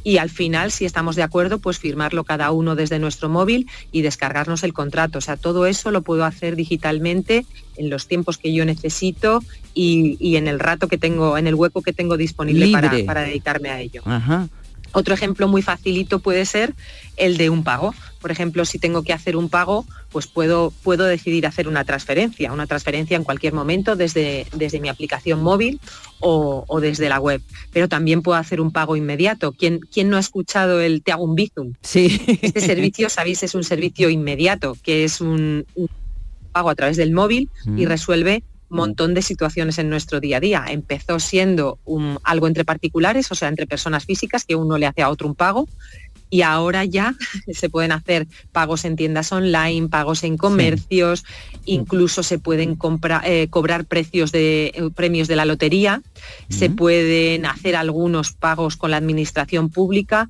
Y 0.04 0.18
al 0.18 0.30
final, 0.30 0.70
si 0.70 0.84
estamos 0.84 1.16
de 1.16 1.24
acuerdo, 1.24 1.58
pues 1.58 1.80
firmarlo 1.80 2.22
cada 2.22 2.52
uno 2.52 2.76
desde 2.76 3.00
nuestro 3.00 3.28
móvil 3.28 3.66
y 3.90 4.02
descargarnos 4.02 4.62
el 4.62 4.72
contrato. 4.72 5.18
O 5.18 5.20
sea, 5.20 5.36
todo 5.36 5.66
eso 5.66 5.90
lo 5.90 6.02
puedo 6.02 6.24
hacer 6.24 6.54
digitalmente 6.54 7.44
en 7.76 7.90
los 7.90 8.06
tiempos 8.06 8.38
que 8.38 8.52
yo 8.52 8.64
necesito 8.64 9.42
y, 9.74 10.16
y 10.20 10.36
en 10.36 10.46
el 10.46 10.60
rato 10.60 10.86
que 10.86 10.96
tengo, 10.96 11.36
en 11.36 11.48
el 11.48 11.56
hueco 11.56 11.82
que 11.82 11.92
tengo 11.92 12.16
disponible 12.16 12.68
para, 12.70 12.92
para 13.04 13.22
dedicarme 13.22 13.70
a 13.70 13.80
ello. 13.80 14.02
Ajá. 14.04 14.48
Otro 14.92 15.12
ejemplo 15.12 15.48
muy 15.48 15.60
facilito 15.60 16.20
puede 16.20 16.46
ser 16.46 16.72
el 17.16 17.36
de 17.36 17.50
un 17.50 17.64
pago. 17.64 17.92
Por 18.26 18.32
ejemplo, 18.32 18.64
si 18.64 18.80
tengo 18.80 19.04
que 19.04 19.12
hacer 19.12 19.36
un 19.36 19.48
pago, 19.48 19.86
pues 20.10 20.26
puedo, 20.26 20.72
puedo 20.82 21.04
decidir 21.04 21.46
hacer 21.46 21.68
una 21.68 21.84
transferencia, 21.84 22.52
una 22.52 22.66
transferencia 22.66 23.16
en 23.16 23.22
cualquier 23.22 23.52
momento 23.52 23.94
desde, 23.94 24.48
desde 24.52 24.80
mi 24.80 24.88
aplicación 24.88 25.40
móvil 25.44 25.78
o, 26.18 26.64
o 26.66 26.80
desde 26.80 27.08
la 27.08 27.20
web. 27.20 27.40
Pero 27.72 27.88
también 27.88 28.22
puedo 28.22 28.36
hacer 28.36 28.60
un 28.60 28.72
pago 28.72 28.96
inmediato. 28.96 29.52
¿Quién, 29.52 29.78
quién 29.78 30.10
no 30.10 30.16
ha 30.16 30.20
escuchado 30.20 30.80
el 30.80 31.04
Te 31.04 31.12
hago 31.12 31.22
un 31.22 31.36
Bizum? 31.36 31.74
Sí. 31.82 32.20
Este 32.42 32.60
servicio, 32.60 33.08
sabéis, 33.10 33.44
es 33.44 33.54
un 33.54 33.62
servicio 33.62 34.10
inmediato, 34.10 34.76
que 34.82 35.04
es 35.04 35.20
un, 35.20 35.64
un 35.76 35.88
pago 36.50 36.68
a 36.70 36.74
través 36.74 36.96
del 36.96 37.12
móvil 37.12 37.48
y 37.64 37.70
Mm. 37.84 37.86
resuelve 37.86 38.42
un 38.68 38.78
montón 38.78 39.14
de 39.14 39.22
situaciones 39.22 39.78
en 39.78 39.88
nuestro 39.88 40.18
día 40.18 40.38
a 40.38 40.40
día. 40.40 40.64
Empezó 40.68 41.20
siendo 41.20 41.78
un- 41.84 42.18
algo 42.24 42.48
entre 42.48 42.64
particulares, 42.64 43.30
o 43.30 43.36
sea, 43.36 43.46
entre 43.46 43.68
personas 43.68 44.04
físicas, 44.04 44.44
que 44.44 44.56
uno 44.56 44.76
le 44.78 44.86
hace 44.86 45.02
a 45.02 45.10
otro 45.10 45.28
un 45.28 45.36
pago, 45.36 45.68
y 46.30 46.42
ahora 46.42 46.84
ya 46.84 47.14
se 47.52 47.68
pueden 47.70 47.92
hacer 47.92 48.26
pagos 48.52 48.84
en 48.84 48.96
tiendas 48.96 49.32
online, 49.32 49.88
pagos 49.88 50.24
en 50.24 50.36
comercios, 50.36 51.24
incluso 51.64 52.22
se 52.22 52.38
pueden 52.38 52.76
compra- 52.76 53.22
eh, 53.24 53.48
cobrar 53.48 53.84
precios 53.84 54.32
de 54.32 54.66
eh, 54.66 54.90
premios 54.94 55.28
de 55.28 55.36
la 55.36 55.44
lotería, 55.44 56.02
se 56.48 56.70
pueden 56.70 57.46
hacer 57.46 57.76
algunos 57.76 58.32
pagos 58.32 58.76
con 58.76 58.90
la 58.90 58.96
administración 58.96 59.68
pública, 59.70 60.28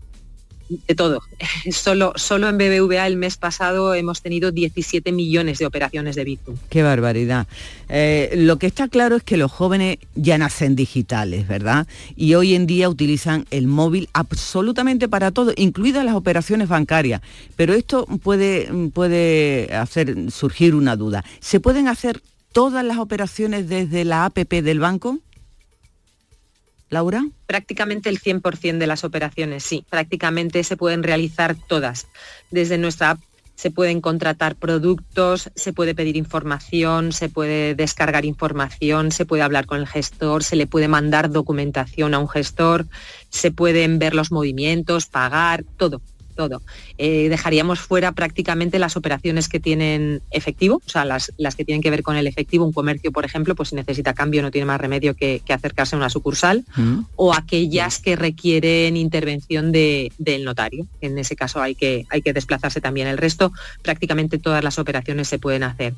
de 0.68 0.94
todo. 0.94 1.22
Solo, 1.70 2.12
solo 2.16 2.48
en 2.48 2.58
BBVA 2.58 3.06
el 3.06 3.16
mes 3.16 3.36
pasado 3.36 3.94
hemos 3.94 4.22
tenido 4.22 4.52
17 4.52 5.12
millones 5.12 5.58
de 5.58 5.66
operaciones 5.66 6.16
de 6.16 6.24
Bizum. 6.24 6.56
Qué 6.68 6.82
barbaridad. 6.82 7.46
Eh, 7.88 8.34
lo 8.36 8.58
que 8.58 8.66
está 8.66 8.88
claro 8.88 9.16
es 9.16 9.22
que 9.22 9.36
los 9.36 9.52
jóvenes 9.52 9.98
ya 10.14 10.38
nacen 10.38 10.76
digitales, 10.76 11.46
¿verdad? 11.46 11.86
Y 12.16 12.34
hoy 12.34 12.54
en 12.54 12.66
día 12.66 12.88
utilizan 12.88 13.46
el 13.50 13.66
móvil 13.66 14.08
absolutamente 14.12 15.08
para 15.08 15.30
todo, 15.30 15.52
incluidas 15.56 16.04
las 16.04 16.14
operaciones 16.14 16.68
bancarias. 16.68 17.20
Pero 17.56 17.74
esto 17.74 18.06
puede, 18.22 18.68
puede 18.92 19.74
hacer 19.74 20.30
surgir 20.30 20.74
una 20.74 20.96
duda. 20.96 21.24
¿Se 21.40 21.60
pueden 21.60 21.88
hacer 21.88 22.20
todas 22.52 22.84
las 22.84 22.98
operaciones 22.98 23.68
desde 23.68 24.04
la 24.04 24.24
APP 24.24 24.62
del 24.62 24.80
banco? 24.80 25.18
Laura. 26.88 27.26
Prácticamente 27.46 28.08
el 28.08 28.20
100% 28.20 28.78
de 28.78 28.86
las 28.86 29.04
operaciones, 29.04 29.64
sí. 29.64 29.84
Prácticamente 29.90 30.62
se 30.64 30.76
pueden 30.76 31.02
realizar 31.02 31.56
todas. 31.56 32.06
Desde 32.50 32.78
nuestra 32.78 33.10
app 33.10 33.20
se 33.56 33.70
pueden 33.70 34.00
contratar 34.00 34.54
productos, 34.54 35.50
se 35.54 35.72
puede 35.72 35.94
pedir 35.94 36.16
información, 36.16 37.12
se 37.12 37.28
puede 37.28 37.74
descargar 37.74 38.24
información, 38.24 39.10
se 39.10 39.24
puede 39.24 39.42
hablar 39.42 39.66
con 39.66 39.80
el 39.80 39.86
gestor, 39.86 40.44
se 40.44 40.56
le 40.56 40.66
puede 40.66 40.88
mandar 40.88 41.30
documentación 41.30 42.14
a 42.14 42.18
un 42.18 42.28
gestor, 42.28 42.86
se 43.30 43.50
pueden 43.50 43.98
ver 43.98 44.14
los 44.14 44.30
movimientos, 44.30 45.06
pagar, 45.06 45.64
todo, 45.78 46.02
todo. 46.36 46.62
Eh, 46.98 47.28
dejaríamos 47.28 47.80
fuera 47.80 48.12
prácticamente 48.12 48.78
las 48.78 48.96
operaciones 48.96 49.48
que 49.48 49.58
tienen 49.58 50.22
efectivo, 50.30 50.80
o 50.86 50.88
sea, 50.88 51.04
las, 51.04 51.32
las 51.38 51.56
que 51.56 51.64
tienen 51.64 51.82
que 51.82 51.90
ver 51.90 52.02
con 52.04 52.16
el 52.16 52.28
efectivo, 52.28 52.64
un 52.64 52.72
comercio, 52.72 53.10
por 53.10 53.24
ejemplo, 53.24 53.54
pues 53.56 53.70
si 53.70 53.74
necesita 53.74 54.14
cambio 54.14 54.42
no 54.42 54.50
tiene 54.52 54.66
más 54.66 54.80
remedio 54.80 55.14
que, 55.14 55.40
que 55.44 55.52
acercarse 55.52 55.96
a 55.96 55.98
una 55.98 56.10
sucursal 56.10 56.64
o 57.16 57.34
aquellas 57.34 57.98
que 57.98 58.14
requieren 58.14 58.96
intervención 58.96 59.72
de- 59.72 60.12
del 60.18 60.44
notario. 60.44 60.86
En 61.00 61.16
ese 61.18 61.34
caso 61.34 61.60
hay 61.60 61.74
que, 61.74 62.04
hay 62.10 62.22
que 62.22 62.32
desplazarse 62.32 62.80
también. 62.80 63.08
El 63.08 63.18
resto, 63.18 63.52
prácticamente 63.82 64.38
todas 64.38 64.62
las 64.62 64.78
operaciones 64.78 65.26
se 65.28 65.38
pueden 65.38 65.62
hacer. 65.62 65.94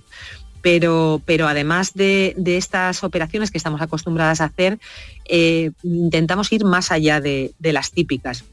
Pero, 0.61 1.23
pero 1.25 1.47
además 1.47 1.95
de, 1.95 2.35
de 2.37 2.57
estas 2.57 3.05
operaciones 3.05 3.51
que 3.53 3.59
estamos 3.59 3.81
acostumbradas 3.81 4.41
a 4.41 4.47
hacer, 4.47 4.79
eh, 5.27 5.71
intentamos 5.85 6.53
ir 6.53 6.65
más 6.65 6.91
allá 6.91 7.21
de, 7.21 7.53
de 7.61 7.73
las 7.73 7.93
típicas. 7.93 8.45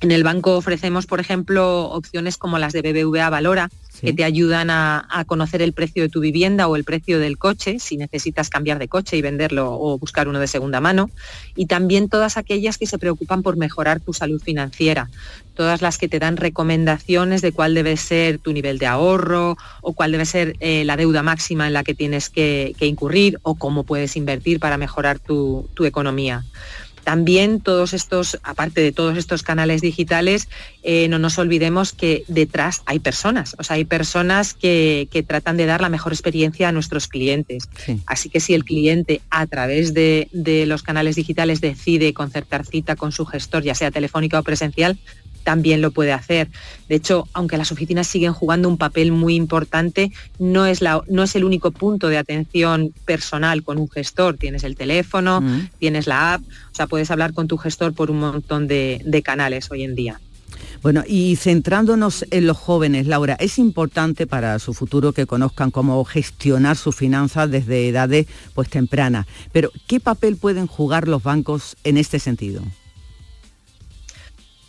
En 0.00 0.10
el 0.10 0.24
banco 0.24 0.56
ofrecemos, 0.56 1.06
por 1.06 1.20
ejemplo, 1.20 1.88
opciones 1.90 2.36
como 2.36 2.58
las 2.58 2.74
de 2.74 2.82
BBVA 2.82 3.30
Valora, 3.30 3.70
que 4.00 4.12
te 4.12 4.24
ayudan 4.24 4.68
a, 4.68 5.06
a 5.10 5.24
conocer 5.24 5.62
el 5.62 5.72
precio 5.72 6.02
de 6.02 6.10
tu 6.10 6.20
vivienda 6.20 6.68
o 6.68 6.76
el 6.76 6.84
precio 6.84 7.18
del 7.18 7.38
coche, 7.38 7.78
si 7.78 7.96
necesitas 7.96 8.50
cambiar 8.50 8.78
de 8.78 8.88
coche 8.88 9.16
y 9.16 9.22
venderlo 9.22 9.72
o 9.72 9.98
buscar 9.98 10.28
uno 10.28 10.38
de 10.38 10.48
segunda 10.48 10.80
mano. 10.80 11.10
Y 11.54 11.64
también 11.64 12.10
todas 12.10 12.36
aquellas 12.36 12.76
que 12.76 12.86
se 12.86 12.98
preocupan 12.98 13.42
por 13.42 13.56
mejorar 13.56 14.00
tu 14.00 14.12
salud 14.12 14.42
financiera, 14.42 15.08
todas 15.54 15.80
las 15.80 15.96
que 15.96 16.08
te 16.08 16.18
dan 16.18 16.36
recomendaciones 16.36 17.40
de 17.40 17.52
cuál 17.52 17.74
debe 17.74 17.96
ser 17.96 18.38
tu 18.38 18.52
nivel 18.52 18.78
de 18.78 18.86
ahorro 18.86 19.56
o 19.80 19.94
cuál 19.94 20.12
debe 20.12 20.26
ser 20.26 20.56
eh, 20.60 20.84
la 20.84 20.98
deuda 20.98 21.22
máxima 21.22 21.66
en 21.66 21.72
la 21.72 21.84
que 21.84 21.94
tienes 21.94 22.28
que, 22.28 22.74
que 22.78 22.86
incurrir 22.86 23.38
o 23.42 23.54
cómo 23.54 23.84
puedes 23.84 24.16
invertir 24.16 24.60
para 24.60 24.76
mejorar 24.76 25.18
tu, 25.18 25.70
tu 25.72 25.86
economía. 25.86 26.44
También 27.06 27.60
todos 27.60 27.92
estos, 27.92 28.40
aparte 28.42 28.80
de 28.80 28.90
todos 28.90 29.16
estos 29.16 29.44
canales 29.44 29.80
digitales, 29.80 30.48
eh, 30.82 31.06
no 31.06 31.20
nos 31.20 31.38
olvidemos 31.38 31.92
que 31.92 32.24
detrás 32.26 32.82
hay 32.84 32.98
personas, 32.98 33.54
o 33.60 33.62
sea, 33.62 33.76
hay 33.76 33.84
personas 33.84 34.54
que, 34.54 35.06
que 35.12 35.22
tratan 35.22 35.56
de 35.56 35.66
dar 35.66 35.80
la 35.80 35.88
mejor 35.88 36.12
experiencia 36.12 36.68
a 36.68 36.72
nuestros 36.72 37.06
clientes. 37.06 37.68
Así 38.06 38.28
que 38.28 38.40
si 38.40 38.54
el 38.54 38.64
cliente 38.64 39.20
a 39.30 39.46
través 39.46 39.94
de, 39.94 40.26
de 40.32 40.66
los 40.66 40.82
canales 40.82 41.14
digitales 41.14 41.60
decide 41.60 42.12
concertar 42.12 42.66
cita 42.66 42.96
con 42.96 43.12
su 43.12 43.24
gestor, 43.24 43.62
ya 43.62 43.76
sea 43.76 43.92
telefónica 43.92 44.40
o 44.40 44.42
presencial, 44.42 44.98
también 45.46 45.80
lo 45.80 45.92
puede 45.92 46.12
hacer. 46.12 46.48
De 46.88 46.96
hecho, 46.96 47.28
aunque 47.32 47.56
las 47.56 47.70
oficinas 47.70 48.08
siguen 48.08 48.32
jugando 48.32 48.68
un 48.68 48.78
papel 48.78 49.12
muy 49.12 49.36
importante, 49.36 50.10
no 50.40 50.66
es, 50.66 50.82
la, 50.82 51.02
no 51.08 51.22
es 51.22 51.36
el 51.36 51.44
único 51.44 51.70
punto 51.70 52.08
de 52.08 52.18
atención 52.18 52.92
personal 53.04 53.62
con 53.62 53.78
un 53.78 53.88
gestor. 53.88 54.36
Tienes 54.36 54.64
el 54.64 54.74
teléfono, 54.74 55.40
Mm. 55.40 55.68
tienes 55.78 56.08
la 56.08 56.34
app, 56.34 56.42
o 56.42 56.74
sea, 56.74 56.88
puedes 56.88 57.12
hablar 57.12 57.32
con 57.32 57.46
tu 57.46 57.58
gestor 57.58 57.94
por 57.94 58.10
un 58.10 58.18
montón 58.18 58.66
de, 58.66 59.00
de 59.04 59.22
canales 59.22 59.70
hoy 59.70 59.84
en 59.84 59.94
día. 59.94 60.20
Bueno, 60.82 61.04
y 61.06 61.36
centrándonos 61.36 62.24
en 62.30 62.46
los 62.46 62.56
jóvenes, 62.56 63.06
Laura, 63.06 63.36
es 63.38 63.58
importante 63.58 64.26
para 64.26 64.58
su 64.58 64.74
futuro 64.74 65.12
que 65.12 65.26
conozcan 65.26 65.70
cómo 65.70 66.04
gestionar 66.04 66.76
sus 66.76 66.96
finanzas 66.96 67.50
desde 67.50 67.88
edades 67.88 68.26
pues 68.54 68.68
tempranas. 68.68 69.26
Pero, 69.52 69.70
¿qué 69.86 70.00
papel 70.00 70.36
pueden 70.36 70.66
jugar 70.66 71.06
los 71.06 71.22
bancos 71.22 71.76
en 71.84 71.98
este 71.98 72.18
sentido? 72.18 72.62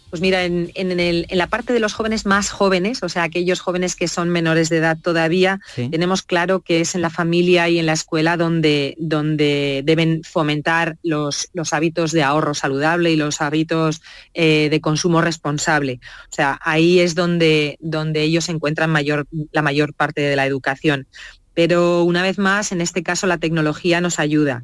Pues 0.10 0.22
mira, 0.22 0.46
en, 0.46 0.72
en 0.76 0.98
el- 1.02 1.26
en 1.28 1.38
la 1.38 1.48
parte 1.48 1.74
de 1.74 1.82
los 1.82 1.94
jóvenes 1.94 2.26
más 2.26 2.50
jóvenes, 2.50 3.04
o 3.04 3.10
sea, 3.10 3.24
aquellos 3.24 3.60
jóvenes 3.60 3.96
que 3.98 4.08
son 4.08 4.30
menores 4.30 4.70
de 4.70 4.78
edad 4.78 4.98
todavía, 5.02 5.60
Sí. 5.76 5.90
tenemos 5.90 6.22
claro 6.22 6.62
que 6.62 6.80
es 6.80 6.96
en 6.96 7.02
la 7.02 7.10
familia 7.10 7.68
y 7.68 7.78
en 7.78 7.86
la 7.86 7.92
escuela 7.94 8.38
donde, 8.38 8.96
donde 9.00 9.82
deben 9.84 10.22
fomentar 10.24 10.98
los, 11.04 11.50
los 11.54 11.74
hábitos 11.74 12.14
de 12.14 12.24
ahorro 12.24 12.54
saludable 12.54 13.12
y 13.12 13.18
los 13.18 13.42
hábitos 13.42 14.02
eh, 14.34 14.70
de 14.72 14.80
consumo 14.80 15.20
responsable. 15.22 16.00
O 16.32 16.34
sea, 16.36 16.58
ahí 16.64 17.00
es 17.02 17.14
donde, 17.14 17.78
donde 17.82 18.22
ellos 18.22 18.48
encuentran 18.48 18.90
mayor, 18.90 19.28
la 19.52 19.62
mayor 19.62 19.94
parte 19.94 20.22
de 20.22 20.38
la 20.38 20.46
educación. 20.46 21.06
Pero 21.54 22.04
una 22.04 22.22
vez 22.22 22.38
más, 22.38 22.72
en 22.72 22.80
este 22.80 23.04
caso 23.04 23.28
la 23.28 23.40
tecnología 23.40 24.00
nos 24.00 24.20
ayuda 24.20 24.64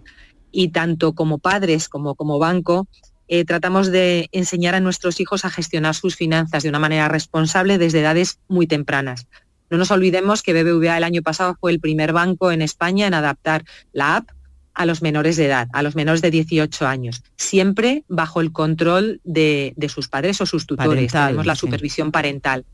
y 0.51 0.69
tanto 0.69 1.13
como 1.13 1.39
padres 1.39 1.89
como 1.89 2.13
como 2.15 2.37
banco 2.39 2.87
eh, 3.35 3.45
tratamos 3.45 3.87
de 3.87 4.29
enseñar 4.31 4.75
a 4.75 4.79
nuestros 4.79 5.19
hijos 5.19 5.43
a 5.43 5.49
gestionar 5.49 5.95
sus 5.95 6.15
finanzas 6.15 6.61
de 6.61 6.69
una 6.69 6.77
manera 6.77 7.07
responsable 7.07 7.79
desde 7.79 8.01
edades 8.01 8.37
muy 8.47 8.67
tempranas. 8.67 9.25
No 9.71 9.79
nos 9.79 9.89
olvidemos 9.89 10.43
que 10.43 10.53
BBVA 10.53 10.99
el 10.99 11.03
año 11.03 11.23
pasado 11.23 11.57
fue 11.59 11.71
el 11.71 11.79
primer 11.79 12.13
banco 12.13 12.51
en 12.51 12.61
España 12.61 13.07
en 13.07 13.15
adaptar 13.15 13.65
la 13.91 14.17
app 14.17 14.29
a 14.75 14.85
los 14.85 15.01
menores 15.01 15.35
de 15.37 15.47
edad, 15.47 15.67
a 15.73 15.81
los 15.81 15.95
menores 15.95 16.21
de 16.21 16.29
18 16.29 16.85
años, 16.85 17.23
siempre 17.35 18.03
bajo 18.07 18.39
el 18.39 18.51
control 18.51 19.19
de, 19.23 19.73
de 19.77 19.89
sus 19.89 20.09
padres 20.09 20.39
o 20.39 20.45
sus 20.45 20.67
tutores. 20.67 20.89
Parental, 20.89 21.27
Tenemos 21.29 21.45
la 21.47 21.55
sí. 21.55 21.61
supervisión 21.61 22.11
parental. 22.11 22.65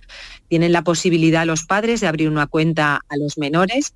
Tienen 0.49 0.73
la 0.73 0.83
posibilidad 0.83 1.45
los 1.45 1.63
padres 1.63 2.01
de 2.01 2.07
abrir 2.07 2.27
una 2.27 2.47
cuenta 2.47 2.99
a 3.07 3.15
los 3.15 3.37
menores 3.37 3.93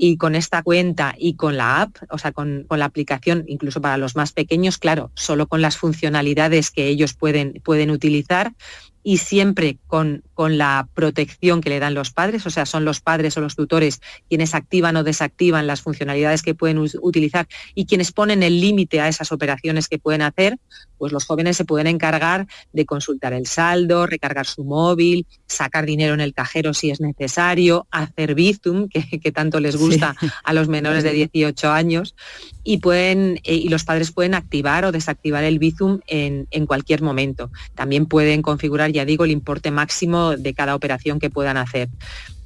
y 0.00 0.16
con 0.16 0.36
esta 0.36 0.62
cuenta 0.62 1.16
y 1.18 1.34
con 1.34 1.56
la 1.56 1.82
app, 1.82 1.96
o 2.08 2.18
sea, 2.18 2.30
con, 2.30 2.66
la 2.70 2.84
aplicación, 2.84 3.44
incluso 3.48 3.80
para 3.80 3.98
los 3.98 4.14
más 4.14 4.32
pequeños, 4.32 4.78
claro, 4.78 5.10
solo 5.14 5.48
con 5.48 5.60
las 5.60 5.76
funcionalidades 5.76 6.70
que 6.70 6.86
ellos 6.86 7.14
pueden, 7.14 7.60
pueden 7.64 7.90
utilizar 7.90 8.54
y 9.02 9.16
siempre 9.18 9.78
con, 9.88 10.22
con 10.38 10.56
la 10.56 10.88
protección 10.94 11.60
que 11.60 11.68
le 11.68 11.80
dan 11.80 11.94
los 11.94 12.12
padres, 12.12 12.46
o 12.46 12.50
sea, 12.50 12.64
son 12.64 12.84
los 12.84 13.00
padres 13.00 13.36
o 13.36 13.40
los 13.40 13.56
tutores 13.56 14.00
quienes 14.28 14.54
activan 14.54 14.94
o 14.94 15.02
desactivan 15.02 15.66
las 15.66 15.82
funcionalidades 15.82 16.42
que 16.42 16.54
pueden 16.54 16.78
utilizar 16.78 17.48
y 17.74 17.86
quienes 17.86 18.12
ponen 18.12 18.44
el 18.44 18.60
límite 18.60 19.00
a 19.00 19.08
esas 19.08 19.32
operaciones 19.32 19.88
que 19.88 19.98
pueden 19.98 20.22
hacer, 20.22 20.56
pues 20.96 21.10
los 21.10 21.24
jóvenes 21.24 21.56
se 21.56 21.64
pueden 21.64 21.88
encargar 21.88 22.46
de 22.72 22.86
consultar 22.86 23.32
el 23.32 23.48
saldo, 23.48 24.06
recargar 24.06 24.46
su 24.46 24.62
móvil, 24.62 25.26
sacar 25.48 25.86
dinero 25.86 26.14
en 26.14 26.20
el 26.20 26.34
cajero 26.34 26.72
si 26.72 26.90
es 26.90 27.00
necesario, 27.00 27.88
hacer 27.90 28.36
Bizum, 28.36 28.88
que, 28.88 29.18
que 29.18 29.32
tanto 29.32 29.58
les 29.58 29.74
gusta 29.74 30.14
a 30.44 30.52
los 30.52 30.68
menores 30.68 31.02
de 31.02 31.10
18 31.14 31.68
años, 31.72 32.14
y, 32.62 32.78
pueden, 32.78 33.40
eh, 33.42 33.54
y 33.54 33.70
los 33.70 33.84
padres 33.84 34.12
pueden 34.12 34.34
activar 34.34 34.84
o 34.84 34.92
desactivar 34.92 35.42
el 35.42 35.58
Bizum 35.58 36.00
en, 36.06 36.46
en 36.50 36.66
cualquier 36.66 37.02
momento. 37.02 37.50
También 37.74 38.06
pueden 38.06 38.42
configurar, 38.42 38.92
ya 38.92 39.04
digo, 39.04 39.24
el 39.24 39.30
importe 39.30 39.70
máximo 39.70 40.27
de 40.36 40.54
cada 40.54 40.74
operación 40.74 41.18
que 41.18 41.30
puedan 41.30 41.56
hacer. 41.56 41.88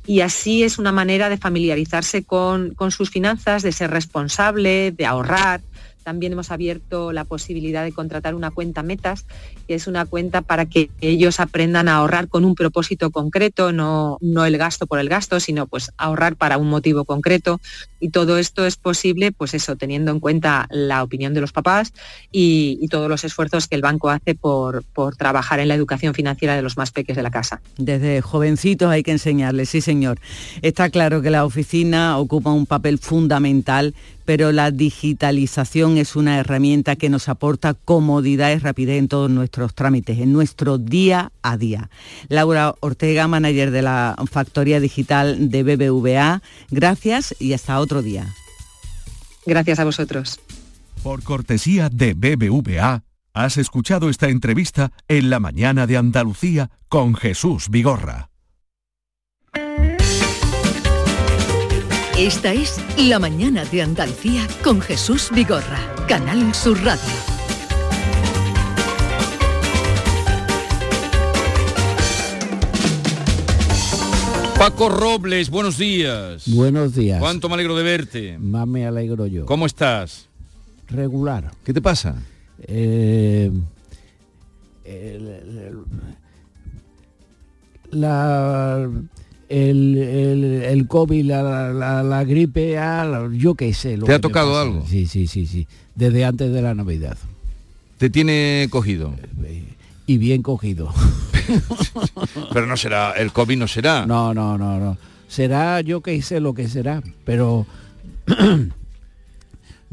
Y 0.07 0.21
así 0.21 0.65
es 0.65 0.79
una 0.79 0.91
manera 0.91 1.29
de 1.29 1.37
familiarizarse 1.37 2.25
con, 2.25 2.75
con 2.75 2.91
sus 2.91 3.11
finanzas, 3.11 3.63
de 3.63 3.73
ser 3.73 3.91
responsable, 3.91 4.91
de 4.91 5.07
ahorrar. 5.07 5.61
También 6.03 6.33
hemos 6.33 6.51
abierto 6.51 7.13
la 7.13 7.25
posibilidad 7.25 7.85
de 7.85 7.93
contratar 7.93 8.35
una 8.35 8.51
cuenta 8.51 8.83
metas, 8.83 9.27
que 9.67 9.75
es 9.75 9.87
una 9.87 10.05
cuenta 10.05 10.43
para 10.43 10.67
que 10.67 10.91
ellos 11.01 11.41
aprendan 11.41 11.89
a 11.89 11.97
ahorrar 11.97 12.29
con 12.29 12.45
un 12.45 12.55
propósito 12.55 13.11
concreto, 13.11 13.73
no, 13.73 14.19
no 14.21 14.45
el 14.45 14.59
gasto 14.59 14.87
por 14.87 14.99
el 14.99 15.09
gasto, 15.09 15.41
sino 15.41 15.67
pues 15.67 15.93
ahorrar 15.97 16.37
para 16.37 16.59
un 16.59 16.69
motivo 16.69 17.05
concreto. 17.05 17.61
Y 18.01 18.11
todo 18.11 18.39
esto 18.39 18.67
es 18.67 18.77
posible, 18.77 19.33
pues 19.33 19.55
eso, 19.55 19.77
teniendo 19.77 20.11
en 20.11 20.21
cuenta 20.21 20.67
la 20.71 21.03
opinión 21.03 21.35
de 21.35 21.41
los 21.41 21.53
papás 21.53 21.93
y, 22.31 22.81
todos 22.93 23.09
los 23.09 23.25
esfuerzos 23.25 23.69
que 23.69 23.75
el 23.75 23.81
banco 23.81 24.11
hace 24.11 24.35
por, 24.35 24.85
por 24.85 25.17
trabajar 25.17 25.61
en 25.61 25.69
la 25.69 25.75
educación 25.75 26.13
financiera 26.13 26.57
de 26.57 26.61
los 26.61 26.77
más 26.77 26.91
pequeños 26.91 27.17
de 27.17 27.23
la 27.23 27.31
casa. 27.31 27.63
Desde 27.79 28.21
jovencitos 28.21 28.91
hay 28.91 29.03
que 29.03 29.13
enseñarles, 29.13 29.71
sí 29.71 29.81
señor. 29.81 30.19
Está 30.61 30.91
claro 30.91 31.23
que 31.23 31.31
la 31.31 31.47
oficina 31.47 32.19
ocupa 32.19 32.53
un 32.53 32.67
papel 32.67 32.99
fundamental, 32.99 33.95
pero 34.25 34.53
la 34.53 34.71
digitalización 34.71 35.99
es 35.99 36.17
una 36.17 36.39
herramienta 36.39 36.97
que 36.97 37.09
nos 37.09 37.29
aporta 37.29 37.75
comodidad 37.75 38.53
y 38.53 38.59
rapidez 38.59 38.99
en 38.99 39.09
todos 39.09 39.31
nuestros 39.31 39.75
trámites, 39.75 40.19
en 40.19 40.33
nuestro 40.33 40.79
día 40.79 41.33
a 41.43 41.57
día. 41.57 41.91
Laura 42.29 42.75
Ortega, 42.81 43.29
manager 43.29 43.71
de 43.71 43.83
la 43.83 44.17
Factoría 44.31 44.81
Digital 44.81 45.51
de 45.51 45.63
BBVA, 45.63 46.43
gracias 46.71 47.35
y 47.39 47.53
hasta 47.53 47.79
otro 47.81 48.03
día. 48.03 48.27
Gracias 49.47 49.79
a 49.79 49.85
vosotros. 49.85 50.41
Por 51.03 51.23
cortesía 51.23 51.89
de 51.89 52.15
BBVA, 52.15 53.03
has 53.35 53.57
escuchado 53.57 54.09
esta 54.09 54.29
entrevista 54.29 54.93
en 55.09 55.31
la 55.31 55.41
mañana 55.41 55.87
de 55.87 55.97
Andalucía 55.97 56.71
con 56.89 57.15
Jesús 57.15 57.69
Vigorra. 57.71 58.31
Esta 62.17 62.53
es 62.53 62.79
La 62.99 63.19
mañana 63.19 63.65
de 63.65 63.83
Andalucía 63.83 64.47
con 64.63 64.81
Jesús 64.81 65.31
Vigorra, 65.33 65.81
Canal 66.09 66.55
Sur 66.55 66.83
Radio. 66.85 67.11
Paco 74.59 74.89
Robles, 74.89 75.51
buenos 75.51 75.77
días. 75.77 76.45
Buenos 76.47 76.95
días. 76.95 77.19
Cuánto 77.19 77.49
me 77.49 77.55
alegro 77.55 77.77
de 77.77 77.83
verte. 77.83 78.39
Más 78.39 78.67
me 78.69 78.87
alegro 78.87 79.27
yo. 79.27 79.45
¿Cómo 79.45 79.67
estás? 79.67 80.29
Regular. 80.87 81.51
¿Qué 81.65 81.73
te 81.73 81.83
pasa? 81.83 82.15
Eh, 82.61 83.51
el, 84.85 85.27
el- 85.29 85.79
la, 87.91 88.89
el, 89.53 89.99
el, 89.99 90.45
el 90.63 90.87
COVID, 90.89 91.25
la, 91.27 91.73
la- 91.73 92.03
la 92.03 92.25
gripe, 92.25 92.79
A, 92.79 93.05
la- 93.05 93.29
yo 93.33 93.55
qué 93.55 93.73
sé. 93.75 93.97
lo 93.97 94.07
¿Te 94.07 94.13
ha 94.13 94.17
que 94.17 94.19
me 94.19 94.29
tocado 94.33 94.51
pasa. 94.53 94.63
algo? 94.63 94.85
Sí, 94.89 95.07
sí, 95.07 95.27
sí, 95.27 95.47
sí. 95.47 95.67
Desde 95.95 96.25
antes 96.25 96.53
de 96.53 96.63
la 96.63 96.75
Navidad. 96.75 97.17
¿Te 97.99 98.11
tiene 98.11 98.67
cogido? 98.71 99.15
Y 100.07 100.19
bien 100.19 100.43
cogido. 100.43 100.93
Pero 102.53 102.67
no 102.67 102.77
será, 102.77 103.13
el 103.13 103.33
COVID 103.33 103.57
no 103.59 103.69
será. 103.69 104.07
No, 104.07 104.33
no, 104.35 104.57
no, 104.59 104.79
no. 104.79 104.97
Será 105.29 105.81
yo 105.81 106.01
que 106.01 106.21
sé 106.23 106.41
lo 106.41 106.53
que 106.55 106.69
será, 106.69 107.03
pero 107.25 107.67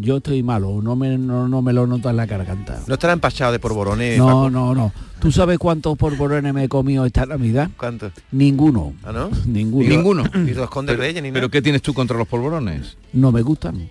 yo 0.02 0.18
estoy 0.18 0.42
malo, 0.44 0.80
no 0.82 0.96
me, 0.96 1.18
no, 1.18 1.48
no 1.50 1.62
me 1.62 1.74
lo 1.74 1.86
noto 1.86 2.10
en 2.10 2.16
la 2.16 2.26
garganta. 2.26 2.80
No 2.88 2.94
estará 2.94 3.12
empachado 3.14 3.52
de 3.52 3.60
porborones. 3.60 4.18
No, 4.18 4.26
Paco? 4.28 4.50
no, 4.50 4.74
no. 4.74 4.94
¿Tú 5.20 5.30
sabes 5.32 5.60
cuántos 5.60 5.98
porborones 5.98 6.54
me 6.54 6.64
he 6.64 6.70
comido 6.70 7.06
esta 7.06 7.26
Navidad? 7.26 7.70
¿Cuántos? 7.78 8.14
Ninguno. 8.32 8.94
¿Ah, 9.04 9.12
no? 9.12 9.30
Ninguno. 9.46 9.90
Ninguno. 9.90 10.24
¿Y 10.48 10.54
roscón 10.54 10.86
de 10.86 10.96
reyes 10.96 11.22
ni 11.22 11.30
nada? 11.30 11.34
¿Pero 11.34 11.50
qué 11.50 11.62
tienes 11.62 11.82
tú 11.82 11.94
contra 11.94 12.18
los 12.18 12.28
polvorones? 12.28 12.96
No 13.12 13.32
me 13.34 13.42
gustan. 13.42 13.90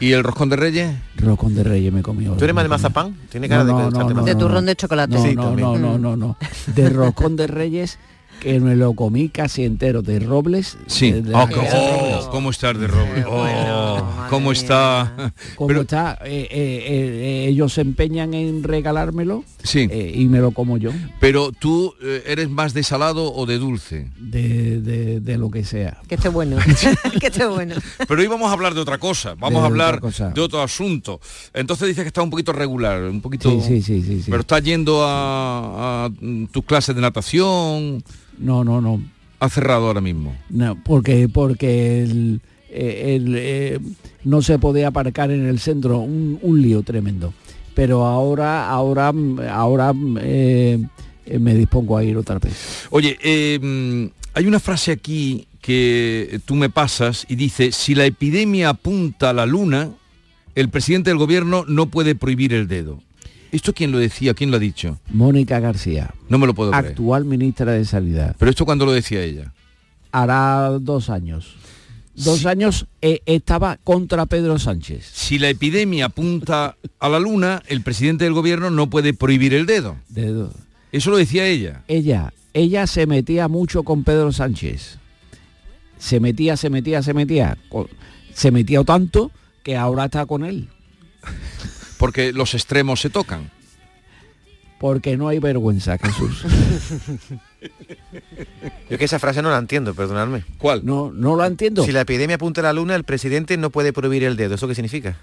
¿Y 0.00 0.12
el 0.12 0.24
roscón 0.24 0.48
de 0.48 0.56
reyes? 0.56 0.94
Roscón 1.16 1.54
de 1.54 1.62
reyes 1.62 1.92
me 1.92 2.00
he 2.00 2.02
comido. 2.02 2.34
¿Tú 2.36 2.44
eres 2.44 2.54
más 2.54 2.64
de 2.64 2.70
mazapán? 2.70 3.14
Tiene 3.28 3.46
cara 3.46 3.64
No, 3.64 3.90
de 3.90 4.14
no, 4.14 4.24
De 4.24 4.34
turrón 4.34 4.64
de 4.64 4.74
chocolate. 4.76 5.14
No, 5.14 5.22
Sí, 5.22 5.34
no, 5.36 5.42
también. 5.44 5.68
no, 5.68 5.78
no, 5.78 5.98
no, 5.98 6.16
no. 6.16 6.36
De 6.74 6.88
roscón 6.88 7.36
de 7.36 7.46
reyes 7.46 7.98
que 8.40 8.58
me 8.58 8.74
lo 8.74 8.94
comí 8.94 9.28
casi 9.28 9.64
entero 9.64 10.02
de 10.02 10.18
Robles. 10.18 10.76
Sí. 10.86 11.12
de- 11.12 11.22
de 11.22 11.34
Oh, 11.34 11.48
oh. 11.72 12.28
¿Cómo 12.30 12.50
estás 12.50 12.78
de 12.78 12.86
Robles? 12.86 13.24
Oh, 13.28 14.26
¿Cómo 14.30 14.52
está? 14.52 15.32
Como 15.56 15.72
está, 15.80 16.18
eh, 16.24 16.48
eh, 16.50 16.84
eh, 16.86 17.46
ellos 17.48 17.72
se 17.74 17.82
empeñan 17.82 18.32
en 18.34 18.62
regalármelo 18.62 19.44
Sí. 19.62 19.86
eh, 19.90 20.12
y 20.14 20.26
me 20.26 20.38
lo 20.38 20.52
como 20.52 20.78
yo, 20.78 20.90
Pero 21.20 21.52
tú 21.52 21.94
eres 22.24 22.48
más 22.48 22.72
de 22.74 22.82
salado 22.82 23.32
o 23.34 23.44
de 23.46 23.58
dulce. 23.58 24.08
de, 24.18 24.80
de- 24.80 25.20
de 25.20 25.38
lo 25.38 25.50
que 25.50 25.64
sea. 25.64 25.98
Que 26.08 26.14
esté 26.14 26.28
bueno. 26.28 26.56
que 27.20 27.26
esté 27.26 27.46
bueno. 27.46 27.74
Pero 28.08 28.20
hoy 28.20 28.26
vamos 28.26 28.48
a 28.48 28.52
hablar 28.52 28.74
de 28.74 28.80
otra 28.80 28.98
cosa, 28.98 29.34
vamos 29.34 29.60
De 29.60 29.64
a 29.64 29.64
hablar 29.66 30.00
de 30.00 30.40
otro 30.40 30.62
asunto. 30.62 31.20
Entonces 31.52 31.88
dices 31.88 32.04
que 32.04 32.08
está 32.08 32.22
un 32.22 32.30
poquito 32.30 32.52
regular, 32.52 33.02
un 33.02 33.20
poquito... 33.20 33.50
Sí, 33.60 33.60
sí, 33.60 33.82
sí, 33.82 34.02
sí, 34.02 34.22
sí. 34.22 34.30
Pero 34.30 34.40
estás 34.40 34.62
yendo 34.62 35.02
a, 35.04 36.04
a, 36.06 36.08
mm, 36.08 36.46
tus 36.46 36.64
clases 36.64 36.94
de 36.94 37.00
natación, 37.02 38.02
No, 38.40 38.64
no, 38.64 38.80
no. 38.80 39.00
ha 39.38 39.48
cerrado 39.48 39.86
ahora 39.86 40.00
mismo. 40.00 40.34
No, 40.48 40.76
porque 40.82 41.28
porque 41.28 42.02
el, 42.02 42.40
eh, 42.70 43.16
el, 43.16 43.34
eh, 43.36 43.78
no 44.24 44.42
se 44.42 44.58
podía 44.58 44.88
aparcar 44.88 45.30
en 45.30 45.46
el 45.46 45.58
centro, 45.60 45.98
un, 46.00 46.38
un 46.42 46.60
lío 46.62 46.82
tremendo. 46.82 47.32
Pero 47.74 48.04
ahora, 48.04 48.68
ahora, 48.68 49.12
ahora 49.50 49.92
eh, 50.20 50.78
me 51.38 51.54
dispongo 51.54 51.96
a 51.96 52.04
ir 52.04 52.16
otra 52.16 52.38
vez. 52.38 52.86
Oye, 52.90 53.16
eh, 53.22 54.10
hay 54.34 54.46
una 54.46 54.60
frase 54.60 54.92
aquí 54.92 55.46
que 55.60 56.40
tú 56.44 56.54
me 56.56 56.70
pasas 56.70 57.26
y 57.28 57.36
dice, 57.36 57.72
si 57.72 57.94
la 57.94 58.06
epidemia 58.06 58.70
apunta 58.70 59.30
a 59.30 59.32
la 59.32 59.46
luna, 59.46 59.90
el 60.54 60.68
presidente 60.68 61.10
del 61.10 61.18
gobierno 61.18 61.64
no 61.68 61.86
puede 61.86 62.14
prohibir 62.14 62.52
el 62.54 62.66
dedo. 62.66 63.00
¿Esto 63.52 63.72
quién 63.72 63.90
lo 63.92 63.98
decía? 63.98 64.34
¿Quién 64.34 64.50
lo 64.50 64.56
ha 64.56 64.60
dicho? 64.60 64.98
Mónica 65.10 65.58
García, 65.60 66.14
No 66.28 66.38
me 66.38 66.46
lo 66.46 66.54
puedo 66.54 66.70
creer. 66.70 66.86
actual 66.86 67.24
ministra 67.24 67.72
de 67.72 67.84
Sanidad, 67.84 68.36
Pero 68.38 68.50
esto 68.50 68.64
cuando 68.64 68.86
lo 68.86 68.92
decía 68.92 69.22
ella. 69.22 69.52
hará 70.12 70.70
dos 70.80 71.10
años. 71.10 71.56
Dos 72.14 72.44
años 72.44 72.86
eh, 73.00 73.20
estaba 73.26 73.78
contra 73.82 74.26
Pedro 74.26 74.58
Sánchez. 74.58 75.08
Si 75.12 75.38
la 75.38 75.48
epidemia 75.48 76.06
apunta 76.06 76.76
a 76.98 77.08
la 77.08 77.18
luna, 77.18 77.62
el 77.66 77.80
presidente 77.82 78.24
del 78.24 78.34
gobierno 78.34 78.70
no 78.70 78.90
puede 78.90 79.14
prohibir 79.14 79.54
el 79.54 79.64
dedo. 79.64 79.96
Dedo. 80.08 80.52
Eso 80.92 81.10
lo 81.10 81.16
decía 81.16 81.46
ella. 81.46 81.82
ella, 81.88 82.32
ella 82.52 82.86
se 82.86 83.06
metía 83.06 83.48
mucho 83.48 83.84
con 83.84 84.04
Pedro 84.04 84.32
Sánchez. 84.32 84.98
Se 85.98 86.20
metía, 86.20 86.56
se 86.56 86.68
metía, 86.68 87.02
se 87.02 87.14
metía. 87.14 87.56
Se 88.34 88.50
metía 88.50 88.84
tanto 88.84 89.30
que 89.62 89.76
ahora 89.76 90.06
está 90.06 90.26
con 90.26 90.44
él. 90.44 90.68
Porque 92.00 92.32
los 92.32 92.54
extremos 92.54 93.00
se 93.00 93.10
tocan. 93.10 93.48
Porque 94.80 95.16
no 95.18 95.28
hay 95.28 95.38
vergüenza, 95.38 95.98
Jesús. 95.98 96.42
Yo 98.90 98.98
que 98.98 99.04
esa 99.04 99.18
frase 99.18 99.42
no 99.42 99.50
la 99.50 99.58
entiendo, 99.58 99.94
perdonadme. 99.94 100.42
¿Cuál? 100.58 100.80
No, 100.84 101.12
no 101.12 101.36
lo 101.36 101.44
entiendo. 101.44 101.84
Si 101.84 101.92
la 101.92 102.00
epidemia 102.00 102.36
apunta 102.36 102.62
a 102.62 102.64
la 102.64 102.72
luna, 102.72 102.96
el 102.96 103.04
presidente 103.04 103.56
no 103.58 103.68
puede 103.70 103.92
prohibir 103.92 104.24
el 104.24 104.36
dedo. 104.36 104.54
¿Eso 104.54 104.66
qué 104.66 104.74
significa? 104.74 105.16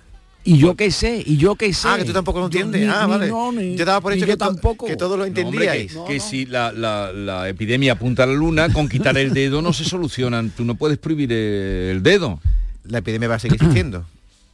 Y 0.43 0.59
yo 0.59 0.75
qué 0.75 0.91
sé, 0.91 1.21
y 1.25 1.35
yo 1.37 1.55
qué 1.55 1.73
sé. 1.73 1.87
Ah, 1.89 1.97
que 1.97 2.05
tú 2.05 2.13
tampoco 2.13 2.39
lo 2.39 2.49
Yo 2.49 2.59
entiendes. 2.61 2.81
ni- 2.87 2.87
ah, 2.87 3.03
ni 3.05 3.09
vale. 3.11 3.27
no, 3.27 3.51
ni- 3.51 3.75
yo 3.75 3.83
daba 3.83 3.99
por 3.99 4.13
hecho 4.13 4.25
que, 4.27 4.37
tampoco. 4.37 4.85
que 4.85 4.95
todo 4.95 5.17
lo 5.17 5.25
No, 5.25 5.27
hombre, 5.27 5.41
entendíais. 5.41 5.91
que, 5.93 6.03
que 6.13 6.19
si 6.21 6.45
la, 6.45 6.71
la- 6.71 7.11
la 7.11 7.49
epidemia 7.49 7.93
apunta 7.93 8.23
a 8.23 8.27
la 8.27 8.33
luna, 8.33 8.71
con 8.71 8.87
quitar 8.87 9.17
el 9.17 9.33
dedo 9.33 9.61
no 9.61 9.73
se 9.73 9.83
solucionan. 9.83 10.51
Tú 10.51 10.63
no 10.63 10.75
puedes 10.75 10.99
prohibir 10.99 11.33
el 11.33 12.01
dedo. 12.03 12.39
La 12.85 12.99
epidemia 12.99 13.27
va 13.27 13.35
a 13.35 13.39
seguir 13.39 13.55
existiendo. 13.55 14.05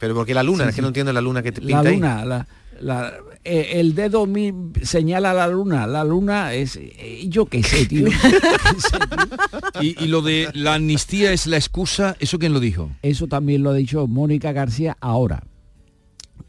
Pero 0.04 0.14
porque 0.14 0.34
la 0.34 0.42
luna, 0.42 0.64
Sí, 0.64 0.68
es 0.70 0.74
que 0.74 0.80
sí. 0.80 0.82
no 0.82 0.88
entiendo 0.88 1.12
la 1.12 1.20
luna 1.22 1.42
que 1.42 1.52
te 1.52 1.60
La 1.62 1.66
pinta 1.82 1.88
ahí. 1.88 1.94
luna, 1.96 2.24
la, 2.24 2.46
la- 2.80 3.12
eh, 3.42 3.80
el 3.80 3.94
dedo 3.94 4.26
mi, 4.26 4.52
señala 4.82 5.32
la 5.34 5.48
luna. 5.48 5.86
La 5.86 6.02
luna 6.04 6.52
es... 6.54 6.76
eh, 6.76 7.24
yo 7.28 7.46
qué 7.46 7.62
sé, 7.62 7.86
tío. 7.86 8.08
Y, 9.80 10.02
y 10.02 10.06
lo 10.08 10.22
de 10.22 10.48
la 10.54 10.74
amnistía 10.74 11.32
es 11.32 11.46
la 11.46 11.56
excusa, 11.56 12.16
¿eso 12.20 12.38
quién 12.38 12.52
lo 12.52 12.60
dijo? 12.60 12.90
Eso 13.02 13.26
también 13.26 13.62
lo 13.62 13.70
ha 13.70 13.74
dicho 13.74 14.06
Mónica 14.06 14.52
García 14.52 14.96
ahora. 15.00 15.42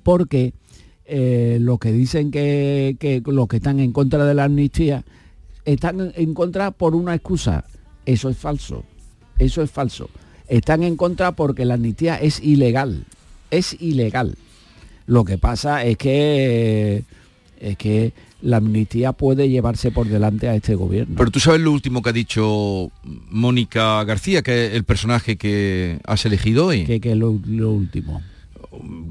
Porque 0.04 0.54
eh, 1.06 1.58
los 1.60 1.80
que 1.80 1.92
dicen 1.92 2.32
que, 2.32 2.96
que 3.00 3.22
los 3.26 3.48
que 3.48 3.58
están 3.58 3.80
en 3.80 3.92
contra 3.92 4.26
de 4.26 4.34
la 4.36 4.44
amnistía 4.46 5.04
están 5.66 6.12
en 6.16 6.34
contra 6.34 6.72
por 6.72 6.96
una 6.96 7.16
excusa. 7.16 7.66
Eso 8.06 8.30
es 8.30 8.38
falso. 8.38 8.84
Eso 9.40 9.62
es 9.64 9.72
falso. 9.72 10.10
Están 10.48 10.84
en 10.84 10.96
contra 10.96 11.32
porque 11.32 11.66
la 11.66 11.74
amnistía 11.74 12.16
es 12.18 12.40
ilegal. 12.42 13.06
Es 13.52 13.76
ilegal. 13.80 14.36
Lo 15.08 15.24
que 15.24 15.38
pasa 15.38 15.84
es 15.86 15.98
que 15.98 17.04
es 17.60 17.78
que 17.78 18.14
la 18.42 18.58
amnistía 18.58 19.12
puede 19.14 19.50
llevarse 19.50 19.90
por 19.92 20.08
delante 20.08 20.48
a 20.50 20.56
este 20.56 20.76
gobierno. 20.76 21.16
Pero 21.18 21.32
tú 21.32 21.40
sabes 21.40 21.62
lo 21.62 21.72
último 21.72 22.02
que 22.02 22.10
ha 22.10 22.14
dicho 22.14 22.92
Mónica 23.04 24.04
García, 24.04 24.42
que 24.42 24.68
es 24.68 24.74
el 24.74 24.84
personaje 24.84 25.36
que 25.38 26.00
has 26.06 26.26
elegido 26.26 26.68
hoy. 26.68 26.86
Que, 26.86 27.00
que 27.00 27.16
lo, 27.16 27.40
lo 27.48 27.72
último. 27.72 28.22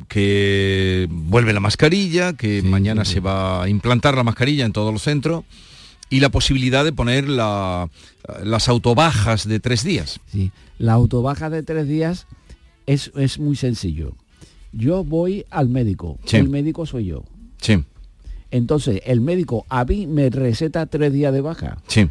Que 0.09 1.09
vuelve 1.11 1.53
la 1.53 1.61
mascarilla, 1.61 2.35
que 2.35 2.63
mañana 2.63 3.05
se 3.05 3.21
va 3.21 3.63
a 3.65 3.69
implantar 3.69 4.15
la 4.17 4.23
mascarilla 4.23 4.67
en 4.67 4.73
todos 4.73 4.93
los 4.93 5.03
centros 5.03 5.45
y 6.11 6.21
la 6.21 6.29
posibilidad 6.29 6.85
de 6.85 6.93
poner 6.93 7.29
la- 7.29 7.89
las 8.43 8.69
autobajas 8.69 9.49
de 9.49 9.61
tres 9.61 9.83
días. 9.85 10.21
Sí, 10.31 10.51
la 10.79 10.93
autobaja 10.93 11.51
de 11.51 11.63
tres 11.63 11.89
días 11.89 12.27
es, 12.87 13.11
es 13.17 13.39
muy 13.39 13.57
sencillo. 13.57 14.15
Yo 14.77 15.05
voy 15.05 15.45
al 15.51 15.69
médico, 15.69 16.19
Sí. 16.25 16.37
el 16.39 16.49
médico 16.49 16.87
soy 16.87 17.07
yo. 17.07 17.23
Sí, 17.61 17.83
Entonces, 18.51 19.01
el 19.07 19.21
médico 19.21 19.65
a 19.69 19.85
mí 19.85 20.07
me 20.07 20.31
receta 20.31 20.87
tres 20.87 21.13
días 21.13 21.33
de 21.33 21.41
baja. 21.41 21.79
sí. 21.87 22.09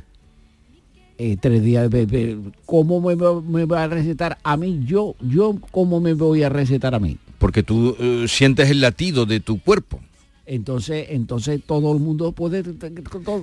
Eh, 1.20 1.38
tres 1.40 1.62
días 1.64 1.90
de, 1.92 2.40
¿Cómo 2.66 3.00
me, 3.00 3.14
va- 3.14 3.40
me 3.40 3.66
va 3.66 3.84
a 3.84 3.88
recetar 3.88 4.40
a 4.44 4.58
mí? 4.58 4.82
Yo, 4.84 5.16
yo, 5.22 5.56
¿cómo 5.70 6.00
me 6.02 6.14
voy 6.16 6.42
a 6.42 6.50
recetar 6.50 6.96
a 6.96 7.00
mí? 7.00 7.18
Porque 7.38 7.62
tú 7.62 7.96
eh, 8.00 8.26
sientes 8.28 8.70
el 8.72 8.82
latido 8.82 9.26
de 9.28 9.40
tu 9.40 9.60
cuerpo. 9.62 10.00
Entonces, 10.48 11.06
entonces 11.12 11.62
todo 11.66 11.94
el 11.94 12.00
mundo 12.00 12.32
puede 12.32 12.64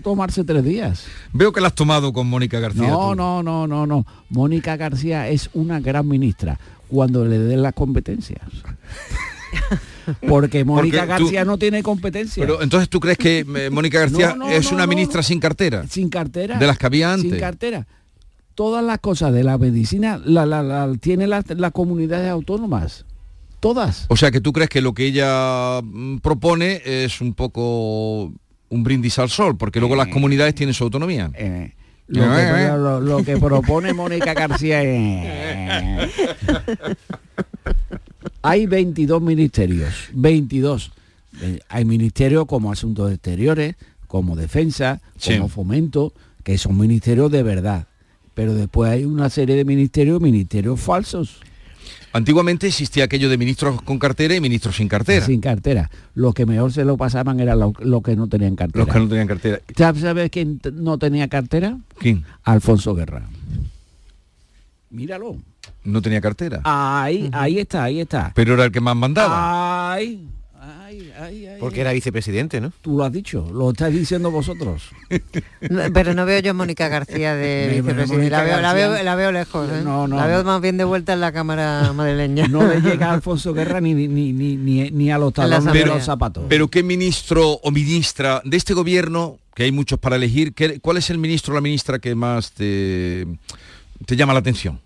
tomarse 0.03 0.43
tres 0.45 0.65
días. 0.65 1.07
Veo 1.33 1.53
que 1.53 1.61
la 1.61 1.69
has 1.69 1.75
tomado 1.75 2.13
con 2.13 2.27
Mónica 2.27 2.59
García. 2.61 2.89
No, 2.89 3.11
tú. 3.11 3.15
no, 3.15 3.43
no, 3.43 3.67
no, 3.69 3.87
no. 3.87 4.05
Mónica 4.31 4.77
García 4.77 5.29
es 5.29 5.49
una 5.55 5.79
gran 5.81 6.07
ministra 6.09 6.59
cuando 6.91 7.25
le 7.25 7.39
den 7.39 7.63
las 7.63 7.73
competencias. 7.75 8.41
Porque 10.29 10.65
Mónica 10.65 11.01
Porque 11.01 11.15
tú- 11.19 11.25
García 11.25 11.45
no 11.45 11.59
tiene 11.59 11.83
competencia. 11.83 12.43
Pero 12.43 12.63
entonces 12.63 12.89
tú 12.89 13.01
crees 13.01 13.19
que 13.19 13.39
eh, 13.57 13.71
Mónica 13.71 14.01
García 14.01 14.31
No, 14.37 14.47
no, 14.47 14.51
es 14.51 14.71
no, 14.71 14.77
una 14.77 14.87
ministra 14.87 15.23
sin 15.23 15.41
cartera. 15.41 15.85
sin 15.89 16.09
cartera. 16.09 16.59
De 16.59 16.67
las 16.67 16.79
que 16.79 16.87
había 16.87 17.15
Sin 17.17 17.27
antes. 17.27 17.41
cartera. 17.41 17.87
Todas 18.55 18.85
las 18.85 18.99
cosas 18.99 19.33
de 19.33 19.45
la 19.45 19.57
medicina 19.59 20.21
la, 20.25 20.47
la, 20.47 20.63
la- 20.63 20.93
tiene 21.01 21.27
las, 21.27 21.45
comunidades 21.73 22.29
autónomas. 22.31 23.07
Todas. 23.61 24.07
O 24.09 24.17
sea 24.17 24.31
que 24.31 24.41
tú 24.41 24.53
crees 24.53 24.71
que 24.71 24.81
lo 24.81 24.95
que 24.95 25.05
ella 25.07 25.81
mm, 25.83 26.19
propone 26.19 26.81
es 26.85 27.21
un 27.21 27.35
poco 27.35 28.33
un 28.73 28.83
brindis 28.85 29.19
al 29.19 29.29
sol, 29.31 29.57
porque 29.57 29.81
luego 29.81 29.97
las 29.97 30.09
comunidades 30.09 30.55
tienen 30.55 30.75
su 30.75 30.85
autonomía. 30.85 31.31
Eh, 31.35 31.73
Lo 32.11 32.23
que, 32.23 32.69
lo- 32.77 33.01
lo 33.01 33.25
que 33.25 33.37
propone 33.37 33.93
Mónica 33.93 34.35
García 34.35 34.83
es... 34.83 36.11
Hay 38.43 38.67
22 38.67 39.21
ministerios, 39.23 39.95
22. 40.13 40.93
Eh, 41.43 41.61
Hay 41.69 41.85
ministerios 41.85 42.47
como 42.47 42.73
Asuntos 42.73 43.13
Exteriores, 43.13 43.77
como 44.07 44.35
Defensa, 44.37 45.01
Sí. 45.17 45.35
como 45.37 45.49
Fomento, 45.49 46.13
que 46.43 46.59
son 46.59 46.77
ministerios 46.79 47.31
de 47.31 47.43
verdad. 47.43 47.87
Pero 48.35 48.55
después 48.55 48.91
hay 48.91 49.05
una 49.05 49.29
serie 49.31 49.57
de 49.57 49.65
ministerios, 49.65 50.21
ministerios 50.21 50.81
falsos. 50.81 51.41
Antiguamente 52.13 52.67
existía 52.67 53.05
aquello 53.05 53.29
de 53.29 53.39
ministros 53.39 53.81
con 53.83 53.99
cartera 53.99 54.35
y 54.35 54.41
ministros 54.41 54.77
sin 54.77 54.89
cartera. 54.89 55.25
Sin 55.25 55.41
cartera. 55.41 55.91
Los 56.15 56.35
que 56.35 56.47
mejor 56.47 56.73
se 56.73 56.85
lo 56.85 56.97
pasaban 56.97 57.39
eran 57.41 57.61
los 57.61 57.73
los 57.81 58.03
que 58.03 58.17
no 58.17 58.29
tenían 58.29 58.57
cartera. 58.57 58.85
Los 58.85 58.93
que 58.93 59.01
no 59.01 59.09
tenían 59.09 59.29
cartera. 59.29 59.61
¿Sabes 59.77 60.31
quién 60.31 60.61
no 60.73 60.99
tenía 60.99 61.29
cartera? 61.29 61.79
¿Quién? 61.99 62.25
Alfonso 62.43 62.95
Guerra. 62.95 63.23
Míralo. 64.91 65.37
No 65.85 66.03
tenía 66.03 66.21
cartera. 66.21 66.61
Ahí, 66.65 67.31
ahí 67.33 67.59
está, 67.59 67.85
ahí 67.85 68.01
está. 68.01 68.33
Pero 68.35 68.55
era 68.55 68.65
el 68.65 68.73
que 68.73 68.81
más 68.81 68.97
mandaba. 68.97 69.93
Ay, 69.93 70.27
ay, 70.91 71.13
ay, 71.21 71.47
ay. 71.47 71.57
Porque 71.61 71.81
era 71.81 71.93
vicepresidente, 71.93 72.61
¿no? 72.61 72.73
Tú 72.83 72.97
lo 72.99 73.05
has 73.05 73.13
dicho, 73.13 73.49
lo 73.53 73.71
estáis 73.71 73.95
diciendo 73.95 74.31
vosotros. 74.31 74.91
No, 75.69 75.83
pero 75.93 76.15
no 76.15 76.25
veo 76.27 76.41
yo 76.41 76.51
a 76.53 76.55
Mónica 76.55 76.89
García 76.89 77.35
de 77.35 77.69
vicepresidente. 77.83 78.31
La 78.31 78.43
veo, 78.43 78.57
la, 78.61 78.73
García- 78.73 78.89
veo, 78.89 79.03
la 79.05 79.15
veo 79.15 79.33
lejos. 79.33 79.69
¿eh? 79.71 79.83
No, 79.85 80.09
no. 80.09 80.17
La 80.17 80.27
veo 80.27 80.43
más 80.45 80.61
bien 80.61 80.77
de 80.79 80.85
vuelta 80.85 81.13
en 81.13 81.21
la 81.21 81.33
cámara 81.33 81.93
madrileña. 81.95 82.49
No 82.49 82.67
le 82.67 82.81
llega 82.81 83.11
a 83.11 83.13
Alfonso 83.15 83.53
Guerra 83.55 83.81
ni, 83.81 83.95
ni, 83.95 84.09
ni, 84.09 84.33
ni, 84.33 84.57
ni- 84.57 84.91
ni 84.91 85.11
a 85.11 85.19
los 85.19 85.33
talones 85.33 85.73
de 85.73 85.87
los 85.87 86.05
zapatos. 86.05 86.45
Pero 86.49 86.69
qué 86.69 86.83
ministro 86.83 87.53
o 87.63 87.71
ministra 87.71 88.41
de 88.45 88.57
este 88.57 88.75
gobierno, 88.75 89.39
que 89.55 89.65
hay 89.65 89.73
muchos 89.73 89.99
para 89.99 90.17
elegir, 90.17 90.55
¿qué- 90.55 90.81
¿cuál 90.81 90.97
es 90.97 91.11
el 91.11 91.19
ministro 91.19 91.53
o 91.53 91.55
la 91.57 91.61
ministra 91.61 91.99
que 91.99 92.15
más 92.15 92.53
te, 92.53 93.27
te 94.07 94.17
llama 94.17 94.33
la 94.33 94.39
atención? 94.41 94.81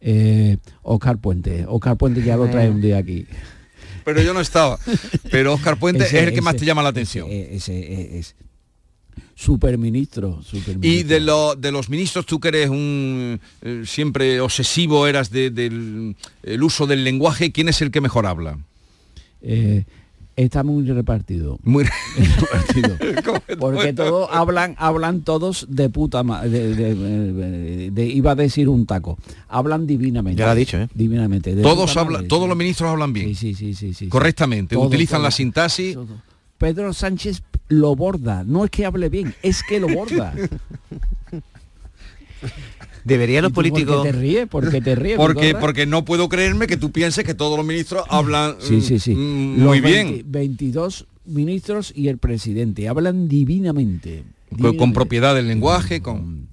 Eh, 0.00 0.56
Oscar 0.82 1.18
Puente. 1.18 1.64
Oscar 1.68 1.96
Puente 1.96 2.22
ya 2.22 2.36
lo 2.36 2.48
trae 2.48 2.70
un 2.70 2.80
día 2.80 2.98
aquí. 2.98 3.26
Pero 4.14 4.22
yo 4.26 4.34
no 4.34 4.40
estaba. 4.40 4.78
Pero 5.30 5.54
Oscar 5.54 5.78
Puente 5.78 6.04
Ese- 6.04 6.18
es 6.20 6.28
el 6.28 6.34
que 6.34 6.40
más 6.42 6.56
te 6.56 6.64
llama 6.64 6.82
la 6.82 6.88
atención. 6.90 7.28
ese- 7.30 7.54
ese- 7.56 8.18
es- 8.18 8.34
Superministro, 9.34 10.42
superministro. 10.42 10.90
Y 10.90 11.02
de, 11.02 11.20
lo- 11.20 11.54
de 11.54 11.72
los 11.72 11.88
ministros, 11.88 12.26
tú 12.26 12.38
que 12.40 12.48
eres 12.48 12.68
un 12.68 13.40
eh, 13.62 13.82
siempre 13.86 14.38
obsesivo, 14.40 15.06
eras 15.06 15.30
de- 15.30 15.50
del 15.50 16.14
el 16.42 16.62
uso 16.62 16.86
del 16.86 17.04
lenguaje, 17.04 17.50
¿quién 17.50 17.68
es 17.70 17.80
el 17.80 17.90
que 17.90 18.00
mejor 18.02 18.26
habla? 18.26 18.58
Eh, 19.40 19.84
está 20.44 20.62
muy 20.62 20.84
repartido. 20.86 21.58
Muy 21.62 21.84
repartido. 22.16 22.96
Porque 23.58 23.92
todos 23.92 24.28
hablan, 24.32 24.74
hablan 24.78 25.20
todos 25.22 25.66
de 25.68 25.88
puta 25.90 26.22
ma- 26.22 26.42
de, 26.42 26.74
de- 26.74 26.94
de- 26.94 27.90
de- 27.90 28.06
iba 28.06 28.32
a 28.32 28.34
decir 28.34 28.68
un 28.68 28.86
taco. 28.86 29.18
Hablan 29.48 29.86
divinamente. 29.86 30.38
Ya 30.38 30.46
lo 30.46 30.52
ha 30.52 30.54
dicho, 30.54 30.78
¿eh? 30.78 30.88
Divinamente. 30.94 31.54
Todos 31.56 31.96
hablan, 31.96 32.14
madre. 32.14 32.28
todos 32.28 32.48
los 32.48 32.56
ministros 32.56 32.90
hablan 32.90 33.12
bien. 33.12 33.34
Sí, 33.34 33.54
sí, 33.54 33.74
sí, 33.74 33.94
sí. 33.94 34.08
Correctamente, 34.08 34.76
utilizan 34.76 35.22
la 35.22 35.30
sintaxis. 35.30 35.96
Pedro 36.58 36.92
Sánchez 36.92 37.42
lo 37.68 37.96
borda. 37.96 38.44
No 38.44 38.64
es 38.64 38.70
que 38.70 38.84
hable 38.84 39.08
bien, 39.08 39.34
es 39.42 39.62
que 39.62 39.80
lo 39.80 39.88
borda. 39.88 40.34
Deberían 43.04 43.42
los 43.42 43.50
¿Y 43.50 43.52
tú 43.52 43.54
por 43.54 43.64
qué 43.64 43.70
políticos... 43.70 44.02
te 44.02 44.12
ríes? 44.12 44.48
¿Por 44.48 44.70
qué 44.70 44.80
te 44.80 44.94
ríes? 44.94 45.16
Porque, 45.16 45.54
porque 45.54 45.86
no 45.86 46.04
puedo 46.04 46.28
creerme 46.28 46.66
que 46.66 46.76
tú 46.76 46.90
pienses 46.92 47.24
que 47.24 47.34
todos 47.34 47.56
los 47.56 47.66
ministros 47.66 48.04
hablan 48.08 48.56
Sí, 48.60 48.80
sí, 48.80 48.98
sí. 48.98 49.14
mm, 49.14 49.58
Los 49.58 49.66
muy 49.68 49.80
20 49.80 50.12
bien, 50.12 50.24
22 50.30 51.06
ministros 51.24 51.92
y 51.94 52.08
el 52.08 52.18
presidente 52.18 52.88
hablan 52.88 53.28
divinamente. 53.28 54.24
con, 54.78 54.92
propiedad 54.92 55.34
del 55.34 55.48
lenguaje, 55.48 56.00
con... 56.02 56.48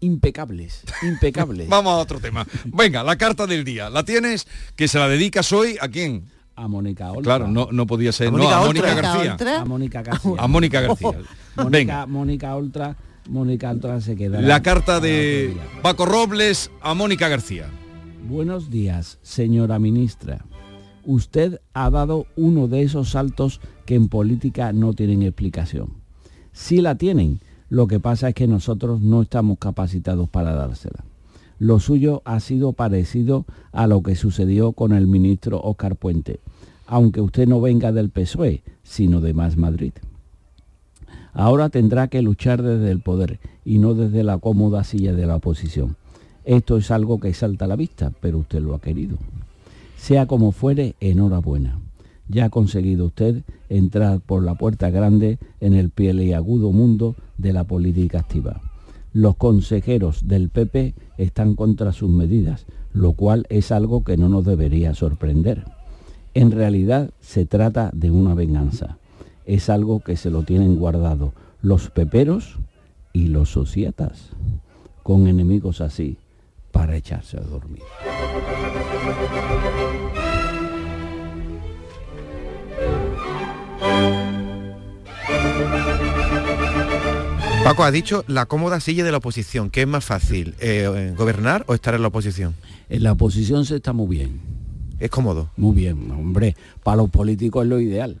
Impecables, 0.00 0.82
impecables. 1.02 1.68
Vamos 1.70 1.92
a 1.92 1.96
otro 1.96 2.20
tema. 2.20 2.46
Venga, 2.66 3.02
la 3.02 3.16
carta 3.16 3.46
del 3.46 3.64
día. 3.64 3.90
¿La 3.90 4.04
tienes? 4.04 4.46
Que 4.76 4.86
se 4.86 4.98
la 4.98 5.08
dedicas 5.08 5.52
hoy 5.52 5.76
a 5.80 5.88
quién? 5.88 6.24
A 6.54 6.68
Mónica 6.68 7.10
Oltra. 7.10 7.22
Claro, 7.36 7.48
no, 7.48 7.68
no 7.72 7.86
podía 7.86 8.12
ser. 8.12 8.28
¿A 8.28 8.30
no, 8.30 8.36
Mónica 8.38 8.58
a? 8.58 8.64
Mónica 8.66 8.94
García. 8.94 9.36
A 9.60 9.64
Mónica 9.64 10.02
García. 10.02 10.32
A 10.38 10.46
Mónica 10.48 10.80
García. 10.80 11.10
Venga. 11.68 12.06
Mónica 12.06 12.54
Oltra, 12.54 12.96
Mónica 13.28 13.74
se 14.00 14.16
queda. 14.16 14.40
La 14.40 14.62
carta 14.62 15.00
de 15.00 15.54
Paco 15.82 16.06
Robles 16.06 16.70
a 16.80 16.94
Mónica 16.94 17.28
García. 17.28 17.66
Buenos 18.26 18.70
días, 18.70 19.18
señora 19.22 19.78
ministra. 19.78 20.46
Usted 21.04 21.60
ha 21.74 21.90
dado 21.90 22.26
uno 22.36 22.68
de 22.68 22.82
esos 22.82 23.10
saltos 23.10 23.60
que 23.86 23.94
en 23.94 24.08
política 24.08 24.72
no 24.72 24.94
tienen 24.94 25.22
explicación. 25.22 25.92
Sí 26.52 26.80
la 26.80 26.96
tienen, 26.96 27.40
lo 27.68 27.86
que 27.86 28.00
pasa 28.00 28.30
es 28.30 28.34
que 28.34 28.46
nosotros 28.46 29.00
no 29.00 29.22
estamos 29.22 29.58
capacitados 29.58 30.28
para 30.28 30.54
dársela. 30.54 31.04
Lo 31.58 31.80
suyo 31.80 32.22
ha 32.24 32.40
sido 32.40 32.72
parecido 32.72 33.44
a 33.72 33.86
lo 33.86 34.02
que 34.02 34.14
sucedió 34.14 34.72
con 34.72 34.92
el 34.92 35.06
ministro 35.06 35.60
Óscar 35.60 35.96
Puente, 35.96 36.40
aunque 36.86 37.20
usted 37.20 37.46
no 37.46 37.60
venga 37.60 37.92
del 37.92 38.10
PSOE, 38.10 38.62
sino 38.82 39.20
de 39.20 39.34
Más 39.34 39.56
Madrid. 39.56 39.92
Ahora 41.32 41.68
tendrá 41.68 42.08
que 42.08 42.22
luchar 42.22 42.62
desde 42.62 42.90
el 42.90 43.00
poder 43.00 43.38
y 43.64 43.78
no 43.78 43.94
desde 43.94 44.22
la 44.24 44.38
cómoda 44.38 44.84
silla 44.84 45.12
de 45.12 45.26
la 45.26 45.36
oposición. 45.36 45.96
Esto 46.44 46.78
es 46.78 46.90
algo 46.90 47.20
que 47.20 47.34
salta 47.34 47.66
a 47.66 47.68
la 47.68 47.76
vista, 47.76 48.12
pero 48.20 48.38
usted 48.38 48.60
lo 48.60 48.74
ha 48.74 48.80
querido. 48.80 49.18
Sea 49.96 50.26
como 50.26 50.52
fuere, 50.52 50.94
enhorabuena. 51.00 51.78
Ya 52.28 52.46
ha 52.46 52.50
conseguido 52.50 53.06
usted 53.06 53.42
entrar 53.68 54.20
por 54.20 54.42
la 54.42 54.54
puerta 54.54 54.90
grande 54.90 55.38
en 55.60 55.74
el 55.74 55.90
agudo 56.34 56.72
mundo 56.72 57.16
de 57.36 57.52
la 57.52 57.64
política 57.64 58.20
activa. 58.20 58.60
Los 59.12 59.36
consejeros 59.36 60.28
del 60.28 60.50
PP 60.50 60.94
están 61.16 61.54
contra 61.54 61.92
sus 61.92 62.10
medidas, 62.10 62.66
lo 62.92 63.12
cual 63.12 63.46
es 63.48 63.72
algo 63.72 64.04
que 64.04 64.16
no 64.16 64.28
nos 64.28 64.44
debería 64.44 64.94
sorprender. 64.94 65.64
En 66.34 66.50
realidad 66.50 67.10
se 67.20 67.46
trata 67.46 67.90
de 67.94 68.10
una 68.10 68.34
venganza. 68.34 68.98
Es 69.48 69.70
algo 69.70 70.00
que 70.00 70.18
se 70.18 70.28
lo 70.28 70.42
tienen 70.42 70.76
guardado 70.76 71.32
los 71.62 71.88
peperos 71.88 72.58
y 73.14 73.28
los 73.28 73.48
societas, 73.48 74.28
con 75.02 75.26
enemigos 75.26 75.80
así, 75.80 76.18
para 76.70 76.96
echarse 76.96 77.38
a 77.38 77.40
dormir. 77.40 77.82
Paco 87.64 87.84
ha 87.84 87.90
dicho 87.90 88.24
la 88.26 88.44
cómoda 88.44 88.80
silla 88.80 89.02
de 89.02 89.12
la 89.12 89.16
oposición. 89.16 89.70
¿Qué 89.70 89.80
es 89.80 89.88
más 89.88 90.04
fácil, 90.04 90.56
eh, 90.60 91.14
gobernar 91.16 91.64
o 91.68 91.74
estar 91.74 91.94
en 91.94 92.02
la 92.02 92.08
oposición? 92.08 92.54
En 92.90 93.02
la 93.02 93.12
oposición 93.12 93.64
se 93.64 93.76
está 93.76 93.94
muy 93.94 94.14
bien. 94.14 94.40
Es 95.00 95.08
cómodo. 95.08 95.48
Muy 95.56 95.74
bien, 95.74 96.10
hombre. 96.10 96.54
Para 96.82 96.98
los 96.98 97.08
políticos 97.08 97.62
es 97.62 97.70
lo 97.70 97.80
ideal. 97.80 98.20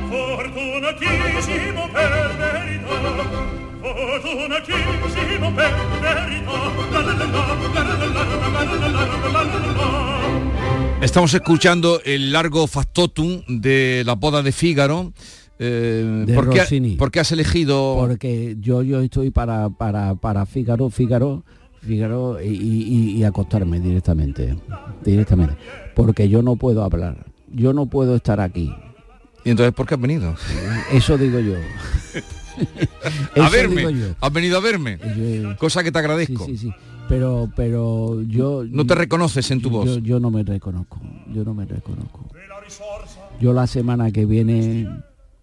per 0.11 0.51
verità, 0.51 0.93
per 0.97 2.09
verità 2.11 2.91
La 6.91 7.01
la 7.01 7.13
la 7.13 7.23
la 7.23 7.25
la 7.25 7.47
la 7.71 8.75
la 8.75 8.87
la 8.87 9.03
la 9.31 9.43
la 9.43 9.73
la 9.73 11.01
Estamos 11.01 11.33
escuchando 11.33 11.99
el 12.05 12.31
largo 12.31 12.67
factotum 12.67 13.41
de 13.47 14.03
la 14.05 14.13
boda 14.15 14.43
de 14.43 14.51
Fígaro. 14.51 15.13
Eh, 15.57 16.23
De 16.27 16.33
¿por, 16.35 16.49
qué, 16.49 16.59
Rossini. 16.59 16.95
por 16.95 17.09
qué 17.11 17.19
has 17.21 17.31
elegido...? 17.31 17.95
Porque 17.99 18.55
yo, 18.59 18.83
yo 18.83 18.99
estoy 19.01 19.31
para, 19.31 19.69
para, 19.69 20.15
para 20.15 20.45
Fígaro, 20.45 20.89
Fígaro, 20.89 21.43
Fígaro 21.81 22.39
y, 22.41 22.47
y- 22.49 23.11
y 23.17 23.23
acostarme 23.23 23.79
directamente. 23.79 24.55
Directamente. 25.03 25.55
Porque 25.95 26.29
yo 26.29 26.41
no 26.43 26.55
puedo 26.55 26.83
hablar. 26.83 27.25
Yo 27.51 27.73
no 27.73 27.87
puedo 27.87 28.15
estar 28.15 28.39
aquí. 28.39 28.71
¿Y 29.43 29.49
entonces 29.51 29.73
por 29.73 29.87
qué 29.87 29.95
has 29.95 30.01
venido? 30.01 30.35
Eso 30.91 31.17
digo 31.17 31.39
yo. 31.39 31.55
a 33.43 33.49
verme. 33.49 33.77
digo 33.77 33.89
yo. 33.89 34.15
Has 34.21 34.33
venido 34.33 34.57
a 34.57 34.61
verme. 34.61 34.99
Cosa 35.57 35.83
que 35.83 35.91
te 35.91 35.99
agradezco. 35.99 36.45
Sí, 36.45 36.57
sí, 36.57 36.69
sí. 36.69 36.73
Pero, 37.09 37.49
pero 37.55 38.21
yo... 38.21 38.63
No 38.69 38.85
te 38.85 38.95
reconoces 38.95 39.49
en 39.51 39.61
tu 39.61 39.69
yo- 39.69 39.77
voz. 39.77 39.85
Yo, 39.87 39.97
yo 39.99 40.19
no 40.19 40.31
me 40.31 40.43
reconozco. 40.43 40.99
Yo 41.33 41.43
no 41.43 41.53
me 41.53 41.65
reconozco. 41.65 42.29
Yo 43.39 43.53
la 43.53 43.67
semana 43.67 44.11
que 44.11 44.25
viene... 44.25 44.87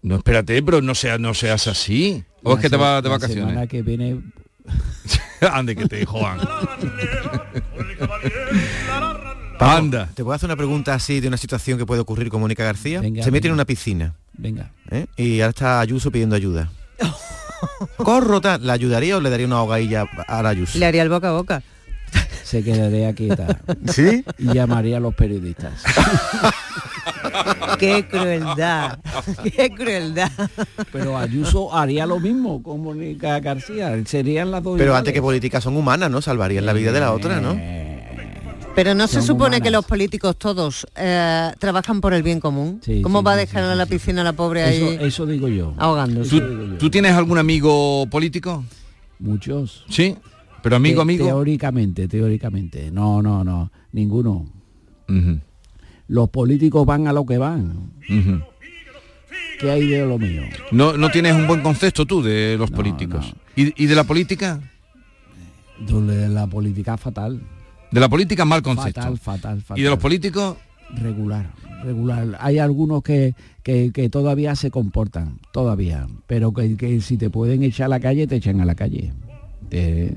No, 0.01 0.15
espérate, 0.15 0.61
pero 0.63 0.81
no, 0.81 0.95
sea, 0.95 1.17
no 1.17 1.33
seas 1.33 1.67
así. 1.67 2.23
¿O 2.43 2.51
es 2.51 2.55
la 2.57 2.61
que 2.61 2.69
te 2.69 2.77
vas 2.77 3.03
de 3.03 3.09
la 3.09 3.15
vacaciones? 3.15 3.47
semana 3.49 3.67
que 3.67 3.81
viene... 3.81 4.21
Ande 5.41 5.75
que 5.75 5.87
te 5.87 6.05
jodan. 6.05 6.39
Anda. 9.59 10.09
Te 10.15 10.23
puedo 10.23 10.35
hacer 10.35 10.47
una 10.47 10.55
pregunta 10.55 10.93
así 10.93 11.19
de 11.19 11.27
una 11.27 11.37
situación 11.37 11.77
que 11.77 11.85
puede 11.85 12.01
ocurrir 12.01 12.29
con 12.29 12.41
Mónica 12.41 12.63
García. 12.63 13.01
Venga, 13.01 13.23
Se 13.23 13.31
mete 13.31 13.47
en 13.47 13.51
venga. 13.51 13.53
una 13.55 13.65
piscina. 13.65 14.13
Venga. 14.37 14.71
¿eh? 14.91 15.05
Y 15.17 15.41
ahora 15.41 15.49
está 15.49 15.79
Ayuso 15.81 16.11
pidiendo 16.11 16.35
ayuda. 16.35 16.69
Corro, 17.97 18.39
tal, 18.41 18.65
¿la 18.65 18.73
ayudaría 18.73 19.17
o 19.17 19.21
le 19.21 19.29
daría 19.29 19.45
una 19.45 19.57
ahogadilla 19.57 20.05
a 20.27 20.41
la 20.41 20.49
Ayuso? 20.49 20.77
Le 20.79 20.85
haría 20.85 21.01
el 21.03 21.09
boca 21.09 21.29
a 21.29 21.33
boca. 21.33 21.61
Se 22.43 22.63
quedaría 22.63 23.13
quieta. 23.13 23.59
¿Sí? 23.93 24.23
Y 24.39 24.53
llamaría 24.53 24.97
a 24.97 24.99
los 24.99 25.13
periodistas. 25.13 25.83
Qué 27.77 28.07
crueldad. 28.09 28.97
Qué 29.55 29.69
crueldad. 29.69 30.31
Pero 30.91 31.17
Ayuso 31.17 31.75
haría 31.75 32.05
lo 32.05 32.19
mismo 32.19 32.63
con 32.63 32.81
Mónica 32.81 33.39
García. 33.39 33.93
Serían 34.05 34.49
las 34.51 34.63
dos 34.63 34.73
Pero 34.77 34.85
iguales. 34.85 34.99
antes 34.99 35.13
que 35.13 35.21
políticas 35.21 35.63
son 35.63 35.77
humanas, 35.77 36.09
¿no? 36.09 36.21
Salvarían 36.21 36.65
la 36.65 36.73
vida 36.73 36.91
de 36.91 36.99
la 36.99 37.11
otra, 37.13 37.39
¿no? 37.39 37.59
Pero 38.75 38.93
no 38.95 39.07
se 39.07 39.21
supone 39.21 39.57
humanas. 39.57 39.61
que 39.61 39.71
los 39.71 39.85
políticos 39.85 40.37
todos 40.37 40.87
eh, 40.95 41.51
trabajan 41.59 41.99
por 41.99 42.13
el 42.13 42.23
bien 42.23 42.39
común. 42.39 42.79
Sí, 42.83 43.01
¿Cómo 43.01 43.19
sí, 43.19 43.25
va 43.25 43.31
a 43.33 43.35
sí, 43.35 43.39
dejar 43.41 43.63
a 43.63 43.75
la 43.75 43.85
piscina 43.85 44.21
a 44.21 44.23
la 44.23 44.33
pobre 44.33 44.61
Eso, 44.69 44.89
ahí 44.89 44.97
eso 45.01 45.25
digo 45.25 45.47
yo. 45.49 45.73
ahogándose? 45.77 46.39
¿Tú, 46.39 46.77
tú 46.77 46.89
tienes 46.89 47.11
algún 47.13 47.37
amigo 47.37 48.05
político? 48.09 48.63
Muchos. 49.19 49.83
Sí. 49.89 50.15
Pero 50.63 50.77
amigo, 50.77 50.97
Te- 50.97 51.01
amigo. 51.01 51.25
Teóricamente, 51.25 52.07
teóricamente. 52.07 52.89
No, 52.91 53.21
no, 53.21 53.43
no. 53.43 53.71
Ninguno. 53.91 54.45
Los 56.07 56.29
políticos 56.29 56.85
van 56.85 57.07
a 57.07 57.13
lo 57.13 57.25
que 57.25 57.37
van. 57.37 57.91
¿Qué 59.59 59.69
hay 59.71 59.87
de 59.87 60.05
lo 60.05 60.17
mío? 60.17 60.43
No, 60.71 60.95
no 60.95 61.09
tienes 61.09 61.35
un 61.35 61.47
buen 61.47 61.61
concepto 61.61 62.05
tú 62.05 62.21
de 62.21 62.55
los 62.57 62.71
políticos. 62.71 63.33
¿Y, 63.57 63.83
y 63.83 63.87
de 63.87 63.95
la 63.95 64.05
política? 64.05 64.61
De 65.79 66.29
la 66.29 66.47
política 66.47 66.95
fatal. 66.97 67.41
De 67.91 67.99
la 67.99 68.09
política 68.09 68.45
mal 68.45 68.61
concepto. 68.61 69.01
Fatal, 69.01 69.17
fatal, 69.17 69.61
fatal. 69.61 69.79
¿Y 69.79 69.83
de 69.83 69.89
los 69.89 69.99
políticos? 69.99 70.57
Regular. 70.95 71.51
regular. 71.83 72.37
Hay 72.39 72.59
algunos 72.59 73.03
que, 73.03 73.35
que, 73.63 73.91
que 73.91 74.09
todavía 74.09 74.55
se 74.55 74.71
comportan, 74.71 75.39
todavía, 75.51 76.07
pero 76.27 76.53
que, 76.53 76.77
que 76.77 77.01
si 77.01 77.17
te 77.17 77.29
pueden 77.29 77.63
echar 77.63 77.85
a 77.85 77.89
la 77.89 77.99
calle, 77.99 78.27
te 78.27 78.35
echan 78.37 78.61
a 78.61 78.65
la 78.65 78.75
calle. 78.75 79.13
Te, 79.69 80.13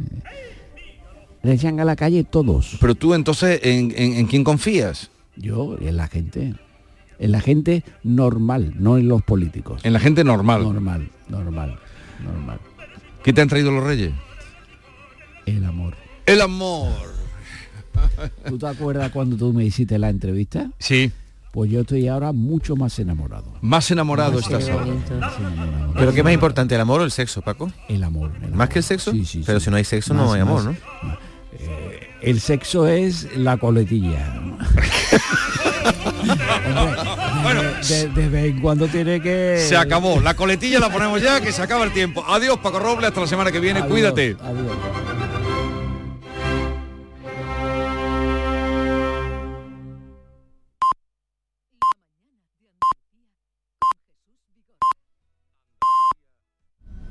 te 1.42 1.52
echan 1.52 1.80
a 1.80 1.84
la 1.84 1.96
calle 1.96 2.24
todos. 2.24 2.76
Pero 2.80 2.94
tú 2.94 3.14
entonces, 3.14 3.60
¿en, 3.62 3.92
en, 3.96 4.14
en 4.14 4.26
quién 4.26 4.44
confías? 4.44 5.10
Yo, 5.36 5.76
en 5.80 5.96
la 5.96 6.08
gente. 6.08 6.54
En 7.18 7.32
la 7.32 7.40
gente 7.40 7.84
normal, 8.02 8.74
no 8.78 8.98
en 8.98 9.08
los 9.08 9.22
políticos. 9.22 9.82
En 9.84 9.92
la 9.92 10.00
gente 10.00 10.24
normal. 10.24 10.62
Normal, 10.62 11.10
normal, 11.28 11.78
normal. 12.24 12.58
¿Qué 13.22 13.32
te 13.32 13.40
han 13.40 13.48
traído 13.48 13.70
los 13.70 13.84
reyes? 13.84 14.12
El 15.46 15.64
amor. 15.64 15.94
El 16.26 16.40
amor. 16.40 17.11
¿Tú 18.48 18.58
te 18.58 18.66
acuerdas 18.66 19.10
cuando 19.12 19.36
tú 19.36 19.52
me 19.52 19.64
hiciste 19.64 19.98
la 19.98 20.08
entrevista? 20.10 20.70
Sí. 20.78 21.10
Pues 21.52 21.70
yo 21.70 21.80
estoy 21.82 22.08
ahora 22.08 22.32
mucho 22.32 22.76
más 22.76 22.98
enamorado. 22.98 23.44
Más 23.60 23.90
enamorado 23.90 24.32
Más 24.32 24.42
estás 24.44 24.68
ahora. 24.70 24.86
enamorado. 24.86 25.92
¿Pero 25.94 26.12
qué 26.12 26.18
es 26.18 26.24
más 26.24 26.32
importante, 26.32 26.74
el 26.74 26.80
amor 26.80 27.02
o 27.02 27.04
el 27.04 27.10
sexo, 27.10 27.42
Paco? 27.42 27.70
El 27.88 28.02
amor. 28.04 28.30
¿Más 28.54 28.68
que 28.70 28.78
el 28.78 28.82
sexo? 28.84 29.12
Sí, 29.12 29.24
sí, 29.26 29.42
Pero 29.44 29.60
sí. 29.60 29.64
si 29.66 29.70
no 29.70 29.76
hay 29.76 29.84
sexo 29.84 30.14
no 30.14 30.32
hay 30.32 30.40
amor, 30.40 30.64
más. 30.64 30.74
¿no? 31.02 31.12
Eh, 31.58 32.08
el 32.22 32.40
sexo 32.40 32.86
es 32.86 33.36
la 33.36 33.58
coletilla. 33.58 34.40
Hombre, 37.36 37.60
de, 37.88 38.08
de 38.08 38.28
vez 38.28 38.44
en 38.54 38.60
cuando 38.60 38.88
tiene 38.88 39.20
que... 39.20 39.58
Se 39.68 39.76
acabó. 39.76 40.20
La 40.20 40.34
coletilla 40.34 40.78
la 40.80 40.90
ponemos 40.90 41.20
ya, 41.20 41.40
que 41.42 41.52
se 41.52 41.60
acaba 41.60 41.84
el 41.84 41.92
tiempo. 41.92 42.24
Adiós, 42.26 42.58
Paco 42.62 42.78
Robles, 42.78 43.08
hasta 43.08 43.20
la 43.20 43.26
semana 43.26 43.52
que 43.52 43.60
viene. 43.60 43.80
Adiós, 43.80 43.92
Cuídate. 43.92 44.36
adiós. 44.40 44.72